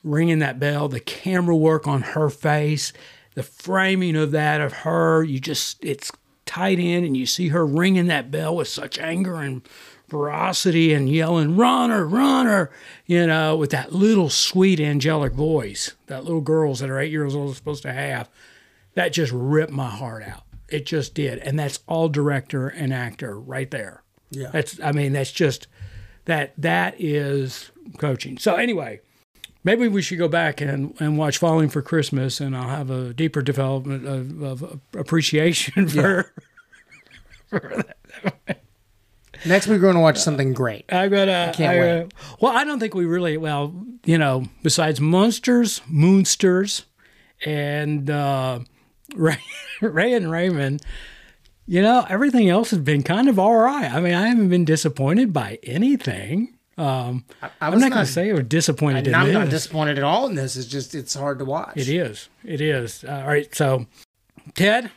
ringing 0.03 0.39
that 0.39 0.59
bell, 0.59 0.87
the 0.87 0.99
camera 0.99 1.55
work 1.55 1.87
on 1.87 2.01
her 2.01 2.29
face, 2.29 2.91
the 3.35 3.43
framing 3.43 4.15
of 4.15 4.31
that 4.31 4.61
of 4.61 4.73
her, 4.73 5.23
you 5.23 5.39
just 5.39 5.83
it's 5.83 6.11
tight 6.45 6.79
in, 6.79 7.03
and 7.03 7.15
you 7.15 7.25
see 7.25 7.49
her 7.49 7.65
ringing 7.65 8.07
that 8.07 8.29
bell 8.29 8.55
with 8.55 8.67
such 8.67 8.99
anger 8.99 9.35
and 9.35 9.61
ferocity 10.13 10.93
and 10.93 11.09
yelling, 11.09 11.57
runner, 11.57 12.05
runner, 12.05 12.69
you 13.07 13.25
know, 13.25 13.57
with 13.57 13.71
that 13.71 13.91
little 13.91 14.29
sweet 14.29 14.79
angelic 14.79 15.33
voice 15.33 15.93
that 16.05 16.23
little 16.23 16.39
girls 16.39 16.81
that 16.81 16.89
are 16.91 16.99
eight 16.99 17.11
years 17.11 17.33
old 17.33 17.49
are 17.49 17.55
supposed 17.55 17.81
to 17.81 17.91
have. 17.91 18.29
That 18.93 19.11
just 19.11 19.31
ripped 19.31 19.71
my 19.71 19.89
heart 19.89 20.21
out. 20.21 20.43
It 20.69 20.85
just 20.85 21.15
did. 21.15 21.39
And 21.39 21.57
that's 21.57 21.79
all 21.87 22.09
director 22.09 22.67
and 22.67 22.93
actor 22.93 23.39
right 23.39 23.71
there. 23.71 24.03
Yeah. 24.29 24.51
That's 24.53 24.79
I 24.81 24.91
mean, 24.91 25.13
that's 25.13 25.31
just 25.31 25.65
that 26.25 26.53
that 26.59 26.93
is 26.99 27.71
coaching. 27.97 28.37
So 28.37 28.53
anyway, 28.53 29.01
maybe 29.63 29.87
we 29.87 30.03
should 30.03 30.19
go 30.19 30.27
back 30.27 30.61
and, 30.61 30.93
and 30.99 31.17
watch 31.17 31.39
Falling 31.39 31.69
for 31.69 31.81
Christmas 31.81 32.39
and 32.39 32.55
I'll 32.55 32.69
have 32.69 32.91
a 32.91 33.15
deeper 33.15 33.41
development 33.41 34.05
of, 34.05 34.43
of 34.43 34.79
appreciation 34.93 35.87
for, 35.89 36.31
for 37.47 37.83
that. 38.45 38.62
Next, 39.45 39.67
week 39.67 39.75
we're 39.75 39.81
going 39.81 39.95
to 39.95 40.01
watch 40.01 40.17
something 40.17 40.53
great. 40.53 40.85
I 40.91 41.07
gotta. 41.07 41.51
can't 41.55 41.75
I, 41.75 41.79
wait. 41.79 42.01
uh, 42.01 42.07
well, 42.39 42.55
I 42.55 42.63
don't 42.63 42.79
think 42.79 42.93
we 42.93 43.05
really. 43.05 43.37
Well, 43.37 43.73
you 44.05 44.17
know, 44.17 44.45
besides 44.61 44.99
Monsters, 45.01 45.81
Moonsters, 45.87 46.85
and 47.45 48.09
uh, 48.09 48.59
Ray, 49.15 49.37
Ray 49.81 50.13
and 50.13 50.31
Raymond, 50.31 50.81
you 51.65 51.81
know, 51.81 52.05
everything 52.09 52.49
else 52.49 52.71
has 52.71 52.79
been 52.79 53.03
kind 53.03 53.29
of 53.29 53.37
all 53.39 53.55
right. 53.55 53.91
I 53.91 53.99
mean, 53.99 54.13
I 54.13 54.27
haven't 54.27 54.49
been 54.49 54.65
disappointed 54.65 55.33
by 55.33 55.59
anything. 55.63 56.57
Um, 56.77 57.25
I 57.41 57.49
I'm 57.61 57.73
was 57.73 57.81
not 57.81 57.91
going 57.91 58.05
to 58.05 58.11
say 58.11 58.29
I 58.31 58.33
was 58.33 58.45
disappointed 58.45 59.07
in 59.07 59.13
I'm 59.13 59.27
this. 59.27 59.33
not 59.33 59.49
disappointed 59.49 59.97
at 59.99 60.03
all 60.03 60.27
in 60.27 60.35
this. 60.35 60.55
It's 60.55 60.67
just 60.67 60.95
it's 60.95 61.13
hard 61.13 61.37
to 61.39 61.45
watch. 61.45 61.77
It 61.77 61.87
is. 61.87 62.29
It 62.43 62.61
is. 62.61 63.03
Uh, 63.03 63.11
all 63.21 63.27
right. 63.27 63.53
So, 63.53 63.85
Ted, 64.55 64.89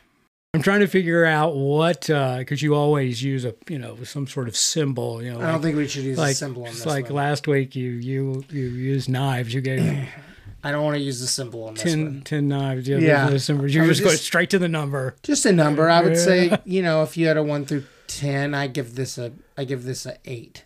I'm 0.57 0.63
trying 0.63 0.81
to 0.81 0.87
figure 0.87 1.25
out 1.25 1.55
what 1.57 2.09
uh, 2.11 2.39
because 2.39 2.63
you 2.63 2.75
always 2.75 3.23
use 3.23 3.45
a 3.45 3.55
you 3.69 3.79
know 3.79 3.97
some 4.05 4.27
sort 4.27 4.49
of 4.49 4.57
symbol. 4.57 5.23
You 5.23 5.33
know, 5.33 5.39
I 5.39 5.43
don't 5.43 5.53
like- 5.55 5.63
think 5.63 5.77
we 5.77 5.87
should 5.89 6.05
use 6.05 6.19
a 6.19 6.21
like 6.23 6.37
symbol 6.37 6.63
on 6.63 6.69
it's 6.69 6.79
this. 6.79 6.87
like 6.87 7.05
one. 7.07 7.15
last 7.15 7.47
week 7.47 7.77
you 7.77 7.91
you 7.91 8.45
you 8.51 8.65
used 8.69 9.09
knives. 9.09 9.55
You 9.55 9.61
gave 9.61 9.81
I 10.65 10.73
don't 10.73 10.83
want 10.85 10.97
to 10.97 11.03
use 11.03 11.21
the 11.21 11.29
symbol 11.29 11.65
on 11.65 11.75
this 11.75 11.85
10, 11.85 12.05
one. 12.05 12.23
10 12.23 12.49
knives. 12.49 12.89
Yeah, 12.89 12.99
Yeah. 12.99 13.31
those 13.31 13.49
numbers. 13.49 13.73
You 13.75 13.83
was 13.83 13.99
just 13.99 14.03
go 14.05 14.11
just- 14.11 14.25
straight 14.25 14.51
to 14.51 14.59
the 14.59 14.69
number. 14.69 15.15
Just 15.23 15.47
a 15.47 15.53
number. 15.53 15.89
I 15.89 16.01
would 16.03 16.17
say, 16.17 16.59
you 16.65 16.83
know, 16.83 17.03
if 17.05 17.17
you 17.17 17.29
had 17.29 17.37
a 17.37 17.43
one 17.43 17.65
through 17.67 17.85
ten, 18.09 18.55
I 18.55 18.67
give 18.67 18.95
this 18.97 19.17
a 19.19 19.33
I 19.57 19.65
give 19.65 19.85
this 19.85 20.07
a 20.07 20.17
eight. 20.25 20.65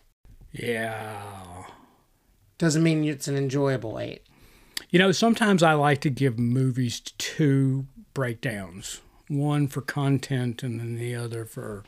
Yeah. 0.51 1.63
Doesn't 2.57 2.83
mean 2.83 3.03
it's 3.05 3.27
an 3.27 3.35
enjoyable 3.37 3.99
eight. 3.99 4.23
You 4.89 4.99
know, 4.99 5.11
sometimes 5.11 5.63
I 5.63 5.73
like 5.73 6.01
to 6.01 6.09
give 6.09 6.37
movies 6.37 6.99
two 7.17 7.85
breakdowns. 8.13 9.01
One 9.31 9.67
for 9.67 9.81
content 9.81 10.61
and 10.61 10.79
then 10.79 10.95
the 10.95 11.15
other 11.15 11.45
for 11.45 11.83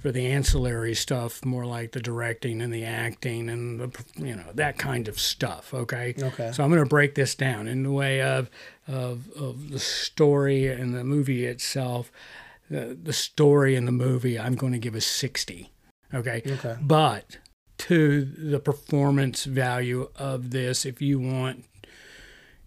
for 0.00 0.10
the 0.10 0.26
ancillary 0.26 0.94
stuff, 0.94 1.44
more 1.44 1.66
like 1.66 1.92
the 1.92 2.00
directing 2.00 2.62
and 2.62 2.72
the 2.72 2.84
acting 2.84 3.48
and 3.48 3.80
the 3.80 4.04
you 4.16 4.34
know, 4.34 4.50
that 4.54 4.78
kind 4.78 5.08
of 5.08 5.20
stuff, 5.20 5.74
okay? 5.74 6.14
Okay. 6.18 6.52
So 6.52 6.64
I'm 6.64 6.70
going 6.70 6.82
to 6.82 6.88
break 6.88 7.14
this 7.14 7.34
down 7.34 7.68
in 7.68 7.82
the 7.82 7.92
way 7.92 8.22
of 8.22 8.50
of 8.88 9.30
of 9.32 9.70
the 9.70 9.78
story 9.78 10.68
and 10.68 10.94
the 10.94 11.04
movie 11.04 11.44
itself. 11.44 12.10
The 12.70 12.98
the 13.00 13.12
story 13.12 13.76
and 13.76 13.86
the 13.86 13.92
movie 13.92 14.38
I'm 14.38 14.54
going 14.54 14.72
to 14.72 14.78
give 14.78 14.94
a 14.94 15.00
60. 15.00 15.70
Okay? 16.12 16.42
Okay. 16.46 16.76
but 16.80 17.38
to 17.76 18.24
the 18.24 18.60
performance 18.60 19.44
value 19.44 20.08
of 20.14 20.50
this 20.50 20.86
if 20.86 21.02
you 21.02 21.18
want 21.18 21.64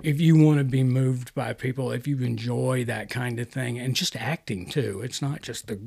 if 0.03 0.21
you 0.21 0.37
want 0.37 0.59
to 0.59 0.63
be 0.63 0.83
moved 0.83 1.33
by 1.33 1.53
people 1.53 1.91
if 1.91 2.07
you 2.07 2.19
enjoy 2.19 2.83
that 2.85 3.09
kind 3.09 3.39
of 3.39 3.49
thing 3.49 3.79
and 3.79 3.95
just 3.95 4.15
acting 4.15 4.69
too 4.69 5.01
it's 5.03 5.21
not 5.21 5.41
just 5.41 5.67
the 5.67 5.79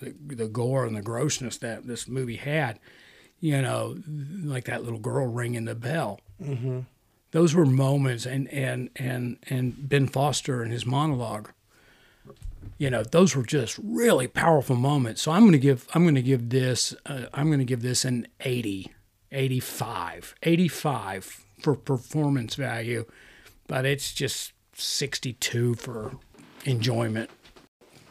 the, 0.00 0.14
the 0.34 0.48
gore 0.48 0.86
and 0.86 0.96
the 0.96 1.02
grossness 1.02 1.58
that 1.58 1.86
this 1.86 2.08
movie 2.08 2.36
had 2.36 2.78
you 3.40 3.60
know 3.60 3.96
like 4.42 4.64
that 4.64 4.82
little 4.84 4.98
girl 4.98 5.26
ringing 5.26 5.64
the 5.64 5.74
bell. 5.74 6.20
Mm-hmm. 6.42 6.80
those 7.32 7.54
were 7.54 7.66
moments 7.66 8.24
and 8.24 8.48
and 8.48 8.90
and 8.96 9.38
and 9.48 9.88
ben 9.88 10.06
foster 10.06 10.62
and 10.62 10.72
his 10.72 10.86
monologue 10.86 11.50
you 12.78 12.88
know 12.90 13.02
those 13.02 13.34
were 13.34 13.42
just 13.42 13.78
really 13.82 14.28
powerful 14.28 14.76
moments. 14.76 15.22
So 15.22 15.32
i'm 15.32 15.42
going 15.42 15.52
to 15.52 15.58
give 15.58 15.86
i'm 15.94 16.04
going 16.04 16.14
to 16.14 16.22
give 16.22 16.50
this 16.50 16.94
uh, 17.06 17.26
i'm 17.34 17.48
going 17.48 17.58
to 17.58 17.64
give 17.64 17.82
this 17.82 18.04
an 18.04 18.28
80 18.40 18.92
85 19.32 20.34
85 20.42 21.44
for 21.60 21.74
performance 21.74 22.54
value 22.54 23.04
but 23.68 23.86
it's 23.86 24.12
just 24.12 24.52
62 24.74 25.74
for 25.76 26.16
enjoyment 26.64 27.30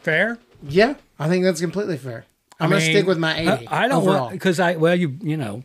fair 0.02 0.38
Yeah, 0.68 0.96
I 1.20 1.28
think 1.28 1.44
that's 1.44 1.60
completely 1.62 1.98
fair. 1.98 2.26
I'm 2.60 2.70
gonna 2.70 2.82
stick 2.82 3.06
with 3.06 3.18
my 3.20 3.38
eighty. 3.38 3.68
I, 3.68 3.84
I 3.84 3.88
don't 3.88 4.02
overall. 4.02 4.22
want 4.22 4.32
because 4.34 4.60
I 4.60 4.76
well 4.78 4.96
you 4.96 5.18
you 5.22 5.38
know 5.38 5.64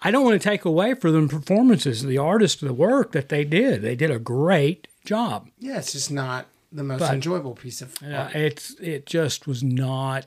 I 0.00 0.10
don't 0.10 0.24
want 0.24 0.40
to 0.40 0.48
take 0.48 0.64
away 0.64 0.94
from 0.94 1.12
the 1.12 1.28
performances, 1.28 2.02
the 2.02 2.16
artists, 2.16 2.58
the 2.62 2.72
work 2.72 3.12
that 3.12 3.28
they 3.28 3.44
did. 3.44 3.82
They 3.82 3.94
did 3.94 4.10
a 4.10 4.18
great 4.18 4.88
job. 5.04 5.50
Yeah, 5.58 5.76
it's 5.76 5.92
just 5.92 6.10
not 6.10 6.46
the 6.72 6.82
most 6.82 7.00
But- 7.00 7.12
enjoyable 7.12 7.54
piece 7.54 7.82
of 7.82 8.02
Uh, 8.02 8.30
it's 8.32 8.70
it 8.80 9.04
just 9.04 9.46
was 9.46 9.62
not 9.62 10.26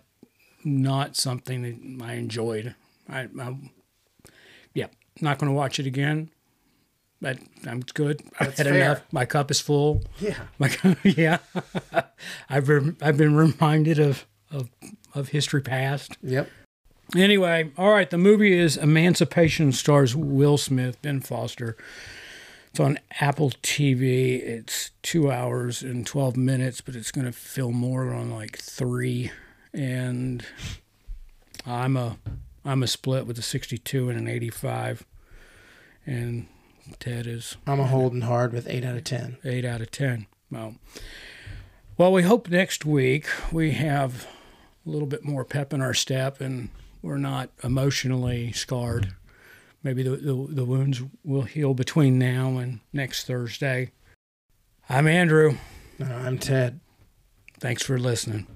not 0.64 1.16
something 1.16 1.64
that 1.98 2.06
I 2.06 2.14
enjoyed. 2.14 2.76
I, 3.10 3.28
I 3.40 3.56
yeah, 4.76 4.88
not 5.22 5.40
going 5.40 5.52
to 5.52 5.56
watch 5.56 5.80
it 5.80 5.88
again. 5.88 6.30
But 7.24 7.40
I'm 7.66 7.80
good. 7.80 8.22
I've 8.38 8.58
had 8.58 8.68
fair. 8.68 8.76
enough. 8.76 9.02
My 9.14 9.24
cup 9.24 9.50
is 9.50 9.62
full. 9.62 10.04
Yeah. 10.20 10.36
My 10.60 10.68
cup, 10.68 10.98
yeah. 11.06 11.38
I've 12.50 12.68
been 12.68 12.98
I've 13.02 13.16
been 13.16 13.34
reminded 13.34 13.98
of 13.98 14.26
of 14.52 14.70
of 15.16 15.30
history 15.30 15.62
past. 15.62 16.18
Yep. 16.22 16.50
Anyway, 17.16 17.72
all 17.78 17.92
right. 17.92 18.10
The 18.10 18.18
movie 18.18 18.60
is 18.60 18.76
Emancipation. 18.76 19.72
Stars 19.72 20.18
Will 20.18 20.58
Smith, 20.58 21.02
Ben 21.02 21.22
Foster. 21.22 21.78
It's 22.72 22.82
on 22.82 23.00
Apple 23.22 23.52
TV. 23.52 24.42
It's 24.42 24.92
two 25.02 25.32
hours 25.32 25.82
and 25.82 26.06
twelve 26.06 26.36
minutes, 26.36 26.82
but 26.82 26.94
it's 26.94 27.12
going 27.14 27.26
to 27.26 27.32
feel 27.32 27.72
more 27.72 28.14
on 28.14 28.32
like 28.32 28.58
three. 28.58 29.32
And 29.74 30.46
I'm 31.66 31.96
a 31.96 32.18
I'm 32.66 32.84
a 32.84 32.88
split 32.88 33.26
with 33.26 33.40
a 33.40 33.44
sixty-two 33.44 34.10
and 34.10 34.20
an 34.20 34.28
eighty-five. 34.28 35.06
And 36.06 36.48
Ted 37.00 37.28
is 37.28 37.58
I'm 37.66 37.80
a 37.80 37.88
holding 37.88 38.22
hard 38.22 38.54
with 38.54 38.68
eight 38.68 38.84
out 38.84 38.96
of 38.96 39.04
ten. 39.04 39.38
eight 39.44 39.66
out 39.66 39.82
of 39.82 39.92
ten. 39.92 40.28
Well, 40.52 40.76
well, 41.98 42.12
we 42.12 42.24
hope 42.24 42.50
next 42.50 42.86
week 42.86 43.28
we 43.52 43.72
have 43.72 44.28
a 44.86 44.90
little 44.90 45.08
bit 45.08 45.24
more 45.24 45.46
pep 45.46 45.74
in 45.74 45.82
our 45.82 45.94
step 45.94 46.42
and 46.42 46.70
we're 47.02 47.18
not 47.18 47.52
emotionally 47.64 48.52
scarred. 48.52 49.14
Maybe 49.84 50.04
the, 50.04 50.12
the, 50.12 50.48
the 50.50 50.66
wounds 50.66 51.02
will 51.24 51.42
heal 51.42 51.74
between 51.74 52.18
now 52.18 52.58
and 52.58 52.80
next 52.94 53.28
Thursday. 53.28 53.92
I'm 54.90 55.08
Andrew. 55.08 55.58
Uh, 56.02 56.06
I'm 56.06 56.38
Ted. 56.38 56.80
Thanks 57.60 57.84
for 57.84 57.98
listening. 57.98 58.48